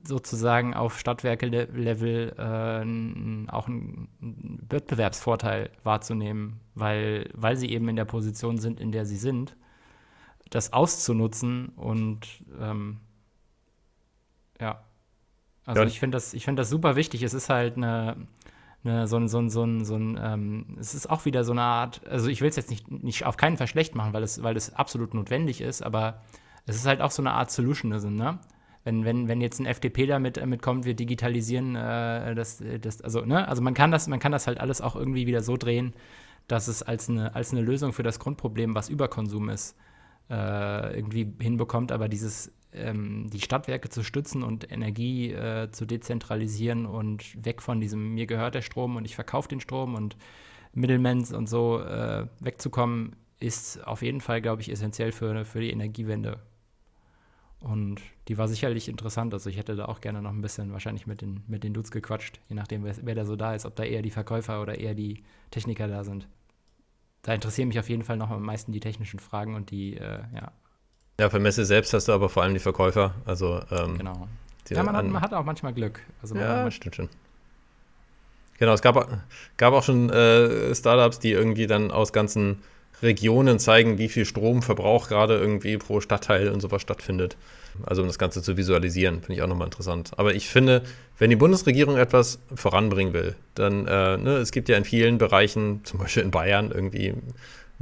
sozusagen 0.04 0.74
auf 0.74 0.98
Stadtwerke-Level 0.98 2.34
äh, 2.38 3.50
auch 3.50 3.66
einen 3.66 4.08
Wettbewerbsvorteil 4.68 5.70
wahrzunehmen, 5.82 6.60
weil, 6.74 7.30
weil 7.34 7.56
sie 7.56 7.70
eben 7.70 7.88
in 7.88 7.96
der 7.96 8.04
Position 8.04 8.58
sind, 8.58 8.80
in 8.80 8.92
der 8.92 9.06
sie 9.06 9.16
sind, 9.16 9.56
das 10.50 10.72
auszunutzen 10.72 11.70
und 11.70 12.44
ähm, 12.60 13.00
ja. 14.60 14.84
Also 15.64 15.82
ja. 15.82 15.88
ich 15.88 15.98
finde 15.98 16.16
das, 16.16 16.30
find 16.30 16.58
das 16.58 16.68
super 16.68 16.96
wichtig. 16.96 17.22
Es 17.22 17.34
ist 17.34 17.48
halt 17.48 17.76
eine, 17.76 18.16
ne, 18.82 19.06
so 19.06 19.16
ein, 19.16 19.28
so 19.28 19.38
ein, 19.38 19.50
so 19.50 19.64
ein, 19.64 19.84
so 19.84 19.96
ein 19.96 20.18
ähm, 20.22 20.76
es 20.78 20.94
ist 20.94 21.08
auch 21.10 21.24
wieder 21.24 21.44
so 21.44 21.52
eine 21.52 21.62
Art, 21.62 22.06
also 22.06 22.28
ich 22.28 22.40
will 22.40 22.48
es 22.48 22.56
jetzt 22.56 22.70
nicht, 22.70 22.90
nicht 22.90 23.24
auf 23.24 23.36
keinen 23.36 23.56
Fall 23.56 23.66
schlecht 23.66 23.94
machen, 23.94 24.12
weil 24.12 24.22
es, 24.22 24.42
weil 24.42 24.56
es 24.56 24.74
absolut 24.74 25.14
notwendig 25.14 25.60
ist, 25.60 25.82
aber 25.82 26.22
es 26.66 26.76
ist 26.76 26.86
halt 26.86 27.00
auch 27.00 27.10
so 27.10 27.22
eine 27.22 27.32
Art 27.32 27.50
Solutionism, 27.50 28.14
ne? 28.14 28.38
Wenn, 28.84 29.04
wenn, 29.04 29.28
wenn 29.28 29.40
jetzt 29.40 29.60
ein 29.60 29.66
FDP 29.66 30.06
damit 30.06 30.38
äh, 30.38 30.46
mitkommt, 30.46 30.84
wir 30.84 30.94
digitalisieren 30.94 31.76
äh, 31.76 32.34
das, 32.34 32.60
das, 32.80 33.00
also, 33.00 33.24
ne, 33.24 33.46
also 33.46 33.62
man 33.62 33.74
kann 33.74 33.92
das, 33.92 34.08
man 34.08 34.18
kann 34.18 34.32
das 34.32 34.48
halt 34.48 34.58
alles 34.58 34.80
auch 34.80 34.96
irgendwie 34.96 35.28
wieder 35.28 35.40
so 35.40 35.56
drehen, 35.56 35.94
dass 36.48 36.66
es 36.66 36.82
als 36.82 37.08
eine, 37.08 37.34
als 37.36 37.52
eine 37.52 37.62
Lösung 37.62 37.92
für 37.92 38.02
das 38.02 38.18
Grundproblem, 38.18 38.74
was 38.74 38.88
Überkonsum 38.88 39.50
ist, 39.50 39.76
äh, 40.30 40.96
irgendwie 40.96 41.32
hinbekommt, 41.40 41.92
aber 41.92 42.08
dieses 42.08 42.52
ähm, 42.72 43.28
die 43.30 43.40
Stadtwerke 43.40 43.88
zu 43.88 44.02
stützen 44.02 44.42
und 44.42 44.70
Energie 44.70 45.32
äh, 45.32 45.70
zu 45.70 45.86
dezentralisieren 45.86 46.86
und 46.86 47.44
weg 47.44 47.62
von 47.62 47.80
diesem, 47.80 48.14
mir 48.14 48.26
gehört 48.26 48.54
der 48.54 48.62
Strom 48.62 48.96
und 48.96 49.04
ich 49.04 49.14
verkaufe 49.14 49.48
den 49.48 49.60
Strom 49.60 49.94
und 49.94 50.16
Middlemans 50.72 51.32
und 51.32 51.48
so 51.48 51.80
äh, 51.80 52.26
wegzukommen, 52.40 53.16
ist 53.40 53.86
auf 53.86 54.02
jeden 54.02 54.20
Fall, 54.20 54.40
glaube 54.40 54.62
ich, 54.62 54.70
essentiell 54.70 55.12
für, 55.12 55.44
für 55.44 55.60
die 55.60 55.70
Energiewende. 55.70 56.38
Und 57.60 58.00
die 58.28 58.38
war 58.38 58.48
sicherlich 58.48 58.88
interessant. 58.88 59.32
Also 59.34 59.48
ich 59.48 59.56
hätte 59.56 59.76
da 59.76 59.84
auch 59.84 60.00
gerne 60.00 60.20
noch 60.20 60.32
ein 60.32 60.42
bisschen 60.42 60.72
wahrscheinlich 60.72 61.06
mit 61.06 61.20
den, 61.20 61.44
mit 61.46 61.62
den 61.62 61.74
Dudes 61.74 61.90
gequatscht, 61.92 62.40
je 62.48 62.56
nachdem, 62.56 62.84
wer, 62.84 62.94
wer 63.02 63.14
da 63.14 63.24
so 63.24 63.36
da 63.36 63.54
ist, 63.54 63.66
ob 63.66 63.76
da 63.76 63.84
eher 63.84 64.02
die 64.02 64.10
Verkäufer 64.10 64.60
oder 64.62 64.78
eher 64.78 64.94
die 64.94 65.22
Techniker 65.50 65.86
da 65.86 66.02
sind. 66.02 66.26
Da 67.22 67.34
interessieren 67.34 67.68
mich 67.68 67.78
auf 67.78 67.88
jeden 67.88 68.02
Fall 68.02 68.16
noch 68.16 68.30
am 68.30 68.42
meisten 68.42 68.72
die 68.72 68.80
technischen 68.80 69.20
Fragen 69.20 69.54
und 69.54 69.70
die, 69.70 69.96
äh, 69.96 70.22
ja, 70.34 70.52
ja, 71.18 71.30
für 71.30 71.38
Messe 71.38 71.64
selbst 71.64 71.92
hast 71.92 72.08
du 72.08 72.12
aber 72.12 72.28
vor 72.28 72.42
allem 72.42 72.54
die 72.54 72.60
Verkäufer. 72.60 73.14
Also, 73.24 73.60
ähm, 73.70 73.98
genau. 73.98 74.28
Ja, 74.70 74.82
man 74.82 74.96
hat, 74.96 75.04
man 75.04 75.20
hat, 75.20 75.34
auch 75.34 75.44
manchmal 75.44 75.74
Glück. 75.74 76.00
Also 76.22 76.34
ja, 76.34 76.70
stimmt 76.70 76.96
schon. 76.96 77.08
Genau, 78.58 78.72
es 78.72 78.80
gab, 78.80 79.08
gab 79.56 79.74
auch 79.74 79.82
schon 79.82 80.08
äh, 80.08 80.74
Startups, 80.74 81.18
die 81.18 81.32
irgendwie 81.32 81.66
dann 81.66 81.90
aus 81.90 82.12
ganzen 82.12 82.62
Regionen 83.02 83.58
zeigen, 83.58 83.98
wie 83.98 84.08
viel 84.08 84.24
Stromverbrauch 84.24 85.08
gerade 85.08 85.36
irgendwie 85.36 85.76
pro 85.76 86.00
Stadtteil 86.00 86.48
und 86.48 86.60
sowas 86.60 86.80
stattfindet. 86.80 87.36
Also 87.84 88.02
um 88.02 88.08
das 88.08 88.18
Ganze 88.18 88.42
zu 88.42 88.56
visualisieren, 88.56 89.20
finde 89.20 89.34
ich 89.34 89.42
auch 89.42 89.48
nochmal 89.48 89.66
interessant. 89.66 90.12
Aber 90.16 90.34
ich 90.34 90.48
finde, 90.48 90.82
wenn 91.18 91.30
die 91.30 91.36
Bundesregierung 91.36 91.96
etwas 91.96 92.38
voranbringen 92.54 93.12
will, 93.14 93.34
dann, 93.54 93.86
äh, 93.86 94.16
ne, 94.18 94.36
es 94.36 94.52
gibt 94.52 94.68
ja 94.68 94.76
in 94.76 94.84
vielen 94.84 95.18
Bereichen, 95.18 95.80
zum 95.84 95.98
Beispiel 95.98 96.22
in 96.22 96.30
Bayern, 96.30 96.70
irgendwie 96.70 97.14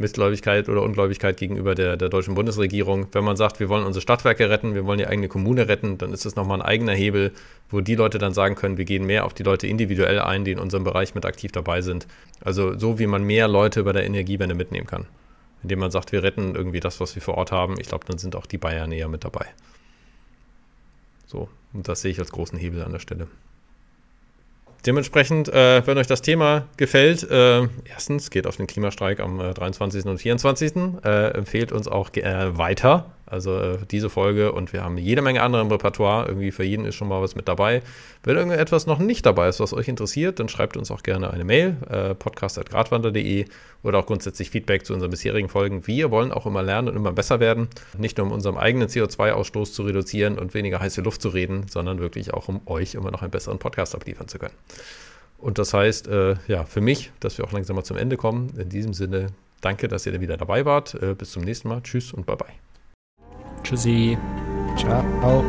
Missgläubigkeit 0.01 0.68
oder 0.68 0.82
Ungläubigkeit 0.82 1.36
gegenüber 1.36 1.74
der, 1.74 1.96
der 1.96 2.09
deutschen 2.09 2.34
Bundesregierung. 2.34 3.07
Wenn 3.12 3.24
man 3.24 3.36
sagt, 3.36 3.61
wir 3.61 3.68
wollen 3.68 3.84
unsere 3.84 4.03
Stadtwerke 4.03 4.51
retten, 4.51 4.74
wir 4.74 4.84
wollen 4.86 4.98
die 4.98 5.07
eigene 5.07 5.28
Kommune 5.28 5.68
retten, 5.68 5.98
dann 5.98 6.12
ist 6.12 6.24
das 6.24 6.36
nochmal 6.36 6.61
ein 6.61 6.66
eigener 6.66 6.92
Hebel, 6.92 7.32
wo 7.68 7.80
die 7.80 7.94
Leute 7.94 8.18
dann 8.18 8.32
sagen 8.32 8.55
können, 8.55 8.78
wir 8.78 8.84
gehen 8.84 9.07
mehr 9.07 9.24
auf 9.24 9.34
die 9.34 9.42
Leute 9.42 9.66
individuell 9.66 10.18
ein, 10.18 10.44
die 10.44 10.53
in 10.53 10.59
unserem 10.59 10.84
Bereich 10.84 11.14
mit 11.14 11.24
aktiv 11.24 11.53
dabei 11.53 11.82
sind. 11.82 12.07
Also 12.42 12.78
so 12.78 12.98
wie 12.98 13.07
man 13.07 13.22
mehr 13.22 13.46
Leute 13.46 13.84
bei 13.84 13.92
der 13.92 14.05
Energiewende 14.05 14.55
mitnehmen 14.55 14.86
kann. 14.86 15.07
Indem 15.62 15.78
man 15.78 15.90
sagt, 15.90 16.12
wir 16.12 16.22
retten 16.22 16.55
irgendwie 16.55 16.80
das, 16.80 17.01
was 17.01 17.14
wir 17.14 17.22
vor 17.22 17.36
Ort 17.36 17.53
haben. 17.53 17.78
Ich 17.78 17.88
glaube, 17.88 18.07
dann 18.07 18.18
sind 18.18 18.34
auch 18.34 18.46
die 18.46 18.59
Bayern 18.59 18.92
eher 18.92 19.09
mit 19.09 19.24
dabei. 19.24 19.46
So, 21.26 21.48
und 21.74 21.86
das 21.86 22.01
sehe 22.01 22.11
ich 22.11 22.18
als 22.18 22.32
großen 22.32 22.59
Hebel 22.59 22.82
an 22.82 22.92
der 22.92 22.98
Stelle. 22.98 23.28
Dementsprechend, 24.87 25.49
äh, 25.49 25.87
wenn 25.87 25.99
euch 25.99 26.07
das 26.07 26.22
Thema 26.22 26.66
gefällt, 26.76 27.28
äh, 27.31 27.68
erstens 27.85 28.31
geht 28.31 28.47
auf 28.47 28.57
den 28.57 28.66
Klimastreik 28.66 29.20
am 29.20 29.41
äh, 29.41 29.53
23. 29.53 30.07
und 30.07 30.18
24. 30.18 30.72
Äh, 31.05 31.33
empfehlt 31.33 31.72
uns 31.72 31.87
auch 31.87 32.11
äh, 32.14 32.57
weiter. 32.57 33.12
Also 33.31 33.57
äh, 33.59 33.78
diese 33.91 34.11
Folge 34.11 34.53
und 34.53 34.72
wir 34.72 34.83
haben 34.83 34.99
jede 34.99 35.22
Menge 35.22 35.43
andere 35.43 35.62
im 35.62 35.68
Repertoire. 35.68 36.26
Irgendwie 36.26 36.51
für 36.51 36.64
jeden 36.64 36.85
ist 36.85 36.97
schon 36.97 37.09
mal 37.09 37.22
was 37.22 37.37
mit 37.37 37.47
dabei. 37.49 37.83
Wenn 38.22 38.37
irgendetwas 38.37 38.87
noch 38.87 38.99
nicht 38.99 39.24
dabei 39.24 39.49
ist, 39.49 39.61
was 39.61 39.72
euch 39.72 39.89
interessiert, 39.89 40.41
dann 40.41 40.49
schreibt 40.49 40.76
uns 40.76 40.91
auch 40.91 41.03
gerne 41.03 41.31
eine 41.31 41.45
Mail, 41.45 41.76
äh, 41.89 42.14
podcast.gradwander.de 42.14 43.45
oder 43.83 43.99
auch 43.99 44.07
grundsätzlich 44.07 44.51
Feedback 44.51 44.85
zu 44.85 44.93
unseren 44.93 45.11
bisherigen 45.11 45.49
Folgen. 45.49 45.87
Wir 45.87 46.11
wollen 46.11 46.33
auch 46.33 46.45
immer 46.45 46.62
lernen 46.62 46.89
und 46.89 46.97
immer 46.97 47.12
besser 47.12 47.41
werden. 47.41 47.68
Nicht 47.97 48.18
nur 48.18 48.26
um 48.26 48.33
unseren 48.33 48.59
eigenen 48.59 48.89
CO2-Ausstoß 48.89 49.72
zu 49.72 49.83
reduzieren 49.85 50.39
und 50.39 50.53
weniger 50.53 50.81
heiße 50.81 51.01
Luft 51.01 51.22
zu 51.22 51.28
reden, 51.28 51.66
sondern 51.68 52.01
wirklich 52.01 52.35
auch 52.35 52.49
um 52.49 52.61
euch 52.66 52.95
immer 52.95 53.11
noch 53.11 53.22
einen 53.22 53.31
besseren 53.31 53.59
Podcast 53.59 53.95
abliefern 53.95 54.28
zu 54.28 54.39
können. 54.39 54.55
Und 55.39 55.59
das 55.59 55.72
heißt, 55.72 56.09
äh, 56.09 56.37
ja, 56.49 56.64
für 56.64 56.81
mich, 56.81 57.12
dass 57.20 57.39
wir 57.39 57.45
auch 57.45 57.53
langsam 57.53 57.76
mal 57.76 57.85
zum 57.85 57.97
Ende 57.97 58.16
kommen. 58.16 58.53
In 58.59 58.68
diesem 58.68 58.93
Sinne, 58.93 59.28
danke, 59.61 59.89
dass 59.89 60.07
ihr 60.07 60.20
wieder 60.20 60.37
dabei 60.37 60.64
wart. 60.64 60.95
Äh, 60.95 61.14
bis 61.14 61.31
zum 61.31 61.43
nächsten 61.43 61.68
Mal. 61.68 61.81
Tschüss 61.83 62.12
und 62.12 62.26
bye 62.26 62.37
bye. 62.37 62.69
Tschüssi. 63.62 64.18
Ciao. 64.76 65.44